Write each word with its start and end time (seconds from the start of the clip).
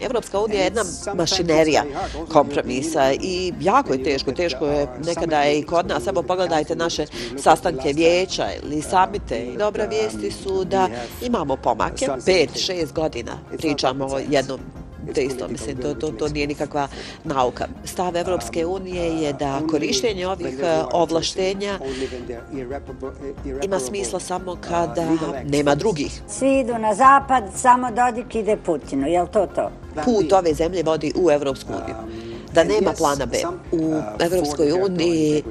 Evropska 0.00 0.40
unija 0.40 0.58
je 0.58 0.64
jedna 0.64 0.82
mašinerija 1.14 1.84
kompromisa 2.32 3.12
i 3.12 3.52
jako 3.60 3.92
je 3.92 4.02
teško, 4.02 4.32
teško 4.32 4.66
je 4.66 4.88
nekada 5.06 5.44
i 5.44 5.62
kod 5.62 5.86
nas. 5.86 6.06
Evo 6.06 6.22
pogledajte 6.22 6.76
naše 6.76 7.06
sastanke 7.36 7.92
vijeća 7.92 8.46
ili 8.62 8.82
samite. 8.82 9.46
Dobra 9.58 9.84
vijesti 9.84 10.30
su 10.30 10.64
da 10.64 10.88
imamo 11.22 11.56
pomake. 11.56 12.06
Pet, 12.26 12.50
šest 12.58 12.92
godina 12.92 13.38
pričamo 13.58 14.04
o 14.04 14.18
jednom 14.30 14.60
te 15.14 15.22
isto, 15.22 15.48
mislim, 15.48 15.76
to, 15.76 15.94
to, 15.94 16.08
to 16.08 16.28
nije 16.28 16.46
nikakva 16.46 16.88
nauka. 17.24 17.66
Stav 17.84 18.16
Evropske 18.16 18.66
unije 18.66 19.20
je 19.22 19.32
da 19.32 19.60
korištenje 19.70 20.28
ovih 20.28 20.58
eh, 20.62 20.82
ovlaštenja 20.92 21.78
ima 23.64 23.80
smisla 23.80 24.20
samo 24.20 24.56
kada 24.68 25.06
nema 25.44 25.74
drugih. 25.74 26.22
Svi 26.28 26.58
idu 26.58 26.78
na 26.78 26.94
zapad, 26.94 27.44
samo 27.56 27.90
Dodik 27.90 28.34
ide 28.34 28.56
Putinu, 28.56 29.06
je 29.06 29.22
li 29.22 29.28
to 29.32 29.46
to? 29.46 29.70
Put 30.04 30.32
ove 30.32 30.54
zemlje 30.54 30.82
vodi 30.82 31.12
u 31.16 31.30
Evropsku 31.30 31.72
uniju 31.72 32.23
da 32.54 32.64
nema 32.64 32.92
plana 32.92 33.26
B. 33.26 33.36
U 33.72 33.94
Evropskoj 34.20 34.72
uniji 34.72 35.42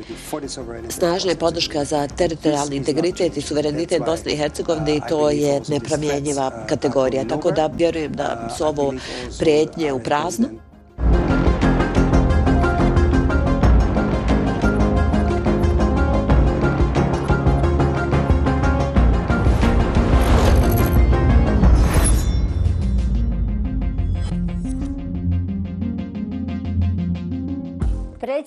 snažna 0.90 1.32
je 1.32 1.38
podrška 1.38 1.86
za 1.86 2.08
teritorijalni 2.08 2.76
integritet 2.76 3.38
i 3.38 3.42
suverenitet 3.42 4.02
Bosne 4.06 4.34
i 4.34 4.38
Hercegovine 4.38 4.96
i 4.96 5.02
to 5.10 5.30
je 5.30 5.62
nepromjenjiva 5.68 6.66
kategorija. 6.70 7.28
Tako 7.28 7.52
da 7.52 7.68
vjerujem 7.68 8.14
da 8.14 8.50
su 8.58 8.66
ovo 8.66 8.94
prijetnje 9.40 9.94
u 9.94 10.00
praznu. 10.00 10.48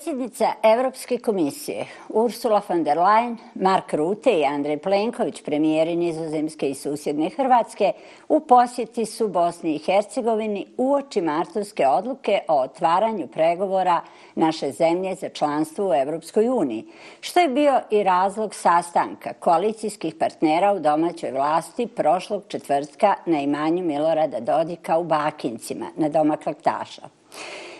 Predsjednica 0.07 0.53
Evropske 0.63 1.17
komisije 1.17 1.85
Ursula 2.09 2.61
von 2.69 2.83
der 2.83 2.97
Leyen, 2.97 3.35
Mark 3.55 3.93
Rutte 3.93 4.31
i 4.31 4.45
Andrej 4.45 4.77
Plenković, 4.77 5.41
premijeri 5.41 5.95
nizozemske 5.95 6.69
i 6.69 6.75
susjedne 6.75 7.29
Hrvatske, 7.29 7.91
u 8.29 8.39
posjeti 8.39 9.05
su 9.05 9.27
Bosni 9.27 9.75
i 9.75 9.79
Hercegovini 9.79 10.65
u 10.77 10.93
oči 10.93 11.21
martovske 11.21 11.87
odluke 11.87 12.39
o 12.47 12.61
otvaranju 12.61 13.27
pregovora 13.27 14.01
naše 14.35 14.71
zemlje 14.71 15.15
za 15.15 15.29
članstvo 15.29 15.89
u 15.89 15.93
Evropskoj 15.93 16.49
uniji, 16.49 16.85
što 17.21 17.39
je 17.39 17.49
bio 17.49 17.81
i 17.91 18.03
razlog 18.03 18.55
sastanka 18.55 19.33
koalicijskih 19.33 20.15
partnera 20.15 20.73
u 20.73 20.79
domaćoj 20.79 21.31
vlasti 21.31 21.87
prošlog 21.87 22.43
četvrtka 22.47 23.15
na 23.25 23.39
imanju 23.39 23.83
Milorada 23.83 24.39
Dodika 24.39 24.97
u 24.97 25.03
Bakincima 25.03 25.85
na 25.95 26.09
doma 26.09 26.37
Klaktaša. 26.37 27.09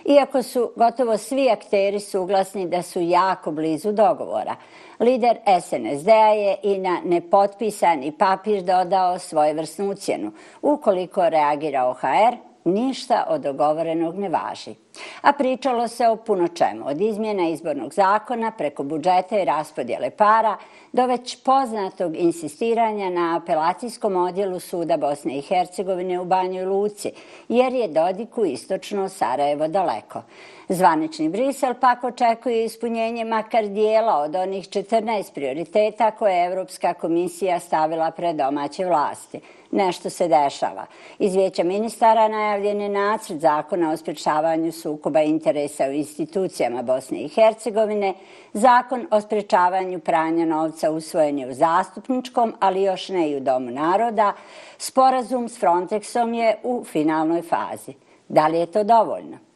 Iako 0.07 0.43
su 0.43 0.71
gotovo 0.75 1.17
svi 1.17 1.49
akteri 1.49 1.99
suglasni 1.99 2.67
da 2.67 2.81
su 2.81 2.99
jako 3.01 3.51
blizu 3.51 3.91
dogovora, 3.91 4.55
lider 4.99 5.37
SNSD-a 5.61 6.27
je 6.27 6.57
i 6.63 6.77
na 6.77 7.01
nepotpisani 7.05 8.11
papir 8.11 8.63
dodao 8.63 9.19
svojevrsnu 9.19 9.89
ucjenu. 9.89 10.31
Ukoliko 10.61 11.29
reagira 11.29 11.85
OHR, 11.85 12.35
ništa 12.65 13.25
od 13.29 13.41
dogovorenog 13.41 14.17
ne 14.17 14.29
važi. 14.29 14.75
A 15.21 15.33
pričalo 15.33 15.87
se 15.87 16.07
o 16.07 16.15
puno 16.15 16.47
čemu, 16.47 16.87
od 16.87 17.01
izmjena 17.01 17.49
izbornog 17.49 17.93
zakona 17.93 18.51
preko 18.51 18.83
budžeta 18.83 19.39
i 19.39 19.45
raspodjele 19.45 20.09
para 20.09 20.57
do 20.91 21.05
već 21.05 21.43
poznatog 21.43 22.15
insistiranja 22.15 23.09
na 23.09 23.37
apelacijskom 23.37 24.15
odjelu 24.15 24.59
Suda 24.59 24.97
Bosne 24.97 25.37
i 25.37 25.41
Hercegovine 25.41 26.19
u 26.19 26.25
Banjoj 26.25 26.65
Luci, 26.65 27.11
jer 27.49 27.73
je 27.73 27.87
Dodiku 27.87 28.45
istočno 28.45 29.09
Sarajevo 29.09 29.67
daleko. 29.67 30.21
Zvanični 30.69 31.29
Brisel 31.29 31.73
pak 31.73 32.03
očekuje 32.03 32.65
ispunjenje 32.65 33.25
makar 33.25 33.67
dijela 33.67 34.17
od 34.17 34.35
onih 34.35 34.69
14 34.69 35.33
prioriteta 35.33 36.11
koje 36.11 36.33
je 36.33 36.45
Evropska 36.45 36.93
komisija 36.93 37.59
stavila 37.59 38.11
pred 38.11 38.35
domaće 38.35 38.85
vlasti. 38.85 39.39
Nešto 39.71 40.09
se 40.09 40.27
dešava. 40.27 40.85
Iz 41.19 41.35
vijeća 41.35 41.63
ministara 41.63 42.27
najavljen 42.27 42.81
je 42.81 42.89
nacrt 42.89 43.39
zakona 43.39 43.91
o 43.91 43.97
sprečavanju 43.97 44.71
sukoba 44.71 45.21
interesa 45.21 45.83
u 45.83 45.91
institucijama 45.91 46.81
Bosne 46.81 47.17
i 47.17 47.27
Hercegovine, 47.27 48.13
zakon 48.53 49.07
o 49.11 49.21
sprečavanju 49.21 49.99
pranja 49.99 50.45
novca 50.45 50.91
usvojen 50.91 51.39
je 51.39 51.47
u 51.47 51.53
zastupničkom, 51.53 52.53
ali 52.59 52.83
još 52.83 53.09
ne 53.09 53.29
i 53.29 53.35
u 53.35 53.39
Domu 53.39 53.71
naroda. 53.71 54.33
Sporazum 54.77 55.49
s 55.49 55.59
Frontexom 55.61 56.33
je 56.33 56.55
u 56.63 56.83
finalnoj 56.83 57.41
fazi. 57.41 57.93
Da 58.29 58.47
li 58.47 58.59
je 58.59 58.65
to 58.65 58.83
dovoljno? 58.83 59.46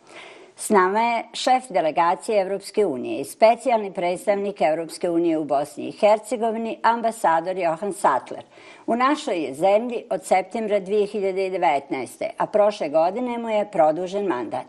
S 0.61 0.69
nama 0.69 0.99
je 0.99 1.23
šef 1.33 1.63
delegacije 1.69 2.41
Evropske 2.41 2.85
unije 2.85 3.22
i 3.22 3.25
specijalni 3.25 3.94
predstavnik 3.94 4.61
Evropske 4.61 5.09
unije 5.09 5.38
u 5.38 5.44
Bosni 5.44 5.88
i 5.88 5.91
Hercegovini, 5.91 6.79
ambasador 6.83 7.57
Johan 7.57 7.94
Sattler. 7.94 8.44
U 8.88 8.95
našoj 8.95 9.44
je 9.44 9.53
zemlji 9.53 10.03
od 10.09 10.25
septembra 10.25 10.79
2019. 10.79 12.29
a 12.38 12.45
prošle 12.45 12.89
godine 12.89 13.38
mu 13.38 13.50
je 13.50 13.71
produžen 13.71 14.25
mandat. 14.25 14.67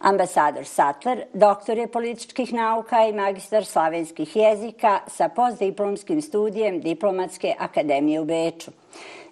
Ambasador 0.00 0.64
Sattler, 0.64 1.24
doktor 1.32 1.78
je 1.78 1.86
političkih 1.86 2.52
nauka 2.52 3.04
i 3.04 3.12
magistar 3.12 3.64
slavenskih 3.64 4.36
jezika 4.36 5.00
sa 5.06 5.28
postdiplomskim 5.28 6.22
studijem 6.22 6.80
Diplomatske 6.80 7.54
akademije 7.58 8.20
u 8.20 8.24
Beču. 8.24 8.70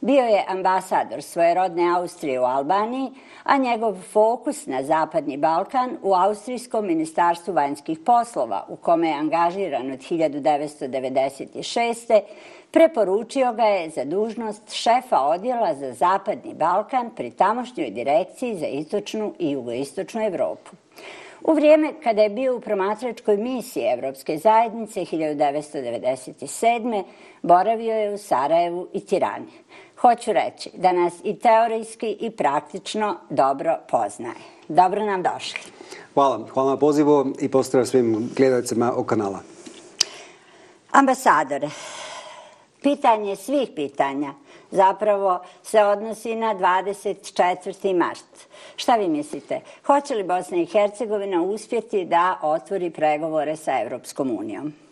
Bio 0.01 0.25
je 0.25 0.45
ambasador 0.49 1.23
svoje 1.23 1.55
rodne 1.55 1.97
Austrije 1.97 2.41
u 2.41 2.45
Albaniji, 2.45 3.11
a 3.43 3.57
njegov 3.57 3.97
fokus 4.13 4.67
na 4.67 4.83
Zapadni 4.83 5.37
Balkan 5.37 5.97
u 6.03 6.15
Austrijskom 6.15 6.87
ministarstvu 6.87 7.55
vanjskih 7.55 7.99
poslova, 7.99 8.65
u 8.69 8.77
kome 8.77 9.09
je 9.09 9.15
angažiran 9.15 9.91
od 9.91 9.99
1996. 9.99 12.21
preporučio 12.71 13.53
ga 13.53 13.65
je 13.65 13.91
za 13.91 14.05
dužnost 14.05 14.73
šefa 14.73 15.21
odjela 15.21 15.75
za 15.75 15.93
Zapadni 15.93 16.55
Balkan 16.55 17.11
pri 17.17 17.31
tamošnjoj 17.31 17.91
direkciji 17.91 18.57
za 18.57 18.67
istočnu 18.67 19.35
i 19.39 19.51
jugoistočnu 19.51 20.23
Evropu. 20.23 20.71
U 21.43 21.53
vrijeme 21.53 21.93
kada 22.03 22.23
je 22.23 22.31
bio 22.31 22.57
u 22.57 22.61
promatračkoj 22.61 23.37
misiji 23.37 23.85
Evropske 23.93 24.39
zajednice 24.39 25.01
1997. 25.01 27.03
boravio 27.43 27.95
je 27.95 28.15
u 28.15 28.19
Sarajevu 28.19 28.89
i 28.93 29.01
Tirani. 29.01 29.53
Hoću 30.01 30.33
reći 30.33 30.71
da 30.75 30.93
nas 30.93 31.15
i 31.25 31.39
teorijski 31.39 32.17
i 32.21 32.31
praktično 32.31 33.17
dobro 33.31 33.79
poznaje. 33.91 34.35
Dobro 34.69 35.05
nam 35.05 35.23
došli. 35.23 35.61
Hvala. 36.15 36.47
Hvala 36.53 36.71
na 36.71 36.77
pozivu 36.77 37.33
i 37.41 37.49
pozdrav 37.49 37.85
svim 37.85 38.31
gledalcima 38.37 38.93
o 38.97 39.05
kanala. 39.05 39.39
Ambasadore, 40.91 41.69
pitanje 42.83 43.37
svih 43.37 43.69
pitanja 43.75 44.33
zapravo 44.71 45.41
se 45.63 45.83
odnosi 45.85 46.37
na 46.37 46.55
24. 46.55 47.97
mart. 47.99 48.49
Šta 48.77 48.97
vi 48.97 49.09
mislite? 49.09 49.61
Hoće 49.87 50.15
li 50.15 50.25
Bosna 50.25 50.57
i 50.57 50.67
Hercegovina 50.67 51.43
uspjeti 51.43 52.05
da 52.05 52.39
otvori 52.43 52.91
pregovore 52.91 53.57
sa 53.57 53.81
Evropskom 53.83 54.39
unijom? 54.39 54.86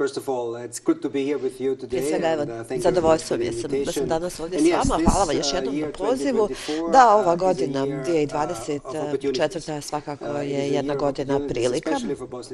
First 0.00 0.16
of 0.16 0.28
all, 0.30 0.56
it's 0.56 0.80
good 0.80 1.02
to 1.02 1.10
be 1.10 1.26
here 1.26 1.38
with 1.38 1.60
you 1.60 1.76
today. 1.76 2.08
Svega, 2.08 2.28
evo, 2.28 2.42
uh, 2.42 2.82
zadovoljstvo 2.82 3.36
mi 3.36 3.44
je 3.44 3.52
sam, 3.52 3.70
da 3.84 3.92
sam 3.92 4.06
danas 4.06 4.40
ovdje 4.40 4.60
s 4.60 4.62
vama. 4.72 5.04
Hvala 5.10 5.24
vam 5.24 5.36
još 5.36 5.46
uh, 5.46 5.54
jednom 5.54 5.80
na 5.80 5.92
pozivu. 5.92 6.48
Da, 6.92 7.14
ova 7.14 7.36
godina, 7.36 7.86
2024. 7.86 9.76
Uh, 9.76 9.84
svakako 9.84 10.24
je 10.24 10.68
jedna 10.68 10.94
godina 10.94 11.40
prilika. 11.48 11.96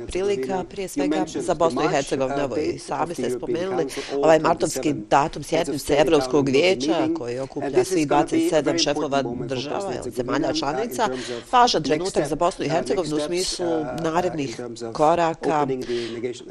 Prilika 0.07 0.65
prije 0.71 0.89
svega 0.89 1.25
za 1.27 1.55
Bosnu 1.55 1.83
i 1.85 1.89
Hercegovinu. 1.89 2.41
Evo 2.41 2.57
i 2.57 2.79
sami 2.79 3.15
ste 3.15 3.31
spomenuli 3.31 3.87
ovaj 4.17 4.39
martovski 4.39 4.93
datum 4.93 5.43
sjednice 5.43 5.95
Evropskog 5.95 6.49
vijeća 6.49 7.09
koji 7.19 7.39
okuplja 7.39 7.85
svi 7.85 8.07
27 8.07 8.85
šefova 8.85 9.23
država, 9.23 9.93
zemalja 10.17 10.53
članica. 10.53 11.09
Važan 11.53 11.83
trenutak 11.83 12.29
za 12.29 12.37
Bosnu 12.37 12.65
i 12.65 12.69
Hercegovinu 12.69 13.17
u 13.17 13.21
smislu 13.21 13.67
narednih 14.03 14.61
koraka, 14.93 15.67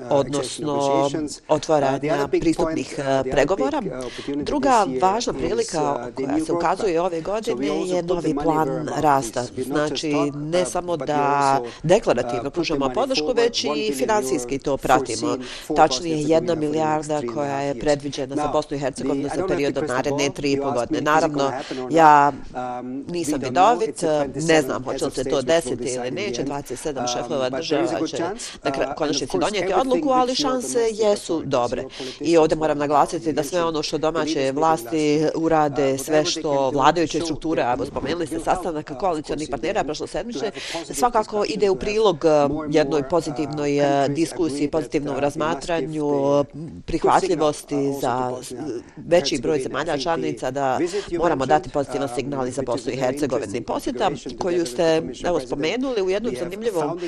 odnosno 0.10 0.85
otvaranja 1.48 2.28
pristupnih 2.28 2.96
uh, 2.98 3.32
pregovora. 3.32 3.82
Druga 4.36 4.86
važna 5.02 5.34
prilika 5.34 6.12
koja 6.16 6.46
se 6.46 6.54
ukazuje 6.54 7.02
ove 7.02 7.22
godine 7.22 7.68
je 7.86 8.04
novi 8.04 8.36
plan 8.44 8.90
rasta. 8.98 9.44
Znači, 9.66 10.14
ne 10.36 10.66
samo 10.66 10.98
da 10.98 11.62
deklarativno 11.84 12.50
pružamo 12.50 12.90
podršku, 12.94 13.34
već 13.36 13.64
i 13.64 13.94
finansijski 13.94 14.60
to 14.60 14.78
pratimo. 14.78 15.38
Tačnije, 15.76 16.22
jedna 16.22 16.56
milijarda 16.56 17.22
koja 17.34 17.60
je 17.60 17.80
predviđena 17.80 18.36
za 18.36 18.48
Bosnu 18.48 18.78
i 18.78 18.80
Hercegovinu 18.80 19.30
za 19.36 19.48
period 19.48 19.78
od 19.78 19.88
naredne 19.88 20.30
tri 20.30 20.52
i 20.52 20.62
po 20.62 20.72
godine. 20.72 21.02
Naravno, 21.02 21.52
ja 21.90 22.32
nisam 23.08 23.40
vidovit, 23.42 24.04
ne 24.36 24.62
znam 24.62 24.84
hoće 24.84 25.06
li 25.06 25.12
se 25.12 25.24
to 25.24 25.42
desiti 25.42 25.94
ili 25.94 26.12
neće. 26.12 26.44
27 26.44 27.14
šefova 27.14 27.50
država 27.50 28.08
će 28.08 28.24
na 28.64 28.96
konačnici 28.96 29.38
donijeti 29.38 29.74
odluku, 29.74 30.10
ali 30.10 30.36
šanse 30.36 30.75
jesu 30.80 31.42
dobre. 31.46 31.84
I 32.20 32.38
ovdje 32.38 32.58
moram 32.58 32.78
naglasiti 32.78 33.34
da 33.34 33.44
sve 33.44 33.64
ono 33.64 33.84
što 33.84 33.98
domaće 33.98 34.52
vlasti 34.52 35.26
urade, 35.36 35.98
sve 35.98 36.26
što 36.26 36.70
vladajuće 36.70 37.20
strukture, 37.20 37.62
a 37.62 37.78
spomenuli 37.86 38.28
ste 38.28 38.40
sastanak 38.40 38.92
koalicijalnih 39.00 39.48
partnera 39.52 39.84
prošlo 39.84 40.08
sedmiče, 40.08 40.52
svakako 40.92 41.46
ide 41.48 41.70
u 41.70 41.76
prilog 41.76 42.26
e, 42.26 42.30
jednoj 42.70 43.10
pozitivnoj 43.10 43.78
e, 43.80 44.10
diskusiji, 44.10 44.72
pozitivnom 44.72 45.18
razmatranju, 45.18 46.06
prihvatljivosti 46.86 47.94
za 48.02 48.32
e, 48.52 48.56
veći 48.98 49.40
broj 49.42 49.60
zemalja 49.60 49.98
članica 49.98 50.52
da 50.52 50.80
moramo 51.20 51.46
dati 51.46 51.70
pozitivan 51.70 52.10
signal 52.16 52.50
za 52.50 52.62
Bosnu 52.62 52.92
i 52.92 52.96
Hercegovini. 52.96 53.62
Posjeta 53.62 54.12
koju 54.40 54.66
ste 54.66 55.02
evo, 55.26 55.40
spomenuli 55.40 56.02
u 56.02 56.10
jednom 56.10 56.36
zanimljivom 56.40 56.92
uh, 56.92 57.00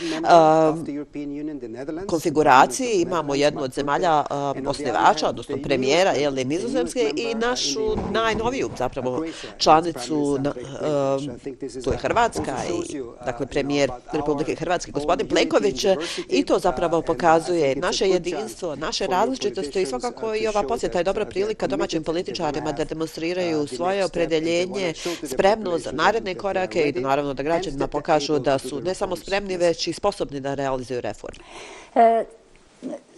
konfiguraciji 2.08 3.02
imamo 3.02 3.36
jednu 3.36 3.47
od 3.58 3.74
zemalja 3.74 4.24
uh, 4.30 4.68
osnivača, 4.68 5.30
odnosno 5.30 5.58
premijera 5.64 6.16
ili 6.16 6.46
nizozemske 6.46 7.12
i 7.16 7.36
našu 7.36 7.96
najnoviju 8.12 8.70
zapravo 8.78 9.26
članicu 9.58 10.38
na, 10.40 10.50
uh, 10.50 11.84
to 11.84 11.92
je 11.92 11.98
Hrvatska 11.98 12.56
i 12.70 13.02
dakle 13.26 13.46
premijer 13.46 13.92
Republike 14.14 14.56
Hrvatske 14.56 14.92
gospodin 14.92 15.28
Plenković 15.28 15.86
i 16.30 16.46
to 16.46 16.60
zapravo 16.60 17.02
pokazuje 17.02 17.76
naše 17.76 18.10
jedinstvo, 18.10 18.76
naše 18.76 19.08
različitosti 19.08 19.82
i 19.82 19.86
svakako 19.86 20.36
i 20.36 20.48
ova 20.48 20.64
posjeta 20.64 20.98
je 20.98 21.04
dobra 21.04 21.26
prilika 21.26 21.68
domaćim 21.68 22.04
političarima 22.04 22.72
da 22.72 22.84
demonstriraju 22.84 23.68
svoje 23.68 24.06
opredeljenje 24.06 24.94
spremno 25.24 25.78
za 25.80 25.92
naredne 25.92 26.36
korake 26.36 26.82
i 26.82 26.92
da 26.92 27.00
naravno 27.00 27.34
da 27.34 27.44
građanima 27.44 27.88
pokažu 27.88 28.40
da 28.40 28.60
su 28.60 28.82
ne 28.82 28.94
samo 28.94 29.16
spremni, 29.16 29.58
već 29.58 29.88
i 29.88 29.94
sposobni 29.94 30.40
da 30.40 30.54
realizuju 30.54 31.02
reforme. 31.02 31.44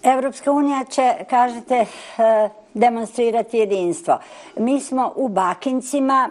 Evropska 0.04 0.52
unija 0.52 0.86
će, 0.90 1.14
kažete, 1.30 1.76
eh, 1.76 2.50
demonstrirati 2.74 3.58
jedinstvo. 3.58 4.20
Mi 4.58 4.80
smo 4.80 5.14
u 5.16 5.28
Bakincima 5.28 6.30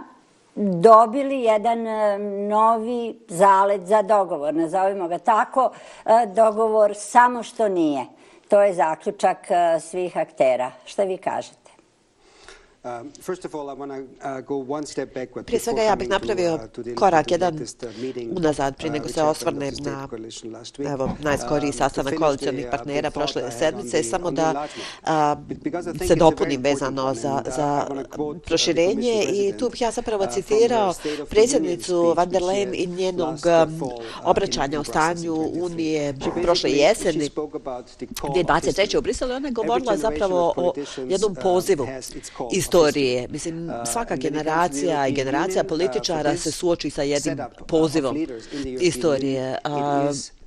dobili 0.54 1.42
jedan 1.42 1.86
eh, 1.86 2.18
novi 2.48 3.18
zalet 3.28 3.80
za 3.86 4.02
dogovor, 4.02 4.54
nazovimo 4.54 5.08
ga 5.08 5.18
tako, 5.18 5.70
eh, 6.04 6.26
dogovor 6.26 6.94
samo 6.96 7.42
što 7.42 7.68
nije. 7.68 8.06
To 8.48 8.62
je 8.62 8.74
zaključak 8.74 9.38
svih 9.80 10.16
aktera. 10.16 10.70
Šta 10.84 11.04
vi 11.04 11.16
kažete? 11.16 11.57
Um, 12.88 13.12
uh, 15.36 15.44
prije 15.44 15.60
svega 15.60 15.82
ja 15.82 15.96
bih 15.96 16.08
napravio 16.08 16.54
uh, 16.54 16.60
korak 16.94 17.30
jedan 17.30 17.54
uh, 17.54 17.60
unazad 18.36 18.76
prije 18.76 18.90
nego 18.90 19.08
se 19.08 19.22
osvrnem 19.22 19.74
na 19.78 20.08
evo, 20.92 21.10
najskoriji 21.20 21.72
sastanak 21.72 22.14
koalicijnih 22.14 22.66
partnera 22.70 23.10
prošle 23.10 23.50
sedmice, 23.58 24.02
samo 24.02 24.30
da 24.30 24.66
se 26.06 26.14
dopunim 26.14 26.62
vezano 26.62 27.14
za, 27.14 27.42
za 27.56 27.86
proširenje 28.44 29.24
i 29.32 29.52
tu 29.58 29.70
bih 29.70 29.80
ja 29.80 29.90
zapravo 29.90 30.26
citirao 30.26 30.94
predsjednicu 31.30 32.14
van 32.16 32.30
der 32.30 32.42
Leyen 32.42 32.70
i 32.74 32.86
njenog 32.86 33.38
um, 33.68 33.90
obraćanja 34.24 34.80
o 34.80 34.84
stanju 34.84 35.34
Unije 35.34 36.14
prošle 36.42 36.70
jeseni 36.70 37.30
2023. 37.30 38.98
u 38.98 39.00
Briselu. 39.00 39.34
Ona 39.34 39.48
je 39.48 39.52
govorila 39.52 39.96
zapravo 39.96 40.54
o 40.56 40.72
jednom 41.08 41.34
pozivu 41.42 41.86
iz 42.52 42.68
istorije. 42.86 43.28
Mislim, 43.28 43.70
svaka 43.92 44.16
generacija 44.16 45.06
i 45.06 45.12
generacija 45.12 45.64
političara 45.64 46.36
se 46.36 46.52
suoči 46.52 46.90
sa 46.90 47.02
jednim 47.02 47.38
pozivom 47.66 48.26
istorije 48.80 49.58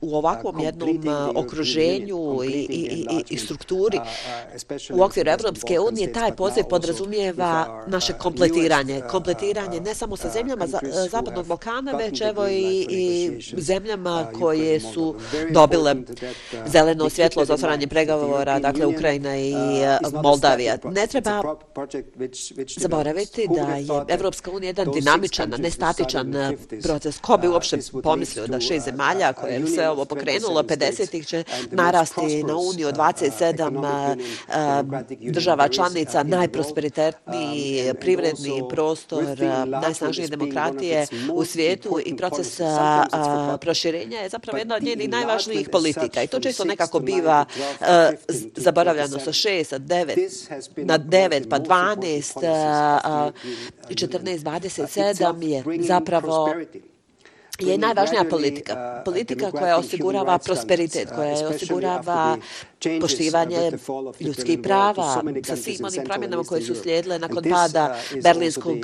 u 0.02 0.16
ovakvom 0.16 0.60
jednom 0.60 1.00
okruženju 1.36 2.40
i, 2.44 2.48
i, 2.48 3.06
i, 3.10 3.24
i 3.30 3.38
strukturi 3.38 4.00
u 4.94 5.04
okviru 5.04 5.32
Evropske 5.32 5.80
unije 5.80 6.14
taj 6.14 6.36
poziv 6.36 6.64
podrazumijeva 6.70 7.84
naše 7.88 8.14
kompletiranje. 8.14 9.02
Kompletiranje 9.12 9.80
ne 9.80 9.96
samo 9.96 10.18
sa 10.18 10.30
zemljama 10.30 10.68
Zapadnog 11.12 11.48
Balkana, 11.48 11.92
već 11.92 12.22
evo 12.22 12.48
i, 12.48 12.88
i 12.90 13.32
zemljama 13.58 14.32
koje 14.40 14.80
su 14.80 15.16
dobile 15.52 15.96
zeleno 16.66 17.10
svjetlo 17.10 17.46
za 17.46 17.54
otvaranje 17.54 17.88
pregovora, 17.88 18.60
dakle 18.60 18.86
Ukrajina 18.86 19.38
i 19.38 19.54
Moldavija. 20.24 20.78
Ne 20.84 21.08
treba 21.08 21.56
zaboraviti 22.78 23.48
da 23.56 23.76
je 23.76 23.86
Evropska 24.08 24.52
unija 24.52 24.68
jedan 24.68 24.92
dinamičan, 24.94 25.54
nestatičan 25.58 26.34
proces. 26.84 27.20
Ko 27.20 27.38
bi 27.38 27.48
uopšte 27.48 27.78
pomislio 28.04 28.48
da 28.48 28.60
šest 28.60 28.86
zemalja 28.86 29.34
koje 29.34 29.60
sve 29.92 29.94
ovo 29.94 30.06
pokrenulo, 30.06 30.64
50-ih 30.64 31.28
će 31.28 31.44
narasti 31.72 32.44
na 32.44 32.58
Uniju 32.58 32.88
27 32.88 35.32
država 35.32 35.68
članica, 35.68 36.24
najprosperitetniji 36.24 37.94
privredni 38.00 38.64
prostor, 38.70 39.24
najsnažnije 39.66 40.28
demokratije 40.28 41.08
u 41.34 41.46
svijetu 41.46 42.00
i 42.06 42.18
proces 42.18 42.60
proširenja 43.60 44.20
je 44.20 44.30
zapravo 44.30 44.58
jedna 44.58 44.76
od 44.76 44.84
njenih 44.84 45.10
najvažnijih 45.10 45.70
politika. 45.70 46.24
I 46.24 46.28
to 46.28 46.40
često 46.40 46.66
nekako 46.66 47.00
biva 47.00 47.46
zaboravljano 48.56 49.20
sa 49.20 49.32
6, 49.32 49.64
sa 49.64 49.80
9, 49.80 50.72
na 50.78 51.00
9, 51.00 51.50
pa 51.50 51.60
12, 51.60 53.32
14, 53.90 54.40
27 54.40 55.44
je 55.44 55.64
zapravo 55.84 56.54
je 57.62 57.78
najvažnija 57.78 58.24
politika. 58.30 59.02
Politika 59.06 59.52
koja 59.52 59.78
osigurava 59.78 60.38
prosperitet, 60.38 61.10
koja 61.16 61.48
osigurava 61.48 62.38
poštivanje 63.02 63.72
ljudskih 64.20 64.60
prava 64.64 65.24
sa 65.44 65.56
svim 65.56 65.86
onim 65.86 66.04
promjenama 66.06 66.44
koje 66.44 66.62
su 66.62 66.76
slijedile 66.76 67.20
nakon 67.20 67.44
pada 67.44 67.96
Berlinskog 68.24 68.78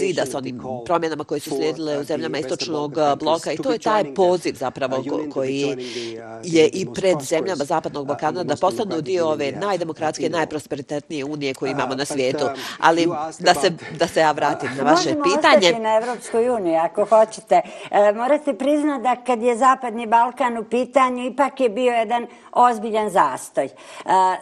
zida, 0.00 0.26
sa 0.26 0.38
onim 0.38 0.60
promjenama 0.84 1.24
koje 1.24 1.40
su 1.40 1.50
slijedile 1.50 1.98
u 1.98 2.04
zemljama 2.04 2.38
istočnog 2.38 2.94
bloka. 3.18 3.52
I 3.52 3.56
to 3.56 3.72
je 3.72 3.78
taj 3.78 4.14
poziv 4.14 4.54
zapravo 4.54 5.04
koji 5.32 5.76
je 6.44 6.68
i 6.68 6.86
pred 6.94 7.16
zemljama 7.20 7.64
Zapadnog 7.64 8.06
Balkana 8.06 8.44
da 8.44 8.56
postanu 8.56 9.00
dio 9.00 9.28
ove 9.28 9.52
najdemokratske, 9.52 10.28
najprosperitetnije 10.28 11.24
unije 11.24 11.54
koje 11.54 11.70
imamo 11.70 11.94
na 11.94 12.04
svijetu. 12.04 12.44
Ali 12.78 13.08
da 13.38 13.54
se, 13.54 13.72
da 13.98 14.06
se 14.06 14.20
ja 14.20 14.32
vratim 14.32 14.70
na 14.76 14.82
vaše 14.82 15.08
pitanje. 15.08 15.54
Možemo 15.54 15.60
ostati 15.60 15.82
na 15.82 15.96
Evropskoj 15.96 16.48
uniji 16.48 16.76
ako 16.76 17.04
hoćete. 17.04 17.60
E, 17.98 18.12
morate 18.12 18.54
priznati 18.54 19.02
da 19.02 19.16
kad 19.16 19.42
je 19.42 19.56
Zapadni 19.56 20.06
Balkan 20.06 20.58
u 20.58 20.64
pitanju, 20.64 21.24
ipak 21.24 21.60
je 21.60 21.68
bio 21.68 21.92
jedan 21.92 22.26
ozbiljan 22.52 23.10
zastoj. 23.10 23.64
E, 23.64 23.70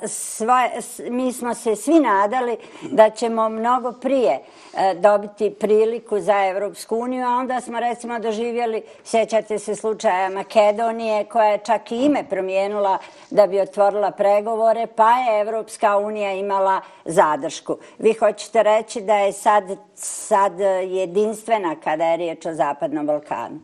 svoje, 0.08 0.70
mi 1.10 1.32
smo 1.32 1.54
se 1.54 1.76
svi 1.76 2.00
nadali 2.00 2.56
da 2.82 3.10
ćemo 3.10 3.48
mnogo 3.48 3.92
prije 3.92 4.40
e, 4.74 4.94
dobiti 4.94 5.50
priliku 5.50 6.20
za 6.20 6.46
Evropsku 6.46 6.96
uniju, 6.96 7.26
a 7.26 7.30
onda 7.30 7.60
smo 7.60 7.80
recimo 7.80 8.18
doživjeli, 8.18 8.82
sjećate 9.04 9.58
se 9.58 9.74
slučaja 9.74 10.30
Makedonije, 10.30 11.24
koja 11.24 11.48
je 11.48 11.58
čak 11.58 11.92
i 11.92 11.96
ime 11.96 12.24
promijenila 12.30 12.98
da 13.30 13.46
bi 13.46 13.60
otvorila 13.60 14.10
pregovore, 14.10 14.86
pa 14.86 15.10
je 15.10 15.40
Evropska 15.40 15.96
unija 15.96 16.32
imala 16.32 16.80
zadršku. 17.04 17.76
Vi 17.98 18.12
hoćete 18.12 18.62
reći 18.62 19.00
da 19.00 19.14
je 19.14 19.32
sad, 19.32 19.64
sad 19.96 20.60
jedinstvena 20.90 21.76
kada 21.84 22.04
je 22.04 22.16
riječ 22.16 22.46
o 22.46 22.54
Zapadnom 22.54 23.06
Balkanu? 23.06 23.60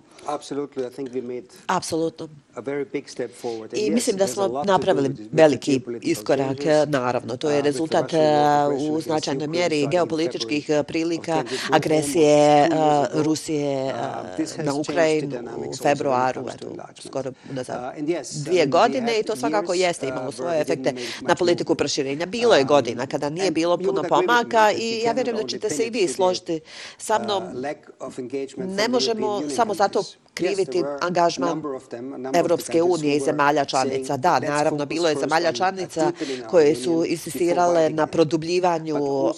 Apsolutno. 1.66 2.28
I 3.72 3.90
mislim 3.90 4.16
da 4.16 4.26
smo 4.26 4.62
napravili 4.64 5.10
veliki 5.32 5.80
iskorak, 6.02 6.58
naravno. 6.86 7.36
To 7.36 7.50
je 7.50 7.58
uh, 7.58 7.64
rezultat 7.64 8.12
uh, 8.12 8.90
u 8.90 9.00
značajnoj 9.00 9.46
mjeri 9.46 9.86
geopolitičkih 9.90 10.66
uh, 10.68 10.86
prilika, 10.86 11.44
agresije 11.70 12.68
Rusije 13.14 13.94
na 14.64 14.74
Ukrajinu 14.74 15.36
u 15.68 15.76
februaru, 15.82 16.44
skoro 17.06 17.32
nazad 17.50 17.94
dvije 18.44 18.66
godine 18.66 19.20
i 19.20 19.22
to 19.22 19.36
svakako 19.36 19.74
jeste 19.74 20.08
imalo 20.08 20.32
svoje 20.32 20.60
efekte 20.60 20.94
na 21.20 21.34
politiku 21.34 21.74
proširenja. 21.74 22.26
Bilo 22.26 22.54
je 22.54 22.64
godina 22.64 23.06
kada 23.06 23.30
nije 23.30 23.50
bilo 23.50 23.78
puno 23.78 24.02
pomaka 24.08 24.72
i 24.72 25.02
ja 25.04 25.12
vjerujem 25.12 25.36
da 25.36 25.48
ćete 25.48 25.70
se 25.70 25.86
i 25.86 25.90
vi 25.90 26.08
složiti 26.08 26.60
sa 26.98 27.18
mnom. 27.18 27.42
Ne 28.56 28.88
možemo 28.88 29.42
samo 29.50 29.74
zato 29.74 30.02
kriviti 30.34 30.82
angažman 31.00 31.62
Evropske 32.34 32.82
unije 32.82 33.16
i 33.16 33.20
zemalja 33.20 33.64
članica. 33.64 34.16
Da, 34.16 34.40
naravno, 34.40 34.86
bilo 34.86 35.08
je 35.08 35.16
zemalja 35.20 35.52
članica 35.52 36.12
koje 36.50 36.74
su 36.74 37.04
insistirale 37.06 37.90
na 37.90 38.06
produbljivanju 38.06 38.96
um, 38.96 39.34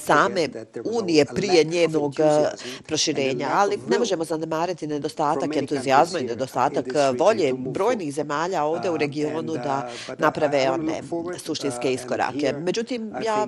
same 0.00 0.48
unije 0.84 1.24
prije 1.24 1.64
njenog 1.64 2.14
uh, 2.18 2.48
proširenja, 2.86 3.48
ali 3.54 3.78
ne 3.88 3.98
možemo 3.98 4.24
zanemariti 4.24 4.86
nedostatak 4.86 5.56
entuzijazma 5.56 6.18
i 6.18 6.24
nedostatak 6.24 6.86
uh, 6.86 7.18
volje 7.18 7.54
brojnih 7.54 8.14
zemalja 8.14 8.64
ovdje 8.64 8.90
u 8.90 8.96
regionu 8.96 9.52
da 9.52 9.90
naprave 10.18 10.70
one 10.70 11.02
suštinske 11.38 11.92
iskorake. 11.92 12.54
Međutim, 12.58 13.12
ja 13.24 13.46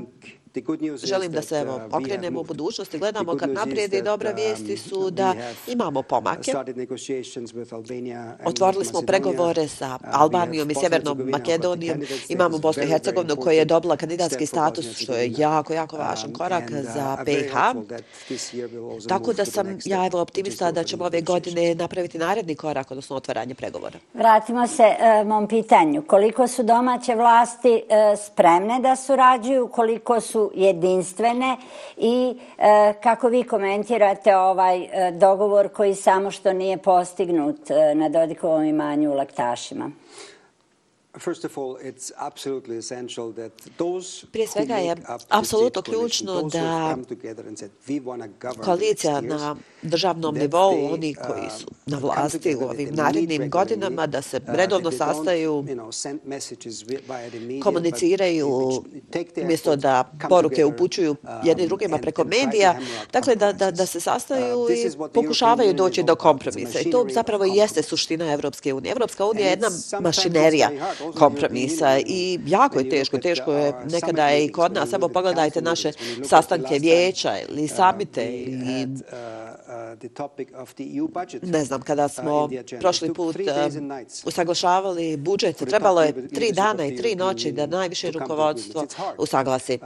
želim 1.04 1.32
da 1.32 1.42
se 1.42 1.56
evo, 1.56 1.80
okrenemo 1.92 2.40
u 2.40 2.44
budućnosti, 2.44 2.98
gledamo 2.98 3.36
kad 3.36 3.50
naprijede 3.50 3.98
i 3.98 4.02
dobra 4.02 4.30
vijesti 4.30 4.76
su 4.76 5.10
da 5.10 5.34
imamo 5.66 6.02
pomake. 6.02 6.52
Otvorili 8.44 8.84
smo 8.84 9.02
pregovore 9.02 9.68
sa 9.68 9.98
Albanijom 10.12 10.70
i 10.70 10.74
Sjevernom 10.74 11.18
Makedonijom. 11.30 12.02
Imamo 12.28 12.58
Bosnu 12.58 12.82
i 12.82 12.86
Hercegovinu 12.86 13.36
koja 13.36 13.54
je 13.54 13.64
dobila 13.64 13.96
kandidatski 13.96 14.46
status, 14.46 14.98
što 14.98 15.12
je 15.12 15.32
jako, 15.36 15.72
jako 15.72 15.96
važan 15.96 16.32
korak 16.32 16.70
za 16.70 17.16
PIH. 17.24 17.54
Tako 19.08 19.32
da 19.32 19.44
sam 19.44 19.78
ja 19.84 20.06
evo 20.06 20.20
optimista 20.20 20.72
da 20.72 20.84
ćemo 20.84 21.04
ove 21.04 21.20
godine 21.20 21.74
napraviti 21.74 22.18
naredni 22.18 22.54
korak, 22.54 22.90
odnosno 22.90 23.16
otvaranje 23.16 23.54
pregovora. 23.54 23.98
Vratimo 24.14 24.66
se 24.66 24.82
e, 24.82 25.24
mom 25.24 25.48
pitanju. 25.48 26.02
Koliko 26.02 26.48
su 26.48 26.62
domaće 26.62 27.14
vlasti 27.14 27.82
e, 27.88 28.16
spremne 28.16 28.80
da 28.80 28.96
surađuju, 28.96 29.68
koliko 29.68 30.20
su 30.20 30.43
jedinstvene 30.54 31.56
i 31.96 32.38
e, 32.58 32.94
kako 33.02 33.28
vi 33.28 33.42
komentirate 33.42 34.36
ovaj 34.36 34.82
e, 34.82 35.12
dogovor 35.12 35.68
koji 35.68 35.94
samo 35.94 36.30
što 36.30 36.52
nije 36.52 36.76
postignut 36.76 37.70
e, 37.70 37.94
na 37.94 38.08
Dodikovom 38.08 38.64
imanju 38.64 39.10
u 39.10 39.14
Laktašima? 39.14 39.90
Prije 44.32 44.46
svega 44.46 44.74
je 44.74 44.96
apsolutno 45.28 45.82
ključno 45.82 46.42
da 46.42 46.96
koalicija 48.64 49.20
na 49.20 49.56
državnom 49.82 50.34
nivou, 50.34 50.92
oni 50.92 51.14
koji 51.14 51.50
su 51.58 51.66
na 51.86 51.98
vlasti 51.98 52.56
u 52.56 52.64
ovim 52.64 52.88
narednim 52.94 53.50
godinama, 53.50 54.06
da 54.06 54.22
se 54.22 54.36
uh, 54.36 54.54
redovno 54.54 54.90
sastaju, 54.90 55.64
komuniciraju, 57.62 58.82
umjesto 59.42 59.76
da 59.76 60.12
poruke 60.28 60.64
upućuju 60.64 61.10
um, 61.10 61.28
jedni 61.44 61.66
drugima 61.66 61.98
preko 61.98 62.24
medija, 62.24 62.78
dakle 63.12 63.36
da, 63.36 63.52
da, 63.52 63.70
da 63.70 63.86
se 63.86 64.00
sastaju 64.00 64.58
uh, 64.58 64.70
i 64.70 64.90
pokušavaju 65.14 65.74
doći 65.74 66.02
do 66.02 66.14
kompromisa. 66.14 66.80
I 66.80 66.90
to 66.90 67.06
zapravo 67.10 67.44
jeste 67.44 67.82
suština 67.82 68.32
Evropske 68.32 68.74
unije. 68.74 68.92
Evropska 68.92 69.26
unija 69.26 69.46
je 69.46 69.50
jedna 69.50 69.68
mašinerija 70.00 70.70
kompromisa 71.12 71.98
i 72.06 72.38
jako 72.46 72.78
je 72.78 72.88
teško, 72.88 73.18
teško 73.18 73.52
je 73.52 73.72
nekada 73.90 74.34
i 74.34 74.48
kod 74.48 74.72
nas. 74.72 74.90
Samo 74.90 75.08
pogledajte 75.08 75.62
naše 75.62 75.92
sastanke 76.24 76.78
vijeća 76.78 77.32
ili 77.48 77.68
samite 77.68 78.24
ili 78.24 78.88
ne 81.42 81.64
znam, 81.64 81.82
kada 81.82 82.08
smo 82.08 82.48
prošli 82.80 83.14
put 83.14 83.36
usaglašavali 84.26 85.16
budžet, 85.16 85.56
trebalo 85.56 86.02
je 86.02 86.28
tri 86.28 86.52
dana 86.52 86.86
i 86.86 86.96
tri 86.96 87.14
noći 87.14 87.52
da 87.52 87.66
najviše 87.66 88.10
rukovodstvo 88.10 88.86
usaglasi 89.18 89.78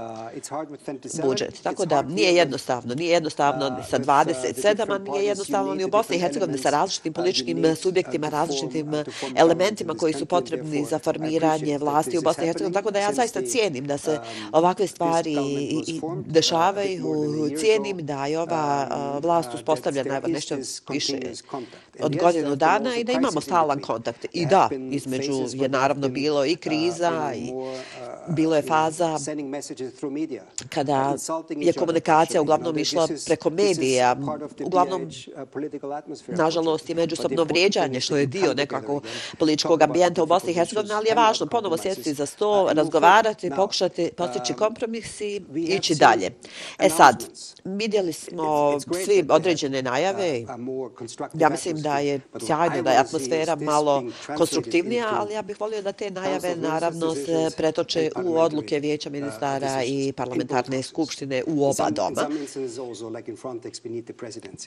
budžet. 1.22 1.62
Tako 1.62 1.86
da 1.86 2.02
nije 2.02 2.34
jednostavno, 2.34 2.94
nije 2.94 3.12
jednostavno 3.12 3.76
sa 3.90 3.98
27, 3.98 4.94
a 4.94 4.98
nije 4.98 5.24
jednostavno 5.24 5.74
ni 5.74 5.84
u 5.84 5.88
Bosni 5.88 6.16
i 6.16 6.20
Hercegovini 6.20 6.58
sa 6.58 6.70
različitim 6.70 7.12
političkim 7.12 7.76
subjektima, 7.76 8.28
različitim 8.28 8.92
elementima 9.36 9.94
koji 9.94 10.12
su 10.12 10.26
potrebni 10.26 10.84
za 10.84 10.98
formiranje 10.98 11.78
vlasti 11.78 12.18
u 12.18 12.22
Bosni 12.22 12.44
i 12.44 12.46
Hercegovini. 12.46 12.74
Tako 12.74 12.90
da 12.90 12.98
ja 12.98 13.12
zaista 13.12 13.42
cijenim 13.42 13.86
da 13.86 13.98
se 13.98 14.18
ovakve 14.52 14.86
stvari 14.86 15.36
dešavaju, 16.26 17.50
cijenim 17.60 18.06
da 18.06 18.26
je 18.26 18.40
ova 18.40 18.88
vlast 19.22 19.54
uspostavljena 19.54 19.97
evo 20.06 20.28
nešto 20.28 20.56
više 20.90 21.18
od 22.00 22.16
godinu 22.16 22.56
dana 22.56 22.96
i 22.96 23.04
da 23.04 23.12
imamo 23.12 23.40
stalan 23.40 23.80
kontakt. 23.80 24.26
I 24.32 24.46
da, 24.46 24.68
između 24.90 25.32
je 25.52 25.68
naravno 25.68 26.08
bilo 26.08 26.44
i 26.44 26.56
kriza 26.56 27.32
i 27.36 27.52
bilo 28.28 28.56
je 28.56 28.62
faza 28.62 29.18
kada 30.68 31.16
je 31.48 31.72
komunikacija 31.72 32.42
uglavnom 32.42 32.78
išla 32.78 33.08
preko 33.26 33.50
medija, 33.50 34.16
uglavnom, 34.64 35.10
nažalost, 36.26 36.90
i 36.90 36.94
međusobno 36.94 37.44
vrijeđanje, 37.44 38.00
što 38.00 38.16
je 38.16 38.26
dio 38.26 38.54
nekako 38.54 39.00
političkog 39.38 39.82
ambijenta 39.82 40.22
u 40.22 40.26
Bosni 40.26 40.50
i 40.50 40.54
Hercegovini, 40.54 40.94
ali 40.94 41.08
je 41.08 41.14
važno 41.14 41.46
ponovo 41.46 41.76
sjeti 41.76 42.14
za 42.14 42.26
sto, 42.26 42.68
razgovarati, 42.72 43.50
pokušati 43.56 44.10
postići 44.16 44.54
kompromis 44.54 45.20
i 45.20 45.42
ići 45.54 45.94
dalje. 45.94 46.30
E 46.78 46.90
sad, 46.90 47.24
vidjeli 47.64 48.12
smo 48.12 48.78
svi 49.04 49.24
određene 49.28 49.82
najave. 49.82 50.44
Ja 51.34 51.48
mislim 51.48 51.82
da 51.82 51.98
je 51.98 52.20
sjajno, 52.46 52.82
da 52.82 52.90
je 52.90 52.98
atmosfera 52.98 53.56
malo 53.56 54.04
konstruktivnija, 54.36 55.06
ali 55.12 55.34
ja 55.34 55.42
bih 55.42 55.60
volio 55.60 55.82
da 55.82 55.92
te 55.92 56.10
najave 56.10 56.56
naravno 56.56 57.14
se 57.14 57.50
pretoče 57.56 58.10
u 58.24 58.36
odluke 58.36 58.80
vijeća 58.80 59.10
ministara 59.10 59.84
i 59.84 60.12
parlamentarne 60.12 60.82
skupštine 60.82 61.42
u 61.46 61.64
oba 61.64 61.90
doma. 61.90 62.28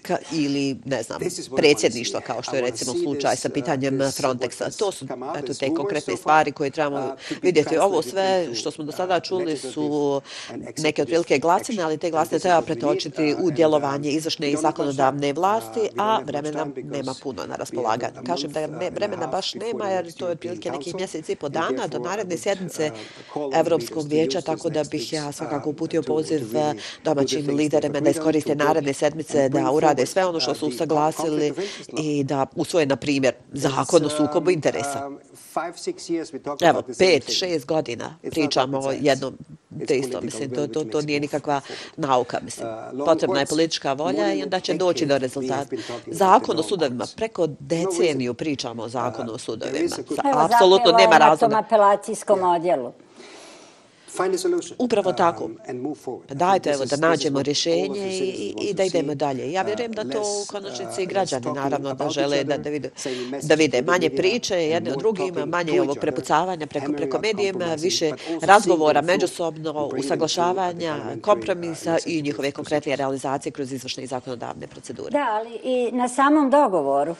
Ka, 0.02 0.18
ili, 0.32 0.78
ne 0.86 1.04
znam, 1.04 1.20
predsjedništva, 1.56 2.22
kao 2.22 2.42
što 2.42 2.56
je 2.56 2.62
recimo 2.62 2.94
slučaj 3.04 3.36
sa 3.36 3.50
pitanjem 3.50 4.00
Frontexa. 4.00 4.78
To 4.80 4.92
su 4.92 5.08
eto, 5.38 5.54
te 5.54 5.74
konkretne 5.74 6.18
stvari 6.18 6.52
koje 6.52 6.70
trebamo 6.70 7.16
vidjeti. 7.42 7.78
Ovo 7.78 8.02
sve 8.02 8.56
što 8.56 8.72
smo 8.72 8.84
do 8.84 8.92
sada 8.92 9.20
čuli 9.20 9.58
su 9.58 10.22
neke 10.78 11.02
otprilike 11.02 11.40
glasine, 11.40 11.84
ali 11.84 11.98
te 11.98 12.12
glasine 12.12 12.40
treba 12.40 12.62
pretočiti 12.62 13.36
u 13.40 13.52
djelovanje 13.52 14.12
izvršne 14.12 14.52
i 14.52 14.58
zakonodavne 14.62 15.34
vlasti, 15.34 15.90
a 15.98 16.20
vremena 16.26 16.68
nema 16.84 17.16
puno 17.24 17.46
na 17.46 17.56
raspolaganju. 17.56 18.24
Kažem 18.26 18.52
da 18.52 18.68
vremena 18.90 19.28
baš 19.28 19.54
nema, 19.54 19.90
jer 19.90 20.12
to 20.12 20.26
je 20.26 20.32
otprilike 20.32 20.72
nekih 20.72 20.96
mjesec 20.96 21.30
i 21.30 21.36
po 21.36 21.50
dana 21.50 21.88
do 21.88 22.00
naredne 22.00 22.38
sjednice 22.38 22.92
Evropskog 23.54 24.08
vijeća, 24.08 24.42
tako 24.42 24.70
da 24.70 24.84
bih 24.84 25.14
ja 25.14 25.32
svakako 25.32 25.70
uputio 25.70 26.02
poziv 26.02 26.42
domaćim 27.04 27.56
liderima 27.56 28.00
da 28.00 28.10
iskoriste 28.10 28.56
naredne 28.56 28.94
sedmice, 28.94 29.50
da 29.50 29.72
urade 29.72 30.06
sve 30.06 30.26
ono 30.26 30.40
što 30.40 30.56
su 30.56 30.68
usaglasili 30.68 31.54
i 31.98 32.24
da 32.24 32.46
usvoje, 32.56 32.86
na 32.86 32.96
primjer, 32.96 33.34
zakon 33.52 34.06
o 34.06 34.10
sukobu 34.10 34.52
interesa. 34.52 35.10
Evo, 36.62 36.84
pet, 36.98 37.32
šest 37.32 37.66
godina 37.66 38.18
pričamo 38.32 38.80
o 38.80 38.92
jednom 38.92 39.38
te 39.88 39.98
isto, 39.98 40.22
mislim, 40.22 40.50
to, 40.50 40.68
to, 40.68 40.84
to 40.84 41.02
nije 41.02 41.20
nikakva 41.20 41.62
nauka, 41.98 42.40
mislim. 42.44 42.68
Potrebna 43.06 43.40
je 43.40 43.46
politička 43.46 43.94
volja 43.94 44.34
i 44.34 44.44
onda 44.44 44.60
će 44.60 44.74
doći 44.74 45.06
do 45.06 45.18
rezultata. 45.18 45.76
Zakon 46.08 46.60
o 46.60 46.64
sudovima, 46.64 47.06
preko 47.16 47.48
deceniju 47.60 48.34
pričamo 48.34 48.84
o 48.84 48.90
zakonu 48.90 49.34
o 49.34 49.38
sudovima. 49.38 49.96
Apsolutno 50.34 50.92
nema 50.92 51.18
razloga. 51.18 51.56
Evo, 51.56 51.66
apelacijskom 51.66 52.44
odjelu. 52.44 52.92
Upravo 54.78 55.14
tako. 55.14 55.44
Um, 55.44 55.96
Dajte 56.30 56.70
evo 56.70 56.86
da 56.86 56.96
nađemo 56.96 57.42
rješenje 57.42 58.20
i, 58.22 58.56
i 58.62 58.74
da 58.74 58.84
idemo 58.84 59.16
dalje. 59.16 59.52
Ja 59.52 59.62
uh, 59.62 59.68
vjerujem 59.68 59.92
da 59.92 60.04
to 60.04 60.22
u 60.22 60.46
konačnici 60.48 61.04
uh, 61.04 61.10
građani 61.10 61.46
naravno 61.56 61.94
da 61.94 62.10
žele 62.10 62.44
da, 62.44 62.58
da, 62.58 62.70
vide, 62.70 62.90
da 63.42 63.56
vide 63.56 63.82
manje 63.82 64.10
priče 64.10 64.56
jedne 64.56 64.92
od 64.92 65.00
drugima, 65.00 65.46
manje 65.46 65.82
ovog 65.82 65.98
prepucavanja 66.02 66.68
preko, 66.68 66.94
preko 66.94 67.20
medijima, 67.20 67.76
više 67.78 68.12
razgovora 68.42 69.02
međusobno, 69.02 69.90
usaglašavanja, 70.00 70.96
kompromisa 71.22 71.98
i 72.06 72.22
njihove 72.22 72.52
konkretne 72.52 72.96
realizacije 72.96 73.52
kroz 73.52 73.72
izvršne 73.72 74.04
i 74.04 74.08
zakonodavne 74.08 74.68
procedure. 74.68 75.10
Da, 75.12 75.28
ali 75.32 75.60
i 75.64 75.92
na 75.92 76.10
samom 76.10 76.50
dogovoru 76.50 77.12
uh, 77.12 77.18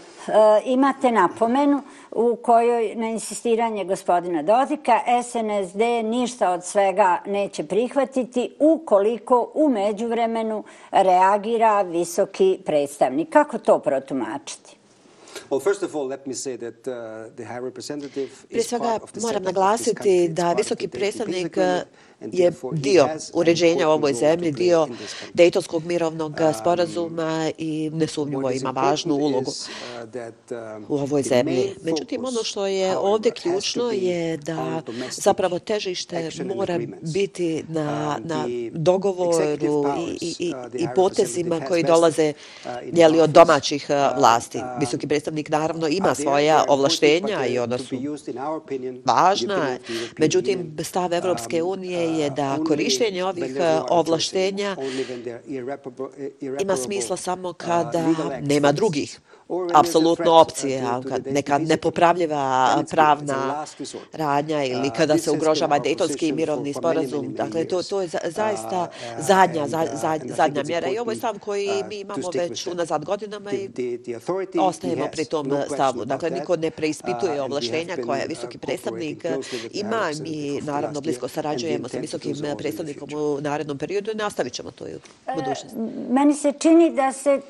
imate 0.66 1.12
napomenu 1.12 1.82
u 2.12 2.36
kojoj 2.36 2.96
na 2.96 3.08
insistiranje 3.08 3.86
gospodina 3.86 4.44
Dodika 4.44 5.00
SNSD 5.24 5.82
ništa 6.04 6.52
od 6.52 6.66
sve 6.66 6.81
svega 6.82 7.22
neće 7.26 7.64
prihvatiti 7.64 8.56
ukoliko 8.60 9.52
u 9.54 9.70
međuvremenu 9.70 10.64
reagira 10.92 11.82
visoki 11.82 12.60
predstavnik. 12.66 13.30
Kako 13.30 13.58
to 13.58 13.80
protumačiti? 13.80 14.78
Prije 18.50 18.64
svega 18.64 19.00
moram 19.22 19.44
naglasiti 19.44 20.28
da 20.30 20.54
visoki 20.54 20.88
predstavnik 20.88 21.58
je 22.22 22.52
dio 22.72 23.10
uređenja 23.34 23.90
u 23.90 23.92
ovoj 23.92 24.14
zemlji, 24.14 24.52
dio 24.52 24.88
Dejtonskog 25.34 25.86
mirovnog 25.86 26.32
um, 26.32 26.54
sporazuma 26.54 27.52
i 27.58 27.90
nesumnjivo 27.94 28.52
ima 28.52 28.72
važnu 28.72 29.16
ulogu 29.16 29.52
uh, 29.52 30.90
u 30.90 30.96
ovoj 30.96 31.24
zemlji. 31.24 31.76
Međutim, 31.84 32.26
ono 32.26 32.44
što 32.44 32.68
je 32.68 32.98
ovdje 32.98 33.32
ključno 33.32 33.92
je 33.92 34.38
da 34.38 34.82
zapravo 35.12 35.60
težište 35.60 36.30
mora 36.56 36.80
biti 37.02 37.64
na, 37.68 38.18
um, 38.18 38.28
na 38.28 38.46
dogovoru 38.72 39.88
i, 39.98 40.18
i, 40.22 40.36
i, 40.40 40.54
uh, 40.54 40.82
i 40.82 40.88
potezima 40.96 41.62
koji 41.68 41.84
dolaze 41.84 42.34
jeli, 42.94 43.22
od 43.22 43.30
domaćih 43.30 43.88
uh, 43.90 44.18
vlasti. 44.20 44.60
Visoki 44.80 45.08
predstavnik 45.08 45.50
naravno 45.50 45.88
ima 45.88 46.16
svoja 46.16 46.64
ovlaštenja 46.68 47.46
i 47.46 47.60
ona 47.60 47.78
su 47.78 47.96
važna. 49.06 49.78
Međutim, 50.18 50.78
stav 50.84 51.14
Evropske 51.14 51.64
unije 51.64 52.11
je 52.20 52.30
da 52.30 52.58
korištenje 52.68 53.26
ovih 53.26 53.56
ovlaštenja 53.90 54.76
ima 56.62 56.78
smisla 56.78 57.18
samo 57.18 57.54
kada 57.54 58.06
nema 58.42 58.72
drugih 58.72 59.20
apsolutno 59.74 60.32
opcije, 60.32 60.84
neka 61.26 61.58
nepopravljiva 61.58 62.84
pravna 62.92 63.66
radnja 64.14 64.64
ili 64.64 64.90
kada 64.98 65.18
se 65.18 65.32
ugrožava 65.32 65.80
Dejtonski 65.80 66.32
mirovni 66.32 66.74
sporazum. 66.74 67.34
Dakle, 67.34 67.66
to 67.66 68.02
je 68.02 68.08
zaista 68.24 68.88
zadnja 69.20 69.68
zadnja 70.26 70.64
mjera 70.64 70.88
i 70.88 71.00
ovo 71.00 71.12
je 71.12 71.18
stav 71.18 71.40
koji 71.40 71.70
mi 71.90 72.00
imamo 72.00 72.30
već 72.34 72.68
unazad 72.68 73.06
godinama 73.06 73.52
i 73.52 74.16
ostajemo 74.60 75.08
pri 75.12 75.26
tom 75.26 75.52
stavu. 75.74 76.06
Dakle, 76.06 76.30
niko 76.30 76.56
ne 76.56 76.72
preispituje 76.72 77.42
ovlaštenja 77.42 77.98
koje 78.06 78.26
visoki 78.28 78.58
predstavnik 78.58 79.26
ima. 79.72 80.02
Mi, 80.22 80.62
naravno, 80.62 81.02
blisko 81.02 81.28
sarađujemo 81.28 81.88
sa 81.88 81.98
visokim 81.98 82.36
predstavnikom 82.58 83.10
u 83.14 83.42
narednom 83.42 83.78
periodu 83.78 84.12
i 84.12 84.16
nastavit 84.16 84.54
ćemo 84.54 84.72
to 84.72 84.88
i 84.88 84.96
u 84.96 85.00
budućnosti. 85.36 85.78
Meni 86.10 86.34
se 86.34 86.54
čini 86.60 86.96
da 86.96 87.12
se 87.12 87.42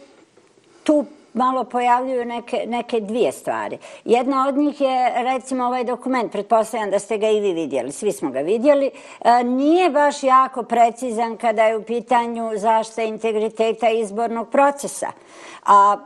tu 0.83 1.05
malo 1.33 1.63
pojavljuju 1.63 2.25
neke, 2.25 2.63
neke 2.67 2.99
dvije 2.99 3.31
stvari. 3.31 3.77
Jedna 4.05 4.47
od 4.47 4.57
njih 4.57 4.81
je, 4.81 5.23
recimo, 5.23 5.65
ovaj 5.65 5.83
dokument, 5.83 6.31
pretpostavljam 6.31 6.91
da 6.91 6.99
ste 6.99 7.17
ga 7.17 7.29
i 7.29 7.39
vi 7.39 7.53
vidjeli, 7.53 7.91
svi 7.91 8.11
smo 8.11 8.31
ga 8.31 8.39
vidjeli, 8.39 8.91
e, 9.21 9.43
nije 9.43 9.89
baš 9.89 10.23
jako 10.23 10.63
precizan 10.63 11.37
kada 11.37 11.63
je 11.63 11.77
u 11.77 11.83
pitanju 11.83 12.51
zašta 12.55 13.01
integriteta 13.01 13.89
izbornog 13.89 14.49
procesa. 14.49 15.07
A 15.65 15.97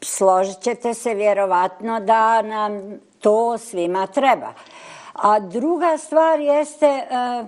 složit 0.00 0.60
ćete 0.60 0.94
se 0.94 1.14
vjerovatno 1.14 2.00
da 2.00 2.42
nam 2.42 3.00
to 3.20 3.58
svima 3.58 4.06
treba. 4.06 4.52
A 5.12 5.40
druga 5.40 5.98
stvar 5.98 6.40
jeste, 6.40 6.86
e, 6.86 7.44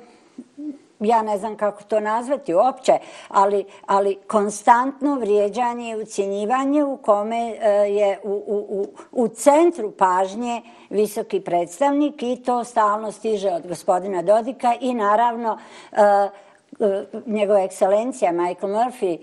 ja 1.01 1.23
ne 1.23 1.39
znam 1.39 1.57
kako 1.57 1.83
to 1.83 2.01
nazvati 2.01 2.55
uopće, 2.55 2.93
ali, 3.29 3.65
ali 3.87 4.19
konstantno 4.27 5.15
vrijeđanje 5.15 5.91
i 5.91 6.03
ucjenjivanje 6.03 6.85
u 6.85 6.97
kome 6.97 7.57
e, 7.61 7.71
je 7.71 8.21
u, 8.23 8.45
u, 8.47 8.67
u, 8.69 8.87
u 9.13 9.29
centru 9.29 9.91
pažnje 9.91 10.63
visoki 10.91 11.41
predstavnik 11.41 12.23
i 12.23 12.43
to 12.47 12.65
stalno 12.65 13.13
stiže 13.13 13.51
od 13.51 13.67
gospodina 13.67 14.23
Dodika 14.23 14.75
i 14.81 14.95
naravno 14.95 15.59
e, 15.93 16.01
e, 16.01 17.05
njegova 17.27 17.61
ekscelencija 17.61 18.33
Michael 18.33 18.71
Murphy, 18.71 19.19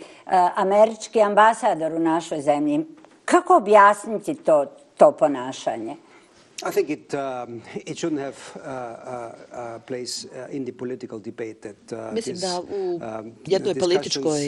američki 0.56 1.22
ambasador 1.22 1.94
u 1.94 2.00
našoj 2.00 2.42
zemlji. 2.42 2.86
Kako 3.26 3.56
objasniti 3.56 4.36
to, 4.36 4.66
to 4.98 5.12
ponašanje? 5.12 5.96
I 6.66 6.72
think 6.72 6.90
it 6.90 7.14
um, 7.14 7.62
it 7.86 7.98
shouldn't 7.98 8.22
have 8.22 8.40
uh, 8.56 8.70
uh, 8.70 9.36
uh 9.52 9.80
place 9.86 10.26
uh, 10.26 10.56
in 10.56 10.66
the 10.66 10.72
political 10.72 11.20
debate 11.20 11.62
that 11.62 11.92
uh, 11.92 12.14
Mislim 12.14 12.38
da 12.40 12.60
u 12.60 13.00
um, 13.20 13.32
jednoj 13.46 13.76
političkoj 13.76 14.40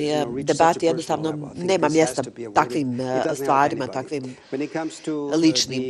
debati 0.43 0.85
jednostavno 0.85 1.51
nema 1.55 1.89
mjesta 1.89 2.23
takvim 2.53 2.99
stvarima, 3.35 3.87
takvim 3.87 4.35
ličnim 5.35 5.83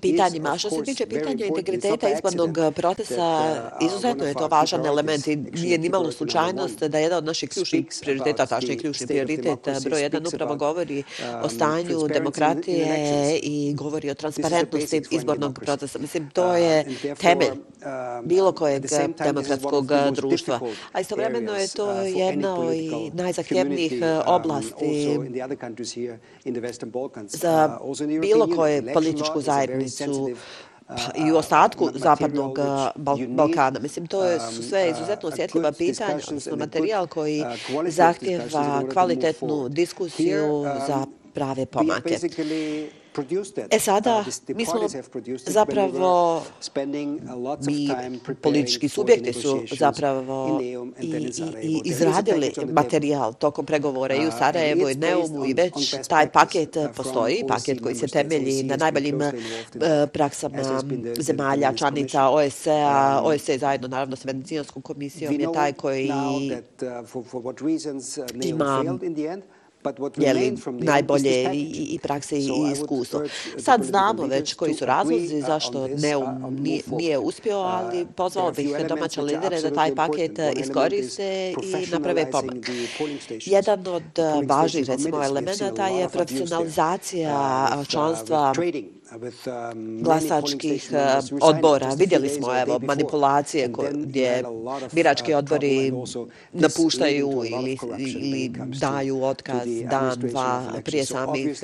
pitanjima. 0.00 0.52
A 0.52 0.58
što 0.58 0.70
se 0.70 0.82
tiče 0.82 1.06
pitanja 1.06 1.46
integriteta 1.46 2.08
izbornog 2.08 2.58
procesa, 2.74 3.54
izuzetno 3.80 4.24
je 4.24 4.34
to 4.34 4.48
važan 4.48 4.86
element 4.86 5.26
i 5.26 5.36
nije 5.36 5.78
nimalo 5.78 6.12
slučajnost 6.12 6.82
da 6.82 6.98
jedan 6.98 7.18
od 7.18 7.24
naših 7.24 7.50
ključnih 7.50 7.86
prioriteta, 8.00 8.46
tačnije 8.46 8.78
ključni 8.78 9.06
prioritet, 9.06 9.58
broj 9.84 10.02
jedan 10.02 10.26
upravo 10.26 10.56
govori 10.56 11.02
o 11.42 11.44
um, 11.44 11.50
stanju 11.50 12.08
demokratije 12.08 13.38
i 13.42 13.71
govori 13.72 14.10
o 14.10 14.14
transparentnosti 14.14 15.02
izbornog 15.10 15.58
procesa. 15.64 15.98
Mislim, 15.98 16.30
to 16.30 16.50
uh, 16.50 16.58
je 16.58 16.84
temelj 17.20 17.50
um, 17.50 17.58
bilo 18.24 18.52
kojeg 18.52 18.86
demokratskog 19.18 19.90
društva. 20.12 20.60
A 20.92 21.00
istovremeno 21.00 21.54
je 21.54 21.68
to 21.68 21.90
uh, 21.90 22.16
jedna 22.16 22.54
od 22.54 23.14
najzahtjevnijih 23.14 23.92
uh, 23.92 24.26
um, 24.26 24.34
oblasti 24.34 25.18
za 27.28 27.78
bilo 28.20 28.48
koje 28.56 28.92
političku 28.94 29.40
zajednicu 29.40 30.30
pa 30.86 31.26
i 31.26 31.32
u 31.32 31.36
ostatku 31.36 31.90
zapadnog 31.94 32.58
Balkana. 33.28 33.80
Mislim, 33.80 34.06
to 34.06 34.38
su 34.38 34.60
um, 34.60 34.62
sve 34.62 34.90
izuzetno 34.90 35.28
osjetljiva 35.28 35.72
pitanja, 35.72 36.20
odnosno 36.28 36.56
materijal 36.56 37.06
koji 37.06 37.44
zahtjeva 37.86 38.82
kvalitetnu 38.92 39.68
diskusiju 39.68 40.64
za 40.86 41.06
prave 41.34 41.66
pomake. 41.66 42.18
E 43.70 43.78
sada, 43.78 44.24
uh, 44.26 44.56
mi 44.56 44.64
smo 44.64 44.80
zapravo, 45.46 46.42
mi 47.66 47.88
politički 48.42 48.88
subjekti 48.88 49.32
su 49.32 49.62
zapravo 49.78 50.60
i 51.62 51.80
izradili 51.84 52.52
materijal 52.72 53.34
tokom 53.34 53.66
pregovora 53.66 54.14
i 54.14 54.24
u 54.24 54.28
uh, 54.28 54.34
Sarajevu 54.38 54.90
i 54.90 54.94
Neumu 54.94 55.46
i 55.46 55.54
već 55.54 55.94
taj 56.08 56.30
paket 56.30 56.76
uh, 56.76 56.86
postoji, 56.96 57.44
paket 57.48 57.80
koji 57.82 57.94
se 57.94 58.06
temelji 58.06 58.62
na 58.62 58.76
najboljim 58.76 59.20
praksama 60.12 60.58
zemalja, 61.18 61.72
članica 61.74 62.28
OSCE-a, 62.28 63.20
OSCE 63.24 63.58
zajedno 63.58 63.88
naravno 63.88 64.16
sa 64.16 64.26
Venecijanskom 64.26 64.82
komisijom 64.82 65.40
je 65.40 65.52
taj 65.52 65.72
koji 65.72 66.10
ima 68.42 68.98
jeli, 70.16 70.56
najbolje 70.66 71.54
i, 71.54 71.94
i 71.94 71.98
prakse 71.98 72.36
i 72.38 72.50
iskustvo. 72.72 73.22
Sad 73.58 73.84
znamo 73.84 74.26
već 74.26 74.54
koji 74.54 74.74
su 74.74 74.84
razlozi 74.84 75.40
zašto 75.40 75.88
Neum 75.88 76.56
nije, 76.60 76.82
nije 76.86 77.18
uspio, 77.18 77.60
uh, 77.60 77.66
ali 77.66 78.06
pozvao 78.16 78.52
bih 78.52 78.76
domaće 78.88 79.22
lidere 79.22 79.60
da 79.60 79.74
taj 79.74 79.94
paket 79.94 80.38
iskoriste 80.56 81.50
i 81.50 81.90
naprave 81.90 82.30
pomak. 82.30 82.56
Jedan 83.46 83.86
od 83.86 84.02
važnih 84.46 84.88
recimo 84.88 85.24
elemenata 85.24 85.86
je 85.86 86.08
profesionalizacija 86.08 87.68
uh, 87.78 87.86
članstva 87.86 88.54
glasačkih 90.00 90.90
uh, 90.92 91.38
odbora. 91.40 91.94
Vidjeli 91.98 92.28
smo 92.28 92.60
evo, 92.60 92.78
manipulacije 92.82 93.70
gdje 93.92 94.44
birački 94.92 95.34
odbori 95.34 95.92
napuštaju 96.52 97.42
ili, 97.44 97.78
ili 97.98 98.52
daju 98.80 99.22
otkaz 99.22 99.68
dan, 99.90 100.20
dva 100.20 100.62
prije 100.84 101.04
samih 101.06 101.62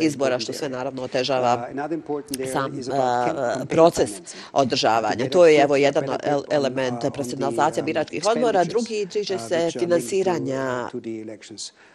izbora, 0.00 0.38
što 0.38 0.52
sve 0.52 0.68
naravno 0.68 1.02
otežava 1.02 1.68
uh, 1.72 2.52
sam 2.52 2.72
uh, 2.72 3.68
proces 3.68 4.10
održavanja. 4.52 5.28
To 5.30 5.46
je 5.46 5.62
evo 5.62 5.76
jedan 5.76 6.04
element 6.50 7.00
profesionalizacije 7.14 7.82
biračkih 7.82 8.22
odbora. 8.26 8.64
Drugi 8.64 9.06
tiče 9.10 9.38
se 9.38 9.70
finansiranja 9.78 10.88
Um, 10.94 11.87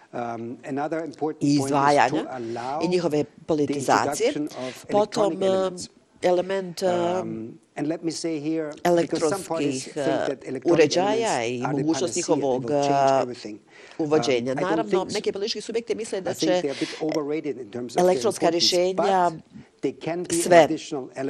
i 1.41 1.56
izdvajanja 1.56 2.39
i 2.84 2.88
njihove 2.88 3.23
politizacije. 3.45 4.34
Potom 4.91 5.34
um, 5.34 5.78
element 6.21 6.82
um, 6.82 7.60
elektronskih 8.84 9.93
uh, 9.95 10.71
uređaja 10.71 11.45
i 11.45 11.62
mogućnost 11.62 12.15
njihovog 12.15 12.65
uvođenja. 13.97 14.54
Naravno, 14.54 15.08
neke 15.13 15.32
politički 15.32 15.62
subjekte 15.62 15.95
misle 15.95 16.21
da 16.21 16.34
će 16.34 16.62
elektronska 17.97 18.49
rješenja 18.49 19.32
sve 20.43 20.67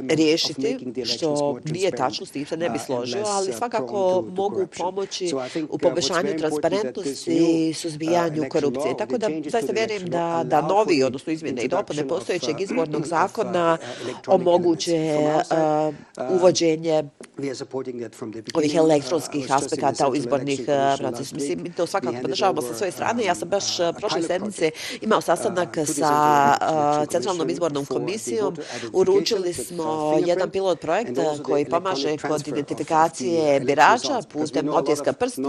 riješiti, 0.10 0.78
što 1.06 1.60
nije 1.66 1.92
tačno, 1.92 2.26
s 2.26 2.32
tim 2.32 2.46
se 2.46 2.58
ne 2.58 2.70
bi 2.70 2.76
uh, 2.76 2.86
složio, 2.86 3.24
ali 3.26 3.54
svakako 3.54 4.26
mogu 4.36 4.68
pomoći 4.78 5.34
u 5.70 5.78
poboljšanju 5.78 6.38
transparentnosti 6.38 7.70
i 7.70 7.74
suzbijanju 7.74 8.42
uh, 8.42 8.48
korupcije. 8.48 8.98
Tako 8.98 9.18
da 9.18 9.30
zaista 9.50 9.72
vjerujem 9.72 10.06
da, 10.06 10.44
da 10.46 10.62
novi, 10.62 11.04
odnosno 11.04 11.34
izmjene 11.34 11.62
i 11.62 11.68
dopune 11.68 12.08
postojećeg 12.08 12.56
uh, 12.56 12.62
izbornog 12.62 13.06
zakona 13.06 13.78
omoguće 14.28 15.20
uvođenje 16.30 17.04
ovih 18.54 18.76
elektronskih 18.76 19.52
aspekata 19.52 20.10
u 20.10 20.16
izbornih 20.16 20.62
proces. 20.98 21.34
Mislim, 21.34 21.64
mi 21.64 21.72
to 21.72 21.88
svakako 21.88 22.16
podržavamo 22.22 22.62
sa 22.62 22.74
svoje 22.74 22.92
strane. 22.92 23.24
Ja 23.24 23.36
sam 23.36 23.50
baš 23.50 23.78
prošle 23.98 24.22
sedmice 24.22 24.72
imao 25.02 25.22
sastanak 25.22 25.78
sa 25.86 27.06
Centralnom 27.12 27.50
izbornom 27.50 27.86
komisijom 27.86 28.43
komisijom 28.44 28.94
uručili 28.94 29.54
smo 29.54 30.20
jedan 30.26 30.50
pilot 30.50 30.80
projekt 30.80 31.20
koji 31.44 31.66
pomaže 31.66 32.18
kod 32.18 32.48
identifikacije 32.48 33.60
birača 33.60 34.22
putem 34.32 34.70
otiska 34.70 35.14
prsti, 35.14 35.42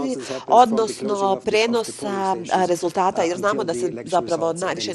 odnosno 0.47 1.39
prenosa 1.45 2.35
rezultata, 2.67 3.23
jer 3.23 3.37
znamo 3.37 3.63
da 3.63 3.73
se 3.73 3.93
zapravo 4.05 4.53
najviše 4.53 4.91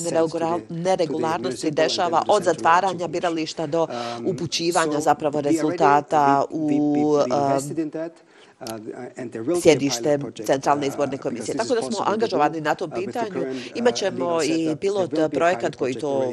neregularnosti 0.69 1.71
dešava 1.71 2.23
od 2.29 2.43
zatvaranja 2.43 3.09
birališta 3.09 3.67
do 3.67 3.87
upućivanja 4.27 5.01
zapravo 5.01 5.41
rezultata 5.41 6.45
u 6.51 7.17
sjedište 9.63 10.19
Centralne 10.47 10.87
izborne 10.87 11.19
komisije. 11.19 11.57
Tako 11.57 11.75
da 11.75 11.83
smo 11.83 12.05
angažovani 12.07 12.61
na 12.61 12.75
tom 12.75 12.91
pitanju. 12.91 13.47
Imaćemo 13.75 14.43
i 14.43 14.77
pilot 14.81 15.11
projekat 15.33 15.77
koji 15.77 15.95
to 15.95 16.33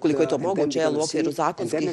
koliko 0.00 0.22
je 0.22 0.28
to 0.28 0.38
moguće 0.38 0.88
u 0.88 1.02
okviru 1.02 1.32
zakonskih 1.32 1.90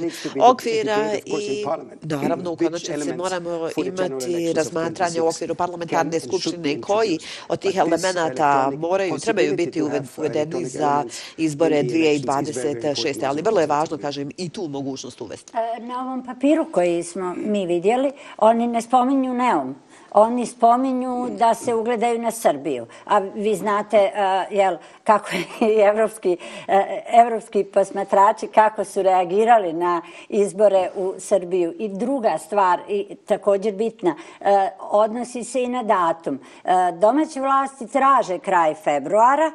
okvira 0.51 1.13
i 1.25 1.65
naravno 2.21 2.51
u 2.51 2.55
konačnici 2.55 3.13
moramo 3.13 3.69
imati 3.77 4.53
razmatranje 4.53 5.21
u 5.21 5.27
okviru 5.27 5.55
parlamentarne 5.55 6.19
skupštine 6.19 6.81
koji 6.81 7.19
od 7.49 7.59
tih 7.59 7.77
elemenata 7.77 8.71
moraju, 8.77 9.17
trebaju 9.17 9.55
biti 9.55 9.81
uvedeni 9.81 10.65
za 10.65 11.03
izbore 11.37 11.83
2026. 11.83 13.25
Ali 13.25 13.41
vrlo 13.41 13.59
je 13.59 13.67
važno, 13.67 13.97
kažem, 13.97 14.29
i 14.37 14.49
tu 14.49 14.67
mogućnost 14.67 15.21
uvesti. 15.21 15.53
E, 15.57 15.79
na 15.79 16.01
ovom 16.01 16.25
papiru 16.25 16.65
koji 16.71 17.03
smo 17.03 17.35
mi 17.35 17.65
vidjeli, 17.73 18.11
oni 18.37 18.67
ne 18.67 18.81
spominju 18.81 19.33
neom. 19.33 19.75
Oni 20.13 20.45
spominju 20.45 21.27
da 21.39 21.53
se 21.53 21.73
ugledaju 21.73 22.21
na 22.21 22.31
Srbiju. 22.31 22.85
A 23.05 23.19
vi 23.19 23.55
znate 23.55 23.97
uh, 23.97 24.57
jel, 24.57 24.77
kako 25.03 25.29
i 25.61 25.79
evropski, 25.91 26.37
uh, 26.39 26.75
evropski 27.07 27.63
posmatrači 27.63 28.47
kako 28.47 28.83
su 28.83 29.01
reagirali 29.01 29.73
na 29.73 30.01
izbore 30.29 30.89
u 30.95 31.13
Srbiju. 31.19 31.73
I 31.79 31.89
druga 31.89 32.37
stvar, 32.37 32.79
i 32.87 33.15
također 33.15 33.73
bitna, 33.73 34.15
uh, 34.15 34.47
odnosi 34.79 35.43
se 35.43 35.63
i 35.63 35.67
na 35.67 35.83
datum. 35.83 36.35
Uh, 36.63 36.99
domaće 36.99 37.41
vlasti 37.41 37.87
traže 37.87 38.39
kraj 38.39 38.73
februara 38.73 39.51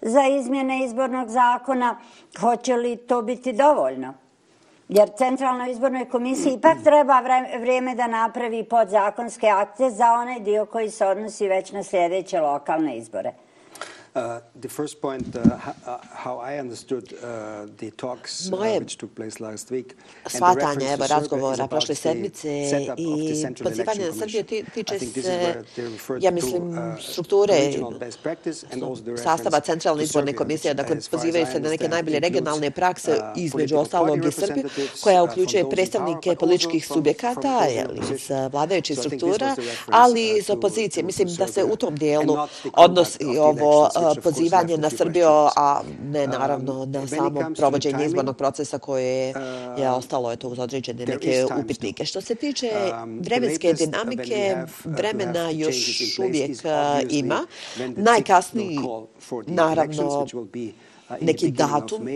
za 0.00 0.22
izmjene 0.26 0.84
izbornog 0.84 1.28
zakona. 1.28 1.96
Hoće 2.40 2.76
li 2.76 2.96
to 2.96 3.22
biti 3.22 3.52
dovoljno? 3.52 4.25
Jer 4.88 5.08
Centralnoj 5.18 5.70
izbornoj 5.70 6.04
komisiji 6.08 6.52
ipak 6.52 6.82
treba 6.84 7.20
vrijeme 7.60 7.94
da 7.94 8.06
napravi 8.06 8.64
podzakonske 8.64 9.48
akte 9.48 9.90
za 9.90 10.12
onaj 10.12 10.40
dio 10.40 10.66
koji 10.66 10.90
se 10.90 11.06
odnosi 11.06 11.48
već 11.48 11.72
na 11.72 11.82
sljedeće 11.82 12.40
lokalne 12.40 12.96
izbore. 12.96 13.32
Uh, 14.16 14.40
the 14.62 14.68
first 14.68 15.02
point, 15.02 15.36
uh, 15.36 15.40
uh, 15.86 15.98
how 16.10 16.38
I 16.38 16.56
understood 16.58 17.04
the 17.76 17.90
talks 17.98 18.50
which 18.50 18.96
took 18.96 19.14
place 19.14 19.40
last 19.40 19.70
week. 19.70 19.94
Svatanje, 20.26 20.92
evo, 20.92 21.06
razgovora 21.06 21.66
prošle 21.66 21.94
sedmice 21.94 22.48
i 22.96 23.44
pozivanje 23.62 24.06
na 24.06 24.12
Srbije 24.12 24.42
tiče 24.74 24.98
se, 24.98 25.54
ja 26.20 26.30
mislim, 26.30 26.78
strukture 27.00 27.54
sastava 29.22 29.60
Centralne 29.60 30.04
izborne 30.04 30.32
komisije. 30.32 30.74
Dakle, 30.74 30.96
pozivaju 31.10 31.46
se 31.46 31.60
na 31.60 31.68
neke 31.68 31.88
najbolje 31.88 32.20
regionalne 32.20 32.70
prakse, 32.70 33.20
između 33.36 33.76
ostalog 33.76 34.24
i 34.24 34.32
Srbije, 34.32 34.64
koja 35.02 35.22
uključuje 35.22 35.70
predstavnike 35.70 36.36
političkih 36.36 36.86
subjekata 36.86 37.66
iz 38.12 38.30
vladajućih 38.52 38.98
struktura, 38.98 39.56
ali 39.86 40.38
iz 40.38 40.50
opozicije. 40.50 41.02
Mislim 41.02 41.28
da 41.34 41.46
se 41.46 41.64
u 41.64 41.76
tom 41.76 41.96
dijelu 41.96 42.36
odnosi 42.72 43.38
ovo 43.40 43.90
pozivanje 44.22 44.76
na 44.76 44.90
Srbiju, 44.90 45.28
a 45.56 45.80
ne 46.12 46.26
naravno 46.26 46.84
na 46.84 47.06
samo 47.06 47.40
provođenje 47.56 48.06
izbornog 48.06 48.36
procesa 48.36 48.78
koje 48.78 49.34
je 49.78 49.90
ostalo 49.90 50.32
eto, 50.32 50.48
uz 50.48 50.58
određene 50.58 51.06
neke 51.06 51.44
upitnike. 51.62 52.04
Što 52.04 52.20
se 52.20 52.34
tiče 52.34 52.70
vremenske 53.20 53.72
dinamike, 53.72 54.56
vremena 54.84 55.50
još 55.50 55.76
uvijek 56.18 56.58
ima. 57.10 57.46
Najkasniji, 57.96 58.78
naravno, 59.46 60.26
neki 61.20 61.50
datum 61.50 62.08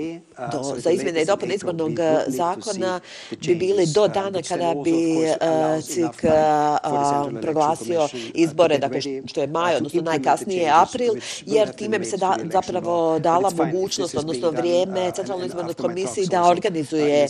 do, 0.52 0.74
za 0.76 0.90
izmjene 0.90 1.22
i 1.22 1.24
dopune 1.24 1.54
izbornog 1.54 1.92
zakona 2.26 3.00
bi 3.46 3.54
bili 3.54 3.86
do 3.86 4.08
dana 4.08 4.42
kada 4.48 4.74
bi 4.84 5.16
CIK 5.82 6.24
proglasio 7.42 8.08
izbore, 8.34 8.78
dakle 8.78 9.00
što 9.26 9.40
je 9.40 9.46
maj, 9.46 9.76
odnosno 9.76 10.02
najkasnije 10.02 10.70
april, 10.74 11.12
jer 11.46 11.72
time 11.72 11.98
bi 11.98 12.04
se 12.04 12.16
da, 12.16 12.36
zapravo 12.52 13.18
dala 13.18 13.50
mogućnost, 13.50 14.14
odnosno 14.14 14.50
vrijeme 14.50 15.12
Centralnoj 15.14 15.46
izbornoj 15.46 15.74
komisiji 15.74 16.26
da 16.26 16.42
organizuje 16.42 17.28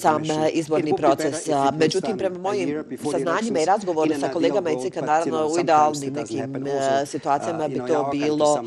sam 0.00 0.22
izborni 0.52 0.92
proces. 0.96 1.46
Međutim, 1.78 2.18
prema 2.18 2.38
mojim 2.38 2.84
saznanjima 3.12 3.60
i 3.60 3.64
razgovoru 3.64 4.12
sa 4.20 4.28
kolegama 4.28 4.70
i 4.70 4.82
CIK, 4.82 4.96
naravno 4.96 5.46
u 5.46 5.60
idealnim 5.60 6.12
nekim 6.12 6.66
situacijama 7.06 7.68
bi 7.68 7.80
to 7.88 8.08
bilo 8.12 8.64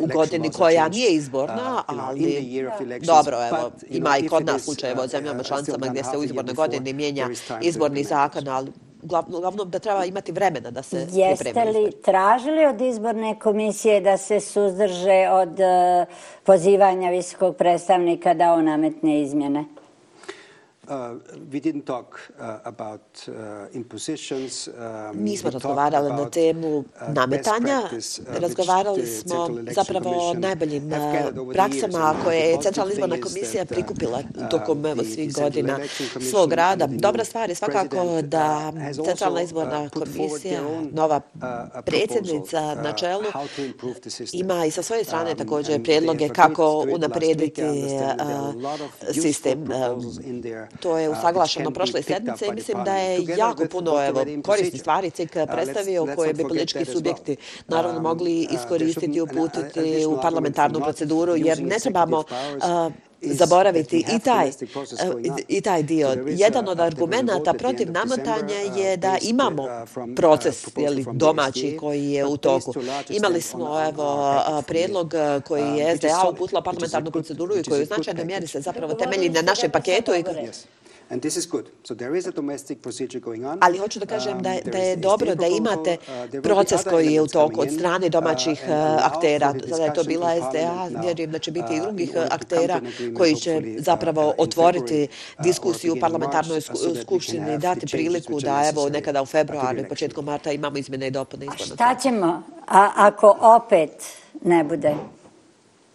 u 0.00 0.06
godini 0.06 0.50
koja 0.50 0.88
nije 0.88 1.10
izborna, 1.10 1.59
godina, 1.60 1.84
ali 1.86 3.00
dobro, 3.06 3.36
evo, 3.48 3.70
ima 3.88 4.18
i 4.18 4.28
kod 4.28 4.46
nas 4.46 4.64
slučajeva 4.64 5.02
od 5.02 5.10
zemljama 5.10 5.42
članicama 5.42 5.86
gdje 5.86 6.04
se 6.04 6.18
u 6.18 6.24
izbornoj 6.24 6.54
godini 6.54 6.92
mijenja 6.92 7.28
izborni 7.62 8.04
zakon, 8.04 8.48
ali 8.48 8.72
uglavnom 9.02 9.70
da 9.70 9.78
treba 9.78 10.04
imati 10.04 10.32
vremena 10.32 10.70
da 10.70 10.82
se 10.82 10.96
pripremi. 10.96 11.30
Jeste 11.30 11.64
li 11.64 11.92
tražili 12.02 12.66
od 12.66 12.80
izborne 12.80 13.38
komisije 13.38 14.00
da 14.00 14.16
se 14.16 14.40
suzdrže 14.40 15.28
od 15.30 15.60
eh, 15.60 16.06
pozivanja 16.44 17.10
visokog 17.10 17.56
predstavnika 17.56 18.34
da 18.34 18.52
on 18.52 18.64
nametne 18.64 19.22
izmjene? 19.22 19.64
Uh, 20.90 21.14
we 21.52 21.60
didn't 21.60 21.86
talk 21.86 22.20
uh, 22.40 22.58
about 22.64 23.28
uh, 23.28 23.68
impositions. 23.72 24.68
Um, 24.68 25.22
Nismo 25.24 25.50
razgovarali 25.50 26.10
na 26.10 26.30
temu 26.30 26.84
nametanja. 27.08 27.82
Razgovarali 28.28 29.06
smo 29.06 29.48
zapravo 29.70 30.30
o 30.30 30.34
najboljim 30.34 30.90
praksama 31.52 32.14
koje 32.24 32.38
je 32.38 32.62
Centralna 32.62 32.92
izborna 32.92 33.20
komisija 33.20 33.64
prikupila 33.64 34.22
tokom 34.50 34.84
svih 35.14 35.34
godina 35.34 35.78
svog 36.30 36.52
rada. 36.52 36.86
Dobra 36.86 37.24
stvar 37.24 37.48
je 37.48 37.54
svakako 37.54 38.22
da 38.22 38.72
Centralna 39.04 39.42
izborna 39.42 39.88
komisija, 39.88 40.60
nova 40.92 41.20
predsjednica 41.84 42.74
na 42.74 42.92
čelu, 42.92 43.24
ima 44.32 44.64
i 44.64 44.70
sa 44.70 44.82
svoje 44.82 45.04
strane 45.04 45.30
um, 45.30 45.38
također 45.38 45.82
prijedloge 45.82 46.28
kako 46.28 46.86
unaprijediti 46.92 47.62
sistem 49.12 49.68
to 50.80 50.98
je 50.98 51.08
usaglašeno 51.08 51.70
prošle 51.70 52.02
sedmice 52.02 52.46
i 52.46 52.52
mislim 52.52 52.84
da 52.84 52.96
je 52.96 53.24
jako 53.36 53.64
puno 53.66 54.06
evo, 54.06 54.24
korisni 54.44 54.78
stvari 54.78 55.10
CIK 55.10 55.32
predstavio 55.32 56.06
koje 56.16 56.32
bi 56.32 56.42
politički 56.42 56.84
subjekti 56.84 57.36
naravno 57.68 58.00
mogli 58.00 58.48
iskoristiti 58.50 59.12
i 59.12 59.20
uputiti 59.20 60.06
u 60.06 60.20
parlamentarnu 60.22 60.80
proceduru 60.80 61.36
jer 61.36 61.62
ne 61.62 61.78
trebamo 61.78 62.24
zaboraviti 63.22 64.04
i 64.16 64.18
taj, 64.18 64.50
i 65.48 65.60
taj 65.60 65.82
dio. 65.82 66.16
Jedan 66.26 66.68
od 66.68 66.80
argumenta 66.80 67.54
protiv 67.58 67.90
namotanja 67.90 68.54
je 68.76 68.96
da 68.96 69.18
imamo 69.22 69.68
proces 70.16 70.66
jeli, 70.76 71.06
domaći 71.12 71.76
koji 71.80 72.10
je 72.10 72.26
u 72.26 72.36
toku. 72.36 72.74
Imali 73.08 73.40
smo 73.40 73.88
evo, 73.88 74.34
prijedlog 74.66 75.14
koji 75.48 75.76
je 75.76 75.96
SDA 75.96 76.28
uputila 76.32 76.62
parlamentarnu 76.62 77.10
proceduru 77.10 77.56
i 77.56 77.62
koji 77.62 77.82
u 77.82 77.86
značajnoj 77.86 78.24
mjeri 78.24 78.46
se 78.46 78.60
zapravo 78.60 78.94
temelji 78.94 79.28
na 79.28 79.42
našem 79.42 79.70
paketu. 79.70 80.14
I... 80.14 80.24
And 81.10 81.20
this 81.22 81.36
is 81.36 81.46
good. 81.46 81.66
So 81.82 81.94
there 81.94 82.14
is 82.18 82.26
a 82.26 82.32
domestic 82.32 82.82
procedure 82.82 83.20
going 83.20 83.44
on. 83.44 83.58
Ali 83.60 83.78
hoću 83.78 83.98
da 83.98 84.06
kažem 84.06 84.42
da, 84.42 84.56
da 84.72 84.78
je 84.78 84.96
dobro 84.96 85.34
da 85.34 85.46
imate 85.46 85.96
uh, 86.34 86.42
proces 86.42 86.84
koji 86.84 87.12
je 87.12 87.22
u 87.22 87.26
toku 87.26 87.60
od 87.60 87.72
strane 87.72 88.08
domaćih 88.08 88.62
uh, 88.64 88.70
uh, 88.70 89.06
aktera. 89.06 89.54
Sada 89.70 89.84
je 89.84 89.94
to 89.94 90.04
bila 90.04 90.36
SDA, 90.36 91.00
vjerujem 91.02 91.30
da 91.30 91.38
će 91.38 91.50
biti 91.50 91.74
i 91.76 91.80
drugih 91.80 92.10
aktera 92.30 92.80
koji 93.16 93.34
će 93.34 93.62
zapravo 93.78 94.34
otvoriti 94.38 95.08
diskusiju 95.38 95.92
u 95.92 96.00
parlamentarnoj 96.00 96.60
skupštini 97.02 97.58
dati 97.58 97.86
priliku 97.86 98.40
da 98.40 98.64
evo 98.72 98.88
nekada 98.88 99.22
u 99.22 99.26
februaru 99.26 99.78
i 99.78 99.88
početku 99.88 100.22
marta 100.22 100.52
imamo 100.52 100.78
izmjene 100.78 101.06
i 101.06 101.10
dopune 101.10 101.44
izbornog. 101.44 101.74
Šta 101.76 101.94
ćemo 102.02 102.42
a, 102.66 102.90
ako 102.96 103.36
opet 103.40 103.90
ne 104.44 104.64
bude? 104.64 104.94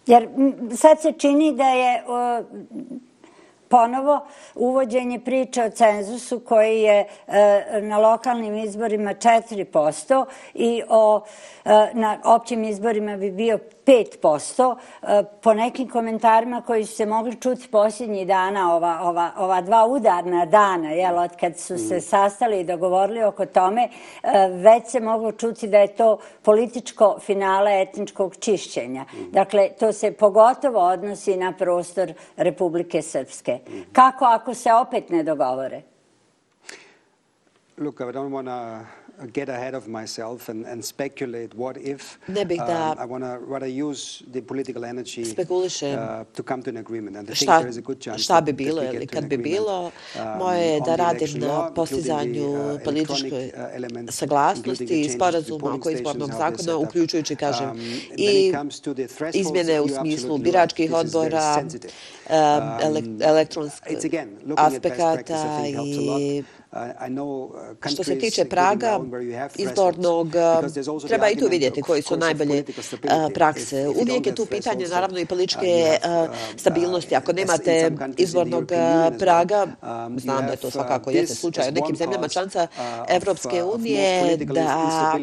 Jer 0.06 0.28
sad 0.76 1.02
se 1.02 1.12
čini 1.18 1.56
da 1.56 1.68
je 1.68 2.02
ponovo 3.76 4.20
uvođenje 4.54 5.18
priče 5.20 5.62
o 5.62 5.70
cenzusu 5.70 6.40
koji 6.40 6.80
je 6.80 7.06
e, 7.26 7.80
na 7.82 7.98
lokalnim 7.98 8.56
izborima 8.56 9.14
4% 9.14 10.24
i 10.54 10.82
o, 10.88 11.20
e, 11.64 11.90
na 11.92 12.18
općim 12.24 12.64
izborima 12.64 13.16
bi 13.16 13.30
bio 13.30 13.58
5%. 13.86 14.76
E, 15.02 15.24
po 15.42 15.54
nekim 15.54 15.88
komentarima 15.88 16.62
koji 16.62 16.86
su 16.86 16.94
se 16.96 17.06
mogli 17.06 17.40
čuti 17.40 17.68
posljednjih 17.68 18.26
dana, 18.26 18.74
ova, 18.74 19.00
ova, 19.02 19.32
ova 19.36 19.60
dva 19.60 19.86
udarna 19.86 20.46
dana, 20.46 20.90
jel, 20.90 21.18
od 21.18 21.36
kad 21.40 21.58
su 21.58 21.78
se 21.78 21.96
mm. 21.96 22.00
sastali 22.00 22.60
i 22.60 22.64
dogovorili 22.64 23.22
oko 23.22 23.46
tome, 23.46 23.88
e, 24.22 24.48
već 24.48 24.86
se 24.86 25.00
moglo 25.00 25.32
čuti 25.32 25.68
da 25.68 25.78
je 25.78 25.96
to 25.96 26.18
političko 26.42 27.18
finale 27.20 27.82
etničkog 27.82 28.36
čišćenja. 28.36 29.02
Mm. 29.02 29.30
Dakle, 29.32 29.68
to 29.78 29.92
se 29.92 30.12
pogotovo 30.12 30.80
odnosi 30.80 31.36
na 31.36 31.52
prostor 31.52 32.12
Republike 32.36 33.02
Srpske. 33.02 33.58
Mm. 33.68 33.80
Kako 33.92 34.24
ako 34.24 34.54
se 34.54 34.72
opet 34.72 35.10
ne 35.10 35.22
dogovore? 35.22 35.82
Don't 37.78 38.30
want 38.30 38.46
to 38.46 39.05
get 39.32 39.48
ahead 39.48 39.74
of 39.74 39.86
myself 39.88 40.48
and, 40.48 40.66
and 40.66 40.84
speculate 40.84 41.54
what 41.54 41.76
if. 41.76 42.18
Ne 42.28 42.44
bih 42.44 42.58
da 42.58 42.92
um, 42.92 42.98
I 42.98 43.04
want 43.04 43.24
to 43.24 43.38
rather 43.52 43.90
use 43.90 44.22
the 44.32 44.40
political 44.40 44.84
energy 44.84 45.22
uh, 45.22 46.24
to 46.34 46.42
come 46.42 46.62
to 46.62 46.70
an 46.70 46.76
agreement. 46.76 47.16
And 47.16 47.30
I 47.30 47.34
think 47.34 47.50
there 47.50 47.68
is 47.68 47.78
a 47.78 47.80
good 47.80 48.00
chance 48.00 48.22
šta 48.22 48.40
bi 48.40 48.52
bilo 48.52 48.82
ili 48.82 49.06
kad 49.06 49.24
bi 49.24 49.36
bilo. 49.36 49.84
Um, 49.84 50.38
Moje 50.38 50.66
je 50.66 50.80
da 50.80 50.96
radim 50.96 51.40
na 51.40 51.70
postizanju 51.74 52.50
uh, 52.50 52.80
političke 52.84 53.52
uh, 53.56 54.10
saglasnosti 54.10 55.00
i 55.00 55.08
sporazuma 55.08 55.74
oko 55.74 55.90
izbornog 55.90 56.30
zakona, 56.32 56.76
uključujući, 56.76 57.36
kažem, 57.36 57.70
um, 57.70 57.80
i 58.16 58.52
izmjene 59.32 59.80
u 59.80 59.88
smislu 59.88 60.38
biračkih 60.38 60.92
odbora, 60.92 61.64
elektronskih 63.20 63.98
aspekata 64.56 65.62
i 65.86 66.42
Što 67.92 68.04
se 68.04 68.18
tiče 68.18 68.44
Praga, 68.44 69.00
izbornog, 69.56 70.26
uh, 70.26 71.02
treba 71.06 71.28
i 71.28 71.36
tu 71.36 71.46
vidjeti 71.50 71.82
koji 71.82 72.02
su 72.02 72.16
najbolje 72.16 72.64
uh, 72.90 73.32
prakse. 73.34 73.88
Uvijek 73.88 74.26
je 74.26 74.34
tu 74.34 74.46
pitanje, 74.46 74.88
naravno, 74.88 75.18
i 75.18 75.26
političke 75.26 75.98
stabilnosti. 76.56 77.16
Ako 77.16 77.32
nemate 77.32 77.90
izbornog 78.16 78.72
Praga, 79.18 79.66
znam 80.16 80.46
da 80.46 80.52
je 80.52 80.56
to 80.56 80.70
svakako 80.70 81.10
jeste 81.10 81.34
slučaj 81.34 81.68
u 81.68 81.72
nekim 81.72 81.96
zemljama 81.96 82.28
članca 82.28 82.66
Evropske 83.08 83.62
unije, 83.62 84.36
da 84.36 85.18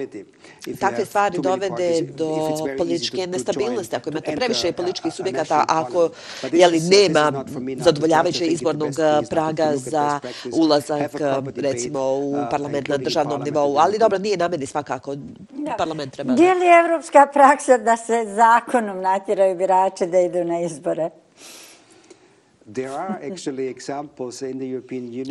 takve 0.80 1.06
stvari 1.06 1.38
dovede 1.42 2.02
do 2.02 2.58
političke 2.78 3.28
nestabilnosti. 3.28 3.96
Ako 3.96 4.10
imate 4.10 4.36
previše 4.36 4.72
političkih 4.72 5.14
subjekata, 5.14 5.66
ako 5.68 6.10
jeli, 6.52 6.80
nema 6.80 7.46
zadovoljavajuće 7.78 8.46
izbornog 8.46 8.94
praga 9.30 9.72
za 9.76 10.20
ulazak 10.52 11.12
recimo 11.56 12.00
u 12.14 12.36
parlament 12.52 12.88
na 12.88 12.98
državnom 12.98 13.42
nivou. 13.42 13.78
Ali 13.78 13.98
dobro, 13.98 14.18
nije 14.18 14.38
na 14.38 14.48
meni 14.48 14.66
svakako. 14.66 15.16
Parlament 15.78 16.14
treba... 16.14 16.34
Je 16.34 16.54
li 16.56 16.66
evropska 16.86 17.28
praksa 17.34 17.78
da 17.78 17.98
se 17.98 18.26
zakonom 18.36 19.02
natjeraju 19.02 19.58
birače 19.58 20.06
da 20.06 20.20
idu 20.20 20.44
na 20.44 20.60
izbore? 20.62 21.10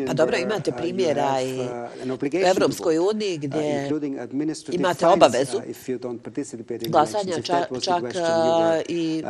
Pa 0.06 0.12
dobro, 0.12 0.36
imate 0.36 0.72
primjera 0.72 1.40
i 1.42 1.60
uh, 1.60 2.18
u 2.22 2.46
Evropskoj 2.46 2.98
uniji 2.98 3.36
uh, 3.36 3.42
gdje 3.42 3.90
imate 4.72 5.06
obavezu 5.06 5.56
uh, 5.56 5.62
glasanja, 6.88 7.42
čak 7.42 7.68
i 8.88 9.22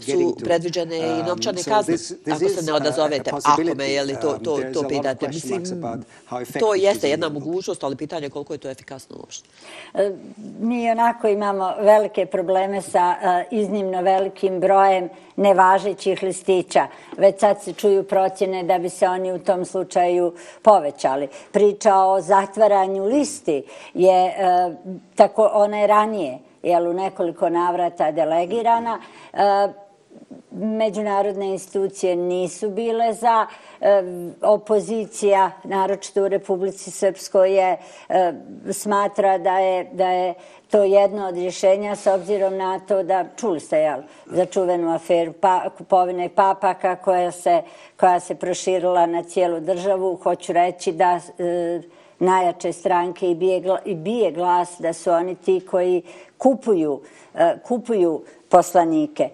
su 0.00 0.36
predviđene 0.44 0.98
i 0.98 1.20
um, 1.20 1.26
novčane 1.26 1.62
kazne 1.62 1.94
ako 2.30 2.48
se 2.48 2.62
ne 2.62 2.72
odazovete. 2.72 3.30
Ako 3.44 3.62
me, 3.76 3.88
je 3.88 4.02
li 4.04 4.16
to 4.20 4.38
um, 4.80 4.88
pitate? 4.88 5.28
Mislim, 5.28 5.82
to 6.60 6.74
jeste 6.74 7.10
jedna 7.10 7.28
mogućnost, 7.28 7.84
ali 7.84 7.96
pitanje 7.96 8.26
je 8.26 8.30
koliko 8.30 8.54
je 8.54 8.58
to 8.58 8.70
efikasno 8.70 9.16
uopšte. 9.16 9.48
E, 9.94 10.10
mi 10.60 10.90
onako 10.90 11.28
imamo 11.28 11.74
velike 11.80 12.26
probleme 12.26 12.82
sa 12.82 13.14
iznimno 13.50 14.02
velikim 14.02 14.60
brojem 14.60 15.08
nevažećih 15.36 16.22
listića. 16.22 16.86
Već 17.20 17.40
sad 17.40 17.62
se 17.62 17.72
čuju 17.72 18.02
procjene 18.04 18.62
da 18.62 18.78
bi 18.78 18.88
se 18.88 19.08
oni 19.08 19.32
u 19.32 19.38
tom 19.38 19.64
slučaju 19.64 20.34
povećali. 20.62 21.28
Priča 21.52 21.96
o 21.96 22.20
zatvaranju 22.20 23.04
listi 23.04 23.62
je, 23.94 24.26
e, 24.26 24.34
tako, 25.14 25.50
ona 25.52 25.78
je 25.78 25.86
ranije 25.86 26.38
jel, 26.62 26.88
u 26.88 26.92
nekoliko 26.92 27.48
navrata 27.48 28.10
delegirana. 28.10 29.00
E, 29.32 29.38
međunarodne 30.50 31.46
institucije 31.46 32.16
nisu 32.16 32.70
bile 32.70 33.12
za 33.12 33.46
e, 33.80 34.02
opozicija, 34.42 35.50
naročito 35.64 36.22
u 36.22 36.28
Republici 36.28 36.90
Srpskoj 36.90 37.56
je 37.56 37.76
e, 38.08 38.32
smatra 38.70 39.38
da 39.38 39.58
je, 39.58 39.84
da 39.92 40.10
je 40.10 40.34
to 40.70 40.82
jedno 40.82 41.28
od 41.28 41.34
rješenja 41.34 41.96
s 41.96 42.06
obzirom 42.06 42.56
na 42.56 42.78
to 42.78 43.02
da 43.02 43.24
čuli 43.36 43.60
ste 43.60 43.78
jel, 43.78 44.00
za 44.26 44.44
čuvenu 44.44 44.94
aferu 44.94 45.32
pa, 45.32 45.70
kupovine 45.78 46.28
papaka 46.28 46.96
koja 46.96 47.30
se, 47.30 47.62
koja 48.00 48.20
se 48.20 48.34
proširila 48.34 49.06
na 49.06 49.22
cijelu 49.22 49.60
državu. 49.60 50.16
Hoću 50.16 50.52
reći 50.52 50.92
da 50.92 51.20
e, 51.38 51.80
najjače 52.18 52.72
stranke 52.72 53.30
i 53.30 53.34
bije, 53.34 53.62
i 53.84 53.94
bije 53.94 54.32
glas 54.32 54.76
da 54.78 54.92
su 54.92 55.10
oni 55.10 55.34
ti 55.34 55.66
koji 55.70 56.02
kupuju, 56.38 57.00
e, 57.34 57.58
kupuju 57.66 58.22
poslanike. 58.48 59.28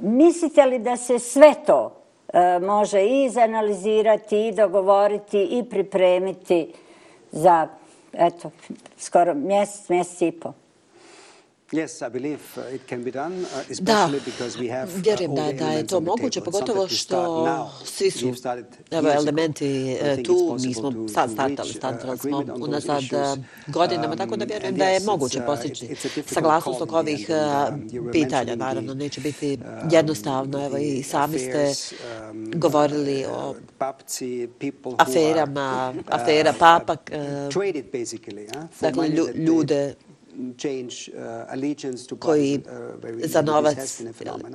Mislite 0.00 0.66
li 0.66 0.78
da 0.78 0.96
se 0.96 1.18
sve 1.18 1.54
to 1.66 1.92
e, 2.32 2.58
može 2.58 3.02
i 3.02 3.24
izanalizirati 3.24 4.46
i 4.46 4.52
dogovoriti 4.52 5.42
i 5.42 5.64
pripremiti 5.70 6.72
za 7.32 7.68
eto, 8.12 8.50
skoro 8.98 9.34
mjesec, 9.34 9.88
mjesec 9.88 10.22
i 10.22 10.32
po? 10.32 10.52
Yes, 11.72 12.02
I 12.02 12.10
believe 12.10 12.42
uh, 12.58 12.74
it 12.74 12.86
can 12.86 13.02
be 13.02 13.10
done, 13.10 13.46
uh, 13.46 13.64
especially 13.70 14.20
because 14.20 14.58
we 14.58 14.68
have 14.68 14.90
uh, 14.94 15.02
vjerujem 15.04 15.34
da, 15.34 15.52
da 15.52 15.70
je 15.70 15.86
to 15.86 16.00
moguće, 16.00 16.40
pogotovo 16.40 16.88
što 16.88 17.70
svi 17.84 18.10
su 18.10 18.34
evo, 18.90 19.08
elementi 19.14 19.96
tu, 20.24 20.56
mi 20.60 20.74
smo 20.74 21.08
sad 21.08 21.30
startali, 21.30 21.68
startali 21.72 22.18
smo 22.18 22.44
unazad 22.60 23.02
godinama, 23.66 24.16
tako 24.16 24.36
da 24.36 24.44
um, 24.44 24.48
vjerujem 24.48 24.76
da 24.76 24.84
je 24.84 25.00
moguće 25.00 25.40
postići 25.46 25.88
saglasnost 26.26 26.80
oko 26.82 26.98
ovih 26.98 27.30
um, 27.70 28.10
pitanja. 28.12 28.56
Naravno, 28.56 28.94
neće 28.94 29.20
biti 29.20 29.58
um, 29.60 29.88
jednostavno, 29.90 30.66
evo 30.66 30.76
i 30.76 31.02
sami 31.02 31.38
ste 31.38 31.72
govorili 32.54 33.24
o 33.24 33.54
aferama, 34.98 35.94
afera 36.10 36.54
papak, 36.58 37.10
dakle 38.80 39.08
ljude 39.34 39.94
koji 42.18 42.60
uh, 43.04 43.20
za 43.24 43.42
novac 43.42 44.02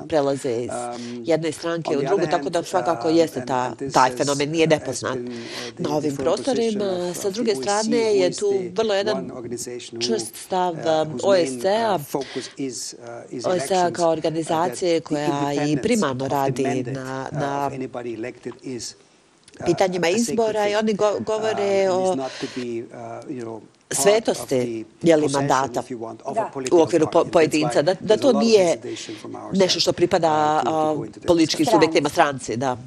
prelaze 0.07 0.63
iz 0.63 0.69
um, 0.69 1.23
jedne 1.25 1.51
stranke 1.51 1.97
u 1.97 2.01
drugu, 2.01 2.25
tako 2.31 2.49
da 2.49 2.63
svakako 2.63 3.07
uh, 3.09 3.15
jeste 3.15 3.45
ta, 3.45 3.75
taj 3.93 4.11
fenomen, 4.11 4.49
nije 4.49 4.67
nepoznat 4.67 5.17
na 5.77 5.95
ovim 5.95 6.15
prostorima. 6.15 7.13
Sa 7.13 7.29
druge 7.29 7.55
strane 7.55 8.15
je 8.15 8.31
tu 8.33 8.53
vrlo 8.73 8.93
jedan 8.93 9.31
čust 9.99 10.35
stav 10.35 10.73
um, 10.73 11.19
OSCE-a, 11.23 11.99
OSCE-a 13.45 13.91
kao 13.91 14.11
organizacije 14.11 14.99
koja 14.99 15.53
i 15.67 15.77
primarno 15.77 16.27
radi 16.27 16.83
na, 16.87 17.29
na 17.31 17.71
pitanjima 19.65 20.07
izbora 20.09 20.67
i 20.67 20.75
oni 20.75 20.93
govore 21.19 21.89
um, 21.91 22.19
o 23.47 23.61
svetosti 23.91 24.85
jeli, 25.01 25.27
mandata 25.29 25.83
u 26.71 26.81
okviru 26.81 27.07
pojedinca, 27.31 27.81
da, 27.81 27.95
da 27.99 28.17
to 28.17 28.33
nije 28.33 28.77
nešto 29.53 29.79
što 29.79 29.93
pripada 29.93 30.63
političkim 31.27 31.65
subjektima 31.65 32.09
stranci. 32.09 32.57
Da 32.57 32.77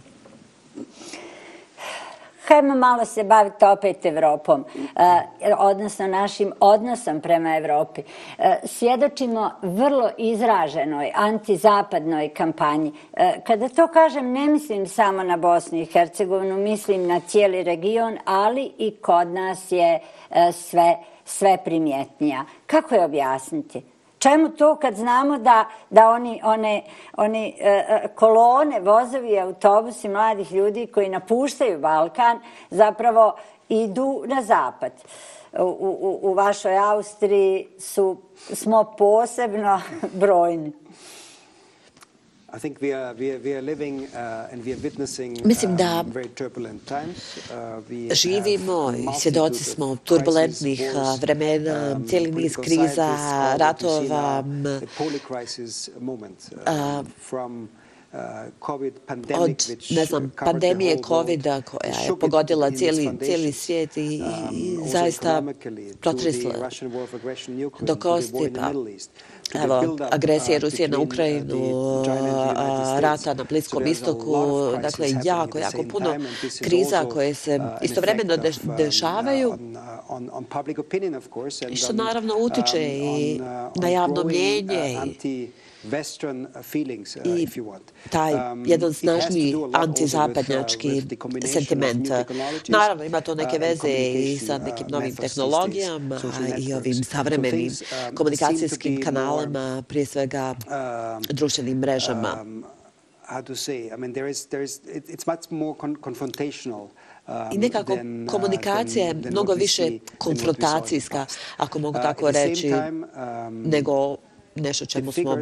hajmo 2.51 2.75
malo 2.75 3.05
se 3.05 3.25
baviti 3.25 3.65
opet 3.65 4.07
Evropom, 4.07 4.65
e, 4.97 5.55
odnosno 5.59 6.07
našim 6.07 6.53
odnosom 6.61 7.21
prema 7.21 7.57
Evropi. 7.57 8.03
E, 8.39 8.61
svjedočimo 8.65 9.51
vrlo 9.63 10.11
izraženoj 10.19 11.13
antizapadnoj 11.15 12.29
kampanji. 12.29 12.93
E, 13.13 13.41
kada 13.47 13.69
to 13.69 13.89
kažem, 13.89 14.33
ne 14.33 14.47
mislim 14.47 14.87
samo 14.87 15.23
na 15.23 15.37
Bosnu 15.37 15.79
i 15.79 15.85
Hercegovinu, 15.85 16.57
mislim 16.57 17.07
na 17.07 17.21
cijeli 17.21 17.63
region, 17.63 18.19
ali 18.25 18.73
i 18.79 18.97
kod 18.97 19.29
nas 19.29 19.73
je 19.73 20.01
E, 20.31 20.53
sve, 20.53 20.97
sve 21.25 21.59
primjetnija. 21.65 22.45
Kako 22.67 22.95
je 22.95 23.05
objasniti? 23.05 23.83
Čemu 24.19 24.49
to 24.49 24.77
kad 24.77 24.97
znamo 24.97 25.39
da, 25.39 25.65
da 25.91 26.11
oni, 26.11 26.41
one, 26.45 26.83
oni 27.17 27.57
e, 27.59 27.69
e 27.69 28.09
kolone, 28.15 28.81
vozovi, 28.81 29.41
autobusi 29.41 30.09
mladih 30.09 30.53
ljudi 30.53 30.87
koji 30.87 31.09
napuštaju 31.09 31.79
Balkan 31.79 32.41
zapravo 32.71 33.37
idu 33.69 34.23
na 34.27 34.43
zapad? 34.43 34.93
U, 35.59 35.63
u, 35.63 36.19
u 36.23 36.35
vašoj 36.35 36.79
Austriji 36.79 37.69
su, 37.79 38.17
smo 38.37 38.85
posebno 38.99 39.81
brojni. 40.21 40.73
Mislim 45.45 45.77
da 45.77 46.05
uh, 47.51 48.15
živimo 48.15 48.93
i 48.93 49.21
svjedoci 49.21 49.65
smo 49.65 49.97
turbulentnih 50.05 50.83
uh, 50.95 51.21
vremena, 51.21 51.93
um, 51.97 52.09
cijeli 52.09 52.33
niz 52.33 52.57
kriza, 52.57 53.17
ratova, 53.57 54.45
od, 59.39 59.77
ne 59.91 60.05
znam, 60.05 60.33
pandemije 60.45 60.99
COVID-a 61.07 61.63
koja 61.63 61.91
je 61.91 62.19
pogodila 62.21 62.71
cijeli, 62.71 63.11
cijeli 63.25 63.53
svijet 63.53 63.97
i, 63.97 64.23
i 64.53 64.77
zaista 64.87 65.43
protresla 66.01 66.53
do 67.81 67.97
kosti, 67.97 68.53
pa 68.55 68.73
evo, 69.55 69.97
agresije 70.11 70.59
Rusije 70.59 70.89
na 70.89 70.99
Ukrajinu, 70.99 72.05
rata 72.99 73.35
na 73.35 73.45
Bliskom 73.45 73.87
istoku, 73.87 74.35
dakle, 74.83 75.09
jako, 75.25 75.59
jako 75.59 75.83
puno 75.91 76.17
kriza 76.63 77.05
koje 77.13 77.35
se 77.35 77.61
istovremeno 77.83 78.37
dešavaju. 78.79 79.59
i 81.69 81.77
što 81.77 81.93
naravno 81.93 82.35
utiče 82.39 82.83
i 82.83 83.41
na 83.75 83.89
javno 83.89 84.25
mjenje 84.25 84.99
i 85.23 85.49
Uh, 85.85 85.91
want. 87.65 87.93
taj 88.11 88.35
um, 88.35 88.67
jedan 88.67 88.95
snažni 88.95 89.55
antizapadnjački 89.73 91.03
sentiment. 91.53 92.09
Naravno, 92.69 93.05
ima 93.05 93.21
to 93.21 93.35
neke 93.35 93.57
uh, 93.57 93.63
veze 93.63 93.93
i 94.15 94.39
sa 94.39 94.59
nekim 94.59 94.87
novim 94.91 95.17
tehnologijama 95.17 96.21
i 96.59 96.75
ovim 96.75 97.05
savremenim 97.05 97.73
um, 98.09 98.15
komunikacijskim 98.17 99.01
kanalima, 99.03 99.83
prije 99.89 100.07
svega 100.07 100.55
um, 100.55 101.23
društvenim 101.31 101.79
mrežama. 101.79 102.45
How 103.29 103.43
to 103.43 103.53
say? 103.53 103.95
I 103.95 103.97
mean, 103.97 104.13
there 104.13 104.31
is, 104.31 104.47
there 104.47 104.65
is, 104.65 104.81
it's 104.85 105.27
much 105.27 105.51
more 105.51 105.75
confrontational 105.79 106.89
I 107.53 107.59
nekako 107.59 107.99
komunikacija 108.31 109.07
je 109.07 109.15
mnogo 109.15 109.55
više 109.55 109.99
konfrontacijska, 110.19 111.27
ako 111.57 111.79
mogu 111.79 111.99
tako 112.03 112.31
reći, 112.31 112.73
nego 113.51 114.17
nešto 114.55 114.87
čemu 114.87 115.13
smo 115.13 115.37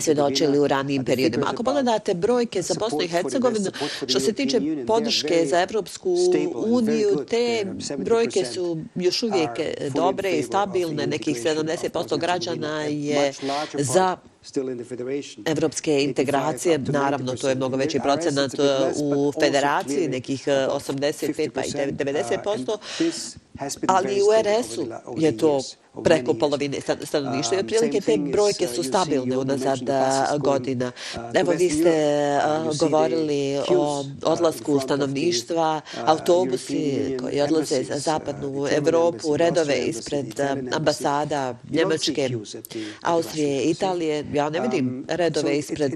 svjedočili 0.00 0.58
u 0.58 0.66
ranijim 0.66 1.04
periodima. 1.04 1.46
Ako 1.52 1.62
pogledate 1.62 2.14
brojke 2.14 2.62
za 2.62 2.74
Bosnu 2.78 3.02
i 3.02 3.08
Hercegovinu, 3.08 3.70
što 4.06 4.20
se 4.20 4.32
tiče 4.32 4.60
podrške 4.86 5.46
za 5.46 5.60
Evropsku 5.60 6.16
uniju, 6.54 7.24
te 7.28 7.66
brojke 7.98 8.44
su 8.44 8.78
još 8.94 9.22
uvijek 9.22 9.50
dobre 9.94 10.30
i 10.30 10.42
stabilne. 10.42 11.06
Nekih 11.06 11.36
70% 11.36 12.18
građana 12.18 12.82
je 12.82 13.32
za 13.78 14.16
evropske 15.46 16.02
integracije. 16.02 16.78
Naravno, 16.78 17.36
to 17.36 17.48
je 17.48 17.54
mnogo 17.54 17.76
veći 17.76 18.00
procenat 18.00 18.52
u 18.96 19.32
federaciji, 19.40 20.08
nekih 20.08 20.48
85 20.48 21.50
pa 21.50 21.64
i 21.64 21.70
90%, 21.70 22.78
ali 23.86 24.22
u 24.22 24.26
RS-u 24.42 24.86
je 25.16 25.36
to 25.36 25.60
preko 26.04 26.34
polovine 26.34 26.78
stanovništva 27.04 27.56
i 27.56 27.60
otprilike 27.60 28.00
te 28.00 28.16
brojke 28.32 28.66
su 28.66 28.82
stabilne 28.82 29.38
unazad 29.38 29.80
godina. 30.38 30.92
Evo, 31.34 31.52
vi 31.52 31.70
ste 31.70 31.92
govorili 32.78 33.58
o 33.68 34.04
odlasku 34.22 34.80
stanovništva, 34.80 35.80
autobusi 36.04 37.16
koji 37.20 37.40
odlaze 37.40 37.82
za 37.82 37.98
zapadnu 37.98 38.66
Evropu, 38.70 39.36
redove 39.36 39.78
ispred 39.78 40.40
ambasada 40.72 41.54
Njemačke, 41.70 42.30
Austrije, 43.02 43.62
Italije. 43.62 44.24
Ja 44.38 44.50
ne 44.50 44.60
vidim 44.60 45.04
redove 45.08 45.56
ispred 45.58 45.92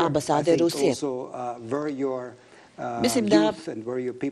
ambasade 0.00 0.56
Rusije. 0.56 0.94
Mislim 3.02 3.26
da 3.26 3.52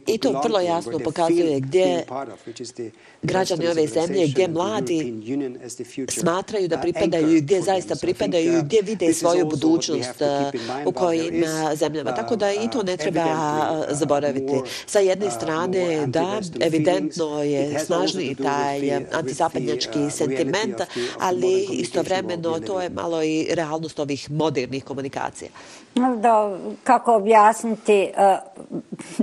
i 0.07 0.19
to 0.19 0.41
vrlo 0.45 0.61
jasno 0.61 0.99
pokazuje 0.99 1.61
gdje 1.61 2.05
građani 3.23 3.69
ove 3.69 3.87
zemlje, 3.87 4.27
gdje 4.29 4.49
mladi 4.49 5.15
smatraju 6.09 6.69
da 6.69 6.79
pripadaju 6.79 7.37
i 7.37 7.41
gdje 7.41 7.63
zaista 7.63 7.95
pripadaju 8.01 8.59
i 8.59 8.63
gdje 8.63 8.83
vide 8.83 9.13
svoju 9.13 9.47
budućnost 9.47 10.23
u 10.87 10.93
kojim 10.93 11.45
zemljama. 11.75 12.15
Tako 12.15 12.37
da 12.37 12.53
i 12.53 12.71
to 12.73 12.83
ne 12.83 12.97
treba 12.97 13.25
zaboraviti. 13.91 14.61
Sa 14.87 14.99
jedne 14.99 15.31
strane, 15.31 16.07
da, 16.07 16.41
evidentno 16.61 17.43
je 17.43 17.79
snažni 17.79 18.35
taj 18.35 18.95
antizapadnjački 19.13 20.11
sentiment, 20.11 20.77
ali 21.21 21.67
istovremeno 21.71 22.61
to 22.61 22.81
je 22.81 22.91
malo 22.91 23.23
i 23.23 23.49
realnost 23.51 23.99
ovih 23.99 24.31
modernih 24.31 24.85
komunikacija. 24.85 25.51
Da, 25.95 26.59
kako 26.85 27.15
objasniti 27.15 28.11
uh, 28.11 28.38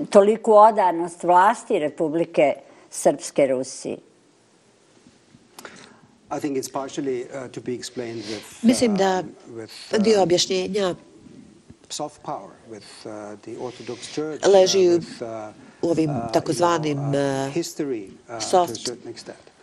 toliku 0.09 0.53
odanost 0.53 1.23
vlasti 1.23 1.79
Republike 1.79 2.53
Srpske 2.89 3.47
Rusiji? 3.47 3.97
I 6.37 6.39
think 6.39 6.57
it's 6.57 6.71
partially 6.71 7.23
uh, 7.23 7.47
to 7.51 7.61
be 7.61 7.73
explained 7.73 8.23
with, 8.29 8.63
Mislim 8.63 8.97
da 8.97 9.19
uh, 9.19 9.99
dio 9.99 10.21
objašnjenja 10.21 10.95
soft 11.89 12.21
power 12.21 12.51
with 12.69 12.85
uh, 13.05 13.11
the 13.41 13.57
Orthodox 13.59 14.15
Church 14.15 14.47
leži 14.47 14.89
uh, 14.89 14.99
u 15.81 15.89
ovim 15.89 16.09
takozvanim 16.33 16.99
soft 18.39 18.89
Um, 18.89 19.54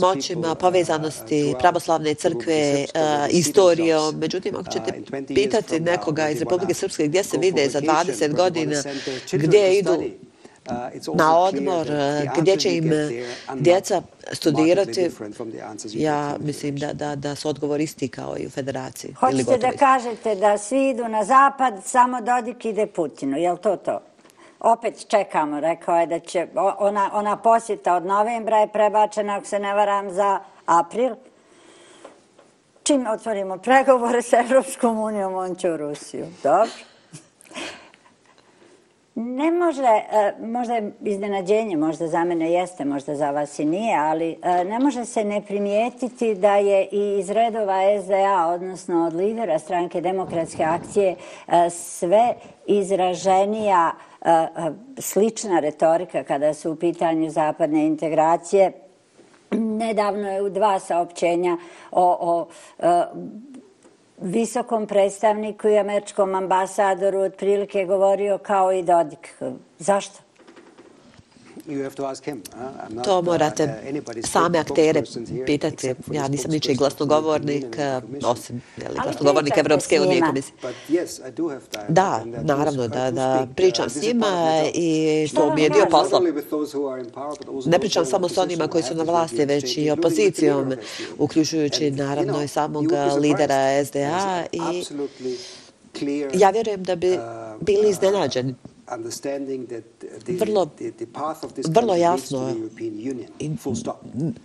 moćima 0.00 0.54
povezanosti 0.54 1.54
pravoslavne 1.58 2.14
crkve 2.14 2.86
istorijom. 3.30 4.16
Međutim, 4.16 4.56
ako 4.56 4.70
ćete 4.70 5.02
pitati 5.26 5.80
nekoga 5.80 6.28
iz 6.28 6.40
Republike 6.40 6.74
Srpske 6.74 7.06
gdje 7.06 7.24
se 7.24 7.38
vide 7.38 7.68
za 7.68 7.80
20 7.80 8.36
godina, 8.36 8.82
gdje 9.32 9.78
idu 9.78 10.02
na 11.14 11.38
odmor, 11.38 11.86
gdje 12.38 12.56
će 12.56 12.76
im 12.76 12.92
djeca 13.54 14.02
studirati, 14.32 15.10
ja 15.92 16.36
mislim 16.40 16.76
da, 16.76 16.92
da, 16.92 17.16
da 17.16 17.34
su 17.34 17.48
odgovor 17.48 17.80
isti 17.80 18.08
kao 18.08 18.36
i 18.38 18.46
u 18.46 18.50
federaciji. 18.50 19.12
Hoćete 19.12 19.58
da 19.58 19.72
kažete 19.72 20.34
da 20.34 20.58
svi 20.58 20.88
idu 20.88 21.08
na 21.08 21.24
zapad, 21.24 21.74
samo 21.84 22.20
Dodik 22.20 22.64
ide 22.64 22.86
Putinu, 22.86 23.36
je 23.36 23.52
li 23.52 23.58
to 23.58 23.76
to? 23.76 24.00
Opet 24.60 25.08
čekamo, 25.08 25.60
rekao 25.60 25.96
je 25.96 26.06
da 26.06 26.18
će, 26.18 26.46
ona, 26.78 27.10
ona 27.12 27.36
posjeta 27.36 27.94
od 27.94 28.06
novembra 28.06 28.58
je 28.58 28.72
prebačena, 28.72 29.36
ako 29.36 29.46
se 29.46 29.58
ne 29.58 29.74
varam, 29.74 30.10
za 30.10 30.40
april. 30.66 31.14
Čim 32.82 33.06
otvorimo 33.06 33.58
pregovore 33.58 34.22
s 34.22 34.32
Evropskom 34.32 34.98
unijom, 34.98 35.34
on 35.34 35.54
će 35.54 35.70
u 35.70 35.76
Rusiju. 35.76 36.26
Dobro. 36.42 36.70
Ne 39.20 39.50
može, 39.50 39.82
e, 39.82 40.32
možda 40.40 40.74
je 40.74 40.92
iznenađenje, 41.00 41.76
možda 41.76 42.08
za 42.08 42.24
mene 42.24 42.52
jeste, 42.52 42.84
možda 42.84 43.16
za 43.16 43.30
vas 43.30 43.58
i 43.58 43.64
nije, 43.64 43.98
ali 43.98 44.38
e, 44.42 44.64
ne 44.64 44.78
može 44.78 45.04
se 45.04 45.24
ne 45.24 45.42
primijetiti 45.42 46.34
da 46.34 46.56
je 46.56 46.88
i 46.92 47.18
iz 47.18 47.30
redova 47.30 48.02
SDA, 48.02 48.46
odnosno 48.46 49.06
od 49.06 49.14
lidera 49.14 49.58
stranke 49.58 50.00
demokratske 50.00 50.64
akcije, 50.64 51.16
e, 51.48 51.70
sve 51.70 52.34
izraženija 52.66 53.90
slična 54.98 55.60
retorika 55.60 56.24
kada 56.24 56.54
su 56.54 56.72
u 56.72 56.76
pitanju 56.76 57.30
zapadne 57.30 57.86
integracije. 57.86 58.72
Nedavno 59.50 60.30
je 60.30 60.42
u 60.42 60.48
dva 60.48 60.78
saopćenja 60.78 61.56
o, 61.90 62.16
o 62.20 62.46
visokom 64.20 64.86
predstavniku 64.86 65.68
i 65.68 65.78
američkom 65.78 66.34
ambasadoru 66.34 67.20
otprilike 67.20 67.84
govorio 67.84 68.38
kao 68.38 68.72
i 68.72 68.82
Dodik. 68.82 69.34
Zašto? 69.78 70.27
To 73.04 73.22
morate 73.22 73.64
uh, 73.64 74.24
same 74.24 74.58
aktere 74.58 75.02
pitati. 75.46 75.94
Ja 76.12 76.28
nisam 76.28 76.50
ničiji 76.50 76.74
glasnogovornik, 76.74 77.76
uh, 78.22 78.30
osim 78.30 78.62
glasnogovornik 79.02 79.56
Evropske 79.56 80.00
unije 80.00 80.20
komisije. 80.20 80.54
Da, 81.88 82.24
naravno, 82.42 82.88
da, 82.88 83.10
da 83.10 83.46
pričam 83.56 83.90
s 83.90 84.02
njima 84.02 84.62
i 84.74 85.28
to 85.34 85.54
mi 85.54 85.62
je 85.62 85.70
dio 85.70 85.86
posla. 85.90 86.20
Ne 87.66 87.78
pričam 87.78 88.06
samo 88.06 88.28
s 88.28 88.38
onima 88.38 88.68
koji 88.68 88.82
su 88.82 88.94
na 88.94 89.02
vlasti, 89.02 89.44
već 89.44 89.76
i 89.76 89.90
opozicijom, 89.90 90.72
uključujući 91.18 91.90
naravno 91.90 92.42
i 92.42 92.48
samog 92.48 92.84
lidera 93.20 93.84
SDA 93.84 94.44
i 94.52 94.84
ja 96.34 96.50
vjerujem 96.50 96.84
da 96.84 96.96
bi 96.96 97.18
bili 97.60 97.84
uh, 97.84 97.90
iznenađeni 97.90 98.54
vrlo, 100.28 100.70
vrlo 101.68 101.96
jasno 101.96 102.54
i 103.38 103.50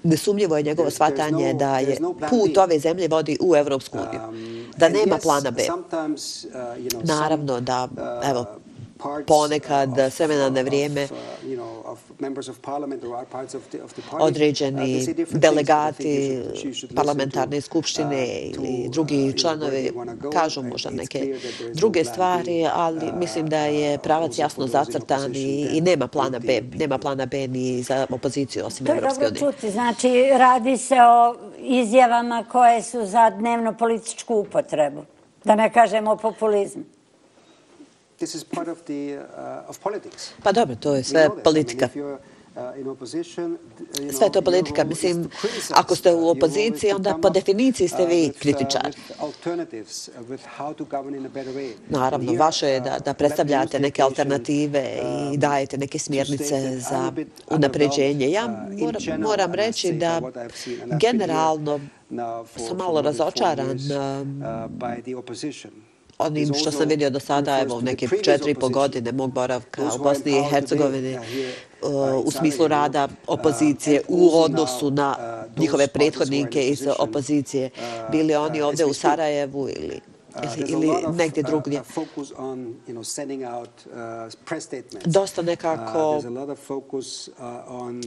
nesumljivo 0.03 0.57
je 0.57 0.63
njegovo 0.63 0.89
shvatanje 0.89 1.53
da 1.53 1.79
je 1.79 1.97
put 2.29 2.57
ove 2.57 2.79
zemlje 2.79 3.07
vodi 3.07 3.37
u 3.41 3.55
Evropsku 3.55 3.97
uniju. 3.97 4.21
Um, 4.29 4.65
da 4.77 4.89
nema 4.89 5.17
plana 5.17 5.51
B. 5.51 5.61
Uh, 5.63 7.03
Naravno 7.03 7.59
da, 7.59 7.87
uh, 7.91 8.29
evo, 8.29 8.45
ponekad, 9.27 9.99
s 9.99 10.19
vremena 10.19 10.49
na 10.49 10.61
vrijeme, 10.61 11.07
određeni 14.19 15.15
delegati 15.31 16.41
parlamentarne 16.95 17.61
skupštine 17.61 18.27
ili 18.41 18.89
drugi 18.89 19.33
članovi 19.37 19.91
kažu 20.33 20.63
možda 20.63 20.89
neke 20.89 21.35
druge 21.73 22.03
stvari, 22.03 22.67
ali 22.73 23.11
mislim 23.13 23.49
da 23.49 23.57
je 23.57 23.97
pravac 23.97 24.37
jasno 24.37 24.67
zacrtan 24.67 25.31
i 25.35 25.81
nema 25.81 26.07
plana 26.07 26.39
B, 26.39 26.61
nema 26.75 26.97
plana 26.97 27.25
B 27.25 27.47
ni 27.47 27.83
za 27.83 28.07
opoziciju 28.09 28.65
osim 28.65 28.87
Evropske 28.87 29.25
unije. 29.25 29.29
To 29.29 29.35
je 29.35 29.39
dobro 29.39 29.51
čuti, 29.51 29.71
znači 29.71 30.29
radi 30.37 30.77
se 30.77 30.95
o 30.95 31.35
izjavama 31.59 32.45
koje 32.51 32.81
su 32.81 33.05
za 33.05 33.29
dnevno 33.29 33.73
političku 33.73 34.35
upotrebu, 34.35 35.01
da 35.43 35.55
ne 35.55 35.73
kažemo 35.73 36.15
populizmu. 36.15 36.83
Pa 40.43 40.51
dobro, 40.51 40.75
to 40.75 40.95
je 40.95 41.03
sve 41.03 41.29
politika. 41.43 41.89
Uh, 41.95 42.17
Sve 44.11 44.31
to 44.31 44.41
politika. 44.41 44.83
Mislim, 44.83 45.29
ako 45.71 45.95
ste 45.95 46.13
u 46.13 46.29
opoziciji, 46.29 46.91
onda 46.91 47.17
po 47.21 47.29
definiciji 47.29 47.87
ste 47.87 48.05
vi 48.05 48.25
uh, 48.25 48.39
kritičar. 48.39 48.95
Naravno, 51.89 52.33
vaše 52.33 52.67
je 52.67 52.79
da, 52.79 52.99
da 53.05 53.13
predstavljate 53.13 53.79
neke 53.79 54.01
alternative 54.01 54.99
i 55.03 55.33
um, 55.33 55.39
dajete 55.39 55.77
neke 55.77 55.99
smjernice 55.99 56.79
za 56.79 57.11
unapređenje. 57.49 58.29
Ja 58.29 58.45
uh, 58.45 58.79
moram, 58.79 59.21
moram 59.21 59.53
reći 59.53 59.91
da 59.91 60.21
generalno 60.99 61.79
sam 62.67 62.77
malo 62.77 63.01
razočaran 63.01 63.79
onim 66.25 66.53
što 66.53 66.71
sam 66.71 66.89
vidio 66.89 67.09
do 67.09 67.19
sada, 67.19 67.59
evo, 67.59 67.81
neke 67.81 68.07
četiri 68.23 68.51
i 68.51 68.55
pol 68.55 68.69
godine 68.69 69.11
mog 69.11 69.31
boravka 69.33 69.81
u 69.95 70.03
Bosni 70.03 70.31
i 70.39 70.43
Hercegovini, 70.49 71.17
u 72.25 72.31
smislu 72.31 72.67
rada 72.67 73.07
opozicije 73.27 74.01
u 74.07 74.29
odnosu 74.33 74.91
na 74.91 75.15
njihove 75.57 75.87
prethodnike 75.87 76.67
iz 76.67 76.87
opozicije. 76.99 77.69
Bili 78.11 78.35
oni 78.35 78.61
ovdje 78.61 78.85
u 78.85 78.93
Sarajevu 78.93 79.69
ili 79.69 80.12
Uh, 80.35 80.69
ili 80.69 80.87
negdje 81.13 81.43
uh, 81.43 81.49
drugdje. 81.49 81.81
Uh, 81.81 81.85
Dosta 85.05 85.41
nekako 85.41 86.21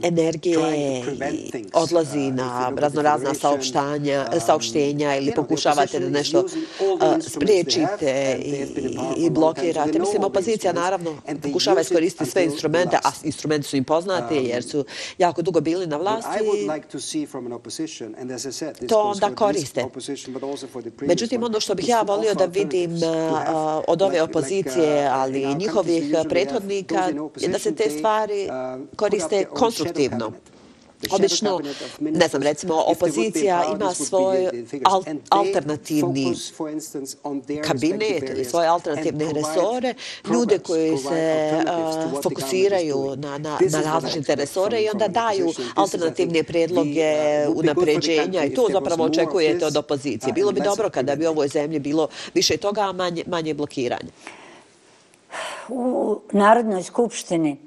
energije 0.03 1.03
odlazi 1.73 2.31
na 2.31 2.73
raznorazna 2.77 3.29
um, 3.29 3.35
saopštenja 4.39 5.15
ili 5.15 5.33
pokušavate 5.35 5.99
da 5.99 6.09
nešto 6.09 6.45
spriječite 7.19 8.39
i 9.17 9.29
blokirate. 9.29 9.99
Mislim, 9.99 10.23
opozicija 10.23 10.73
naravno 10.73 11.15
pokušava 11.43 11.81
iskoristiti 11.81 12.29
sve 12.29 12.43
instrumente, 12.43 12.97
a 13.03 13.11
instrumenti 13.23 13.67
su 13.67 13.77
im 13.77 13.83
poznati 13.83 14.37
um, 14.37 14.45
jer 14.45 14.63
su 14.63 14.85
jako 15.17 15.41
dugo 15.41 15.61
bili 15.61 15.87
na 15.87 15.97
vlasti. 15.97 16.29
To 18.87 19.01
onda 19.01 19.35
koriste. 19.35 19.85
Međutim, 21.01 21.43
ono 21.43 21.59
što 21.59 21.75
bih 21.75 21.89
ja 21.89 22.03
volio 22.17 22.33
da 22.33 22.45
vidim 22.45 22.91
od 23.87 24.01
ove 24.01 24.21
opozicije, 24.21 25.07
ali 25.11 25.41
i 25.41 25.55
njihovih 25.55 26.15
prethodnika, 26.29 27.09
da 27.47 27.59
se 27.59 27.75
te 27.75 27.89
stvari 27.89 28.49
koriste 28.95 29.45
konstruktivno. 29.45 30.31
Obično, 31.11 31.59
ne 31.99 32.27
znam, 32.27 32.43
recimo, 32.43 32.83
opozicija 32.87 33.65
ima 33.75 33.93
svoj 33.93 34.49
alternativni 35.29 36.35
kabinet 37.67 38.29
ili 38.29 38.45
svoje 38.45 38.67
alternativne 38.67 39.33
resore, 39.33 39.93
ljude 40.33 40.59
koji 40.59 40.97
se 40.97 41.51
fokusiraju 42.23 43.15
na, 43.17 43.37
na, 43.37 43.59
na 43.71 43.81
različite 43.81 44.35
resore 44.35 44.81
i 44.81 44.89
onda 44.89 45.07
daju 45.07 45.53
alternativne 45.75 46.43
predloge 46.43 47.15
unapređenja 47.55 48.43
i 48.43 48.53
to 48.53 48.67
zapravo 48.71 49.03
očekujete 49.03 49.65
od 49.65 49.77
opozicije. 49.77 50.33
Bilo 50.33 50.51
bi 50.51 50.61
dobro 50.61 50.89
kada 50.89 51.15
bi 51.15 51.27
u 51.27 51.29
ovoj 51.29 51.47
zemlji 51.47 51.79
bilo 51.79 52.07
više 52.33 52.57
toga, 52.57 52.81
a 52.81 52.91
manje, 52.91 53.23
manje 53.27 53.53
blokiranja. 53.53 54.11
U 55.69 56.19
Narodnoj 56.31 56.83
skupštini 56.83 57.57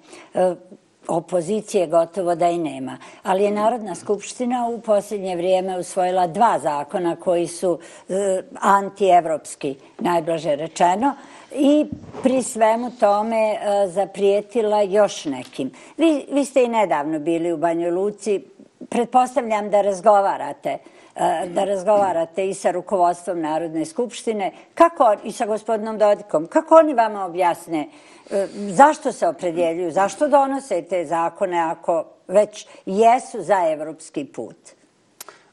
opozicije 1.11 1.87
gotovo 1.87 2.35
da 2.35 2.49
i 2.49 2.59
nema. 2.59 2.99
Ali 3.23 3.45
je 3.45 3.51
Narodna 3.51 3.95
skupština 3.95 4.69
u 4.69 4.81
posljednje 4.81 5.37
vrijeme 5.37 5.79
usvojila 5.79 6.27
dva 6.27 6.59
zakona 6.59 7.17
koji 7.17 7.47
su 7.47 7.79
e, 8.09 8.43
antievropski, 8.61 9.77
najblaže 9.99 10.57
rečeno, 10.57 11.15
i 11.55 11.87
pri 12.23 12.43
svemu 12.43 12.91
tome 13.01 13.53
e, 13.53 13.59
zaprijetila 13.89 14.83
još 14.83 15.25
nekim. 15.25 15.71
Vi, 15.97 16.27
vi 16.33 16.45
ste 16.45 16.65
i 16.65 16.69
nedavno 16.69 17.19
bili 17.19 17.53
u 17.53 17.57
Banjoj 17.57 17.91
Luci, 17.91 18.41
pretpostavljam 18.89 19.71
da 19.71 19.81
razgovarate 19.81 20.71
e, 20.71 21.00
da 21.47 21.65
razgovarate 21.65 22.49
i 22.49 22.55
sa 22.55 22.71
rukovodstvom 22.71 23.41
Narodne 23.41 23.85
skupštine, 23.85 24.53
kako 24.75 25.15
i 25.25 25.33
sa 25.33 25.47
gospodinom 25.47 25.99
Dodikom, 25.99 26.47
kako 26.47 26.75
oni 26.75 26.95
vama 26.95 27.25
objasne 27.25 27.89
E, 28.31 28.49
zašto 28.69 29.13
se 29.13 29.27
opredjeljuju, 29.27 29.93
zašto 29.93 30.29
donose 30.29 30.83
te 30.83 31.07
zakone 31.07 31.59
ako 31.59 32.05
već 32.29 32.67
jesu 32.87 33.43
za 33.43 33.73
evropski 33.73 34.25
put? 34.25 34.57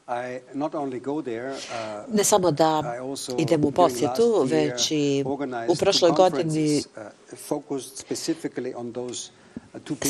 Uh, 0.06 0.14
ne 2.08 2.24
samo 2.24 2.50
da 2.50 2.82
idem 3.38 3.64
u 3.64 3.70
posjetu, 3.70 4.46
već 4.46 4.90
i 4.90 5.24
u 5.68 5.74
prošloj 5.76 6.10
godini 6.10 6.82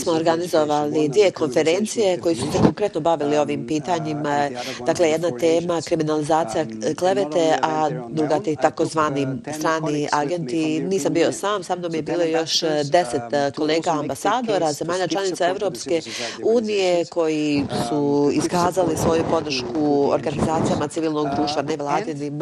smo 0.03 0.13
organizovali 0.13 1.09
dvije 1.09 1.31
konferencije 1.31 2.21
koji 2.21 2.37
su 2.37 2.53
se 2.53 2.59
konkretno 2.59 3.01
bavili 3.01 3.37
ovim 3.37 3.67
pitanjima. 3.67 4.49
Dakle, 4.87 5.11
jedna 5.11 5.31
tema 5.31 5.83
kriminalizacija 5.87 6.67
klevete, 6.99 7.59
a 7.63 7.91
druga 8.09 8.41
te 8.41 8.57
takozvani 8.57 9.27
strani 9.59 10.09
agenti. 10.13 10.81
Nisam 10.81 11.13
bio 11.13 11.33
sam, 11.33 11.63
sa 11.63 11.77
mnom 11.77 11.95
je 11.95 12.03
bilo 12.03 12.25
još 12.25 12.61
deset 12.85 13.55
kolega 13.57 13.91
ambasadora, 13.91 14.73
zemalja 14.73 15.07
članica 15.07 15.49
Evropske 15.49 16.01
unije 16.45 17.05
koji 17.05 17.65
su 17.89 18.31
iskazali 18.33 18.97
svoju 18.97 19.25
podršku 19.31 20.11
organizacijama 20.13 20.89
civilnog 20.89 21.29
društva, 21.37 21.63
nevladinim 21.63 22.41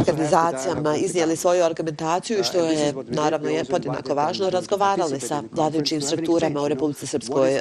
organizacijama, 0.00 0.96
iznijeli 0.96 1.36
svoju 1.36 1.64
argumentaciju, 1.64 2.44
što 2.44 2.58
je 2.58 2.94
naravno 3.08 3.50
podjednako 3.70 4.14
važno, 4.14 4.50
razgovarali 4.50 5.20
sa 5.20 5.42
vladajućim 5.86 6.00
strukturama 6.00 6.62
u 6.62 6.68
Republice 6.68 7.06
Srpskoj. 7.06 7.60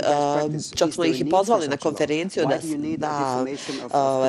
Čak 0.76 0.93
smo 0.93 1.05
ih 1.05 1.21
i 1.21 1.30
pozvali 1.30 1.67
na 1.67 1.78
konferenciju 1.78 2.45
da, 2.45 2.57
da 2.97 3.45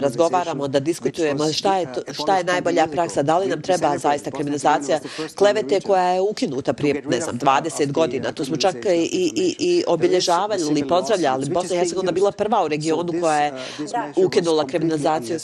razgovaramo, 0.00 0.68
da 0.68 0.80
diskutujemo 0.80 1.52
šta 1.52 1.78
je, 1.78 1.86
šta 2.12 2.38
je 2.38 2.44
najbolja 2.44 2.86
praksa, 2.86 3.22
da 3.22 3.38
li 3.38 3.46
nam 3.46 3.62
treba 3.62 3.98
zaista 3.98 4.30
kriminalizacija 4.30 4.98
klevete 5.34 5.80
koja 5.80 6.08
je 6.08 6.20
ukinuta 6.20 6.72
prije, 6.72 7.02
ne 7.08 7.20
znam, 7.20 7.38
20 7.38 7.92
godina. 7.92 8.32
To 8.32 8.44
smo 8.44 8.56
čak 8.56 8.74
i, 8.84 9.32
i, 9.36 9.56
i 9.58 9.84
obilježavali 9.86 10.62
ili 10.62 10.88
pozdravljali. 10.88 11.50
Bosna 11.50 11.76
i 11.76 11.78
Hercegovina 11.78 12.12
bila 12.12 12.32
prva 12.32 12.64
u 12.64 12.68
regionu 12.68 13.12
koja 13.20 13.38
je 13.38 13.52
ukinula 14.16 14.66
kriminalizaciju 14.66 15.38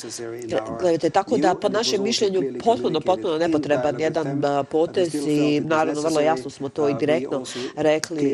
klevete. 0.80 1.10
Tako 1.10 1.36
da, 1.36 1.54
po 1.54 1.68
našem 1.68 2.02
mišljenju, 2.02 2.42
potpuno, 2.64 3.00
potpuno 3.00 3.38
nepotreban 3.38 4.00
jedan 4.00 4.42
potez 4.70 5.14
i 5.14 5.60
naravno 5.60 6.00
vrlo 6.00 6.20
jasno 6.20 6.50
smo 6.50 6.68
to 6.68 6.88
i 6.88 6.94
direktno 7.00 7.44
rekli 7.76 8.31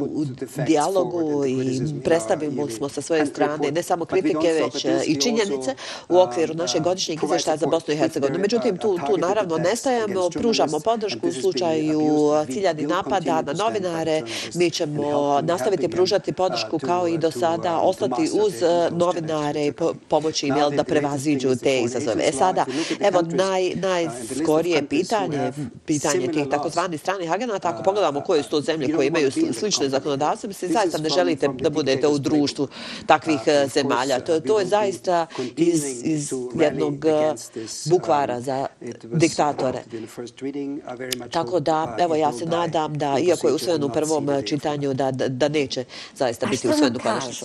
u, 0.00 0.04
u 0.04 0.24
dijalogu 0.66 1.46
i 1.46 1.80
predstavimo 2.04 2.68
smo 2.68 2.88
sa 2.88 3.00
svoje 3.00 3.26
strane 3.26 3.70
ne 3.70 3.82
samo 3.82 4.04
kritike, 4.04 4.48
već 4.48 4.84
i 5.06 5.20
činjenice 5.20 5.74
u 6.08 6.18
okviru 6.18 6.54
našeg 6.54 6.82
godišnjeg 6.82 7.24
izvještaja 7.24 7.56
za 7.56 7.66
Bosnu 7.66 7.94
i 7.94 7.96
Hercegovinu. 7.96 8.38
Međutim, 8.38 8.76
tu, 8.76 8.98
tu 9.06 9.16
naravno 9.16 9.58
nestajemo, 9.58 10.30
pružamo 10.30 10.80
podršku 10.80 11.28
u 11.28 11.32
slučaju 11.32 12.00
ciljani 12.52 12.82
napada 12.82 13.42
na 13.42 13.52
novinare. 13.52 14.22
Mi 14.54 14.70
ćemo 14.70 15.40
nastaviti 15.40 15.88
pružati 15.88 16.32
podršku 16.32 16.78
kao 16.78 17.08
i 17.08 17.18
do 17.18 17.30
sada, 17.30 17.78
ostati 17.78 18.30
uz 18.46 18.54
novinare 18.90 19.66
i 19.66 19.72
pomoći 20.08 20.46
im 20.46 20.54
da 20.76 20.84
prevaziđu 20.84 21.56
te 21.56 21.80
izazove. 21.80 22.24
E 22.28 22.32
sada, 22.32 22.64
evo 23.00 23.22
naj, 23.22 23.74
najskorije 23.74 24.88
pitanje, 24.88 25.52
pitanje 25.86 26.28
tih 26.28 26.48
takozvanih 26.50 27.00
stranih 27.00 27.32
agenata, 27.32 27.68
ako 27.68 27.82
pogledamo 27.82 28.20
koje 28.20 28.42
su 28.42 28.50
to 28.50 28.60
zemlje 28.60 28.96
koje 28.96 29.10
imaju 29.14 29.52
slične 29.52 29.88
zakonodavce, 29.88 30.48
mislim, 30.48 30.72
zaista 30.72 30.98
ne 30.98 31.08
želite 31.08 31.48
da 31.48 31.70
budete 31.70 32.08
u 32.08 32.18
društvu 32.18 32.68
takvih 33.06 33.40
eh, 33.46 33.68
zemalja. 33.74 34.20
To, 34.20 34.40
to 34.40 34.60
je 34.60 34.66
zaista 34.66 35.26
iz, 35.56 35.84
iz 36.04 36.32
jednog 36.54 37.04
eh, 37.04 37.34
bukvara 37.90 38.40
za 38.40 38.66
diktatore. 39.02 39.82
Tako 41.30 41.60
da, 41.60 41.96
evo, 42.00 42.14
ja 42.14 42.32
se 42.32 42.46
nadam 42.46 42.98
da, 42.98 43.18
iako 43.18 43.48
je 43.48 43.54
usvojen 43.54 43.84
u 43.84 43.88
prvom 43.88 44.30
eh, 44.30 44.42
čitanju, 44.42 44.94
da, 44.94 45.10
da, 45.10 45.48
neće 45.48 45.84
zaista 46.14 46.46
biti 46.46 46.68
usvojen 46.68 46.96
u 46.96 46.98
konačnici. 46.98 47.44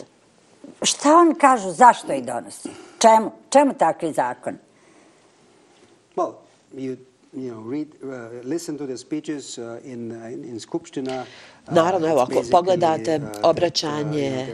Šta 0.82 1.16
on 1.16 1.36
kažu, 1.36 1.72
zašto 1.72 2.14
ih 2.14 2.26
donosi? 2.26 2.70
Čemu? 3.00 3.32
Čemu 3.50 3.74
takvi 3.74 4.14
zakon? 4.14 4.58
Well, 6.16 6.34
you 6.76 6.98
you 7.34 7.52
know, 7.52 7.62
read, 7.62 7.88
uh, 8.04 8.30
listen 8.44 8.78
to 8.78 8.88
the 8.88 8.98
speeches 8.98 9.58
uh, 9.58 9.80
in, 9.84 10.12
uh, 10.12 10.26
in, 10.28 10.44
in 10.44 10.60
Skupština, 10.60 11.26
Naravno, 11.72 12.08
evo, 12.08 12.20
ako 12.20 12.44
pogledate 12.52 13.22
obraćanje 13.44 14.48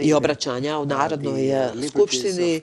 i 0.00 0.12
obraćanja 0.12 0.78
u 0.78 0.84
Narodnoj 0.84 1.50
skupštini, 1.88 2.60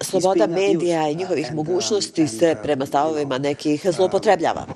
sloboda 0.00 0.46
medija 0.46 1.08
i 1.08 1.14
njihovih 1.14 1.54
mogućnosti 1.54 2.28
se 2.28 2.56
prema 2.62 2.86
stavovima 2.86 3.38
nekih 3.38 3.86
zlopotrebljava. 3.90 4.66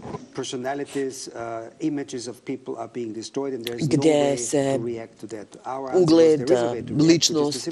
Gdje 3.81 4.37
se 4.37 4.79
ugled, 5.95 6.51
ličnost 7.01 7.69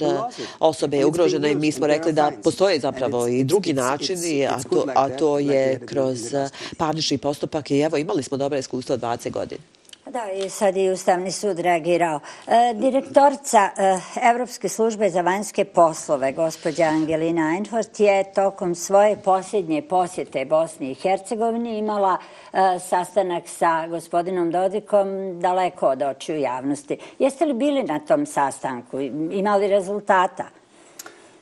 osobe 0.59 0.97
je 0.97 1.07
ugrožena 1.07 1.49
i 1.49 1.55
mi 1.55 1.73
smo 1.73 1.87
rekli 1.87 2.13
da 2.13 2.33
postoje 2.45 2.81
zapravo 2.81 3.27
i 3.29 3.45
drugi 3.45 3.73
načini, 3.73 4.47
a 4.47 4.59
to, 4.71 4.85
a 4.95 5.09
to 5.09 5.39
je 5.39 5.81
kroz 5.87 6.35
parnični 6.77 7.19
postupak 7.19 7.71
i 7.71 7.81
evo 7.81 7.97
imali 7.97 8.23
smo 8.23 8.37
dobra 8.47 8.59
iskustva 8.59 8.97
20 8.97 9.31
godina. 9.31 9.63
Da, 10.07 10.31
i 10.31 10.51
sad 10.51 10.77
je 10.77 10.93
Ustavni 10.93 11.33
sud 11.33 11.59
reagirao. 11.59 12.21
E, 12.47 12.75
direktorca 12.75 13.71
e, 13.77 13.99
Evropske 14.31 14.69
službe 14.69 15.11
za 15.11 15.21
vanjske 15.21 15.65
poslove, 15.65 16.33
gospođa 16.33 16.85
Angelina 16.85 17.55
Einhort, 17.55 18.01
je 18.01 18.33
tokom 18.35 18.75
svoje 18.75 19.17
posljednje 19.17 19.83
posjete 19.83 20.45
Bosni 20.45 20.91
i 20.91 20.95
Hercegovini 20.95 21.79
imala 21.79 22.19
e, 22.53 22.79
sastanak 22.79 23.49
sa 23.49 23.87
gospodinom 23.87 24.51
Dodikom 24.51 25.41
daleko 25.41 25.89
od 25.89 26.03
očiju 26.03 26.39
javnosti. 26.39 26.99
Jeste 27.19 27.45
li 27.45 27.55
bili 27.55 27.83
na 27.83 27.99
tom 27.99 28.27
sastanku? 28.27 29.01
Imali 29.31 29.69
rezultata? 29.69 30.45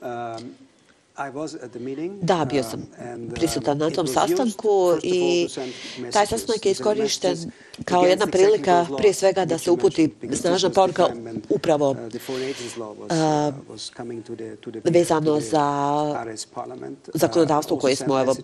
Um, 0.01 0.64
Da, 2.23 2.45
bio 2.45 2.63
sam 2.63 2.81
um, 2.81 3.27
uh, 3.27 3.33
prisutan 3.35 3.79
na 3.79 3.91
tom 3.91 4.07
sastanku 4.07 4.99
i 5.03 5.49
taj 6.13 6.27
sastanak 6.27 6.67
je 6.67 6.73
iskorišten 6.73 7.53
kao 7.85 8.05
jedna 8.05 8.27
prilika 8.27 8.87
prije 8.99 9.15
svega 9.15 9.45
da 9.45 9.59
se 9.59 9.71
uputi 9.71 10.15
snažna 10.33 10.71
poruka 10.71 11.09
upravo 11.49 11.91
uh, 11.91 11.97
uh, 11.97 13.55
vezano 14.85 15.41
za 15.41 16.25
zakonodavstvo 17.15 17.79
koje 17.79 17.97
smo 17.97 18.21
evo 18.21 18.37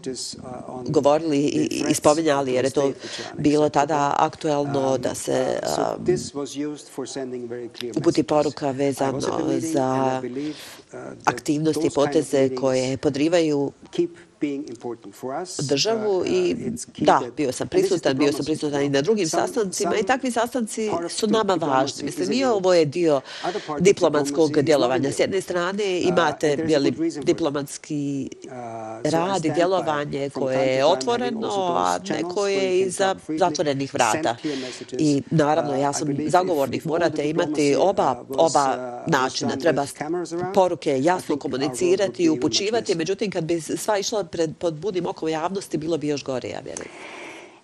govorili 0.89 1.39
i 1.39 1.85
ispominjali 1.89 2.53
jer 2.53 2.65
je 2.65 2.71
to 2.71 2.93
bilo 3.39 3.69
tada 3.69 4.15
aktuelno 4.19 4.95
um, 4.95 5.01
da 5.01 5.15
se 5.15 5.61
uputi 7.97 8.23
poruka 8.23 8.71
vezano 8.71 9.21
za 9.59 10.21
aktivnosti 11.25 11.87
i 11.87 11.91
poteze 11.91 12.51
koje 12.61 12.97
podrivaju 12.97 13.73
državu 15.59 16.19
uh, 16.19 16.27
i 16.27 16.57
da, 16.99 17.23
bio 17.37 17.53
sam 17.53 17.69
prisutan, 17.69 18.19
bio 18.19 18.33
sam 18.33 18.45
prisutan 18.45 18.83
i 18.83 18.89
na 18.89 19.03
drugim 19.03 19.29
sastancima 19.29 19.97
i 19.97 20.03
takvi 20.03 20.31
sastanci 20.31 20.91
su 21.09 21.27
nama 21.27 21.55
važni. 21.55 22.05
Mislim, 22.05 22.33
i 22.33 22.45
ovo 22.45 22.75
je 22.75 22.85
dio 22.85 23.21
diplomatskog 23.81 24.63
djelovanja. 24.63 25.13
S 25.13 25.19
jedne 25.19 25.41
strane 25.41 25.85
uh, 25.85 26.09
imate 26.09 26.57
bjeli, 26.67 26.93
diplomatski 27.23 28.31
uh, 28.45 28.51
rad 29.11 29.45
i 29.45 29.53
djelovanje 29.53 30.31
koje 30.31 30.67
je 30.67 30.85
otvoreno, 30.85 31.49
a 31.77 31.99
neko 32.09 32.47
je 32.47 32.81
i 32.81 32.91
za 32.91 33.17
zatvorenih 33.39 33.95
vrata. 33.95 34.37
I 34.99 35.23
naravno, 35.31 35.77
ja 35.77 35.93
sam 35.93 36.09
zagovornik, 36.27 36.85
morate 36.85 37.31
imati 37.31 37.77
oba, 37.79 38.25
oba 38.29 39.01
načina. 39.07 39.57
Treba 39.57 39.87
poruke 40.55 41.03
jasno 41.03 41.37
komunicirati 41.37 42.23
i 42.23 42.29
upućivati, 42.29 42.95
međutim, 42.95 43.31
kad 43.31 43.45
bi 43.45 43.61
sva 43.61 43.99
išla 43.99 44.25
pred, 44.31 44.57
pod 44.59 44.75
budim 44.75 45.07
oko 45.07 45.29
javnosti, 45.29 45.79
bilo 45.79 45.99
bi 45.99 46.09
još 46.09 46.25
gore, 46.25 46.49
ja 46.49 46.61
vjerujem. 46.61 46.91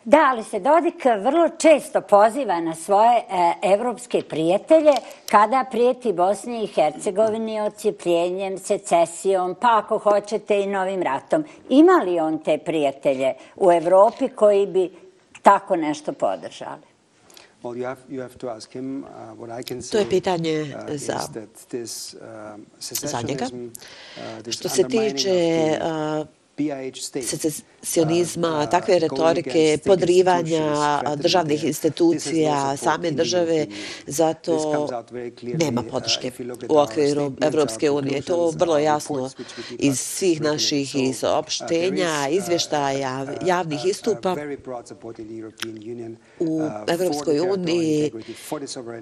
Da, 0.06 0.18
ali 0.30 0.44
se 0.44 0.60
Dodik 0.60 1.04
vrlo 1.04 1.48
često 1.58 2.00
poziva 2.00 2.60
na 2.60 2.74
svoje 2.74 3.18
e, 3.18 3.24
evropske 3.62 4.22
prijatelje 4.28 4.92
kada 5.30 5.64
prijeti 5.70 6.12
Bosni 6.12 6.64
i 6.64 6.66
Hercegovini 6.66 7.60
ocijepljenjem, 7.60 8.58
secesijom, 8.58 9.54
pa 9.60 9.68
ako 9.84 9.98
hoćete 9.98 10.60
i 10.60 10.66
novim 10.66 11.02
ratom. 11.02 11.44
Ima 11.68 11.92
li 11.92 12.20
on 12.20 12.38
te 12.38 12.58
prijatelje 12.58 13.34
u 13.56 13.72
Evropi 13.72 14.28
koji 14.28 14.66
bi 14.66 14.90
tako 15.42 15.76
nešto 15.76 16.12
podržali? 16.12 16.82
Uh, 17.62 17.74
to 19.90 19.98
je 19.98 20.08
pitanje 20.10 20.62
uh, 20.62 20.96
za, 20.96 21.18
uh, 21.20 21.90
za 22.90 23.22
njega. 23.22 23.46
Što 24.50 24.68
se 24.68 24.82
tiče 24.82 25.78
secesionizma, 27.22 28.62
uh, 28.62 28.70
takve 28.70 28.98
retorike, 28.98 29.78
podrivanja 29.84 31.02
državnih 31.16 31.64
institucija, 31.64 32.76
same 32.76 33.11
države, 33.11 33.66
zato 34.07 34.88
nema 35.42 35.82
podrške 35.82 36.30
u 36.68 36.78
okviru 36.78 37.32
Evropske 37.40 37.90
unije. 37.90 38.22
To 38.22 38.50
vrlo 38.50 38.78
jasno 38.78 39.30
iz 39.78 40.00
svih 40.00 40.40
naših 40.40 40.88
saopštenja, 41.14 42.28
izvještaja, 42.30 43.26
javnih 43.46 43.84
istupa 43.84 44.36
u 46.40 46.61
Evropskoj 46.88 47.40
uniji. 47.40 48.12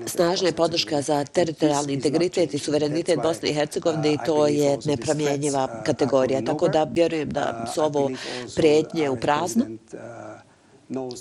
snažna 0.06 0.48
je 0.48 0.52
podrška 0.52 1.02
za 1.02 1.24
teritorijalni 1.24 1.92
integritet 1.92 2.54
i 2.54 2.58
suverenitet 2.58 3.18
Bosne 3.22 3.50
i 3.50 3.54
Hercegovine. 3.54 4.12
i 4.12 4.18
to 4.26 4.46
je 4.46 4.78
nepromjenjiva 4.84 5.82
kategorija. 5.84 6.42
Tako 6.44 6.68
da 6.68 6.84
vjerujem 6.84 7.30
da 7.30 7.43
su 7.74 7.82
ovo 7.82 8.10
prijetnje 8.56 9.10
u 9.10 9.16
prazno, 9.16 9.64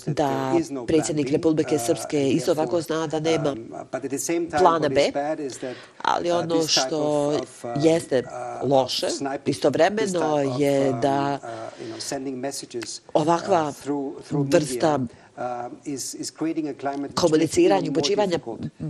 da 0.06 0.52
predsjednik 0.86 1.30
Republike 1.30 1.78
Srpske 1.78 2.30
isto 2.30 2.52
ovako 2.52 2.80
zna 2.80 3.06
da 3.06 3.20
nema 3.20 3.54
plana 4.58 4.88
B, 4.88 5.12
ali 6.02 6.30
ono 6.30 6.66
što 6.66 7.32
jeste 7.76 8.22
loše 8.62 9.06
istovremeno 9.46 10.38
je 10.58 10.92
da 10.92 11.38
ovakva 13.14 13.72
vrsta 14.30 14.98
komuniciranju, 17.14 17.90
upućivanja 17.90 18.38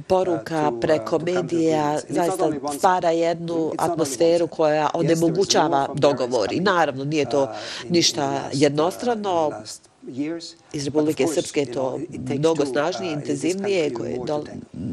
poruka 0.08 0.72
preko 0.80 1.18
medija 1.18 1.98
zaista 2.08 2.50
stvara 2.78 3.10
jednu 3.10 3.72
atmosferu 3.78 4.46
koja 4.46 4.90
onemogućava 4.94 5.88
dogovor. 5.94 6.52
I 6.52 6.60
naravno, 6.60 7.04
nije 7.04 7.30
to 7.30 7.48
ništa 7.88 8.40
jednostrano. 8.52 9.50
Iz 10.72 10.84
Republike 10.84 11.26
Srpske 11.26 11.60
je 11.60 11.72
to 11.72 11.98
mnogo 12.38 12.66
snažnije, 12.66 13.12
intenzivnije 13.12 13.94
koje 13.94 14.18
do, 14.26 14.44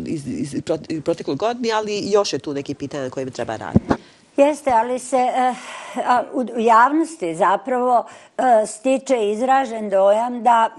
iz, 0.05 0.27
iz, 0.27 0.53
iz 0.89 1.01
proteklog 1.03 1.37
godini, 1.37 1.71
ali 1.71 2.11
još 2.11 2.33
je 2.33 2.39
tu 2.39 2.53
neki 2.53 2.73
pitanja 2.73 3.09
koje 3.09 3.25
mi 3.25 3.31
treba 3.31 3.55
raditi. 3.55 3.93
Jeste, 4.37 4.71
ali 4.71 4.99
se 4.99 5.27
uh, 6.33 6.45
u 6.55 6.59
javnosti 6.59 7.35
zapravo 7.35 7.99
uh, 8.37 8.43
stiče 8.67 9.31
izražen 9.31 9.89
dojam 9.89 10.43
da 10.43 10.75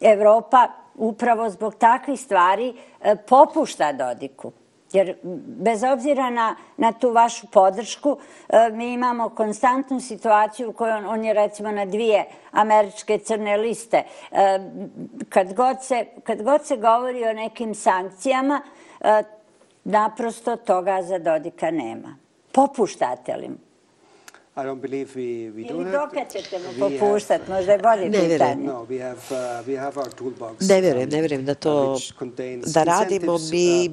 Evropa 0.00 0.68
upravo 0.94 1.50
zbog 1.50 1.74
takvih 1.74 2.20
stvari 2.20 2.74
e, 3.02 3.16
popušta 3.16 3.92
Dodiku. 3.92 4.52
Jer 4.92 5.16
bez 5.46 5.82
obzira 5.84 6.30
na, 6.30 6.56
na 6.76 6.92
tu 6.92 7.10
vašu 7.10 7.46
podršku, 7.46 8.18
e, 8.48 8.70
mi 8.72 8.92
imamo 8.92 9.28
konstantnu 9.28 10.00
situaciju 10.00 10.70
u 10.70 10.72
kojoj 10.72 10.92
on, 10.92 11.06
on 11.06 11.24
je 11.24 11.34
recimo 11.34 11.70
na 11.72 11.84
dvije 11.84 12.24
američke 12.50 13.18
crne 13.18 13.56
liste. 13.56 14.02
E, 14.32 14.60
kad 15.28 15.54
god 15.54 15.82
se, 15.82 16.06
kad 16.24 16.42
god 16.42 16.66
se 16.66 16.76
govori 16.76 17.24
o 17.24 17.32
nekim 17.32 17.74
sankcijama, 17.74 18.60
naprosto 19.84 20.56
toga 20.56 21.02
za 21.02 21.18
Dodika 21.18 21.70
nema. 21.70 22.16
Popuštate 22.52 23.36
li 23.36 23.48
mu? 23.48 23.67
I 24.58 24.64
don't 24.64 24.80
believe 24.80 25.14
we, 25.14 25.52
we 25.54 25.68
do 25.68 25.74
Ili 25.74 25.84
dokad 25.84 26.32
ćete 26.32 26.58
mu 26.58 26.88
popuštati, 26.88 27.50
možda 27.50 27.72
je 27.72 27.78
bolje 27.78 28.08
ne 28.08 28.28
pitanje. 28.28 28.64
No, 28.66 28.86
we 28.90 29.02
have, 29.02 29.20
uh, 29.30 29.66
we 29.66 29.80
have 29.80 30.00
our 30.00 30.08
toolbox. 30.08 30.68
Ne 30.68 30.80
vjerujem, 30.80 31.08
ne 31.08 31.20
vjerujem 31.20 31.44
da 31.44 31.54
to 31.54 31.98
da 32.66 32.84
radimo. 32.84 33.34
Uh, 33.34 33.40
Mi, 33.50 33.90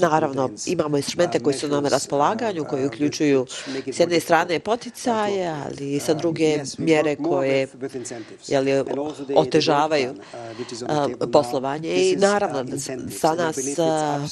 naravno, 0.00 0.50
imamo 0.66 0.96
instrumente 0.96 1.40
koji 1.40 1.54
su 1.54 1.68
nam 1.68 1.82
na 1.82 1.88
raspolaganju, 1.88 2.64
koji 2.64 2.84
uh, 2.84 2.88
uključuju 2.88 3.46
s 3.86 4.00
jedne 4.00 4.20
strane 4.20 4.58
poticaje, 4.60 5.48
ali 5.48 5.92
i 5.92 6.00
sa 6.00 6.14
druge 6.14 6.58
mjere 6.78 7.16
koje 7.16 7.68
jeli, 8.46 8.84
otežavaju 9.36 10.14
poslovanje. 11.32 11.88
I 11.88 12.16
naravno, 12.16 12.78
sa 13.20 13.34
nas 13.34 13.56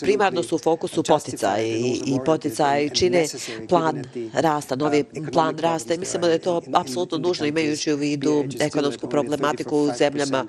primarno 0.00 0.42
su 0.42 0.56
u 0.56 0.58
fokusu 0.58 1.02
poticaje 1.02 1.68
i, 1.68 2.02
i 2.06 2.18
poticaje 2.26 2.88
čine 2.88 3.26
plan 3.68 4.04
rasta, 4.32 4.76
novi 4.76 5.04
plan 5.32 5.53
plan 5.56 5.72
rasta 5.72 5.94
i 5.94 5.98
mislimo 5.98 6.26
da 6.26 6.32
je 6.32 6.38
to 6.38 6.62
apsolutno 6.72 7.18
nužno 7.18 7.46
imajući 7.46 7.92
u 7.92 7.96
vidu 7.96 8.44
ekonomsku 8.60 9.08
problematiku 9.08 9.78
u 9.78 9.90
zemljama 9.98 10.46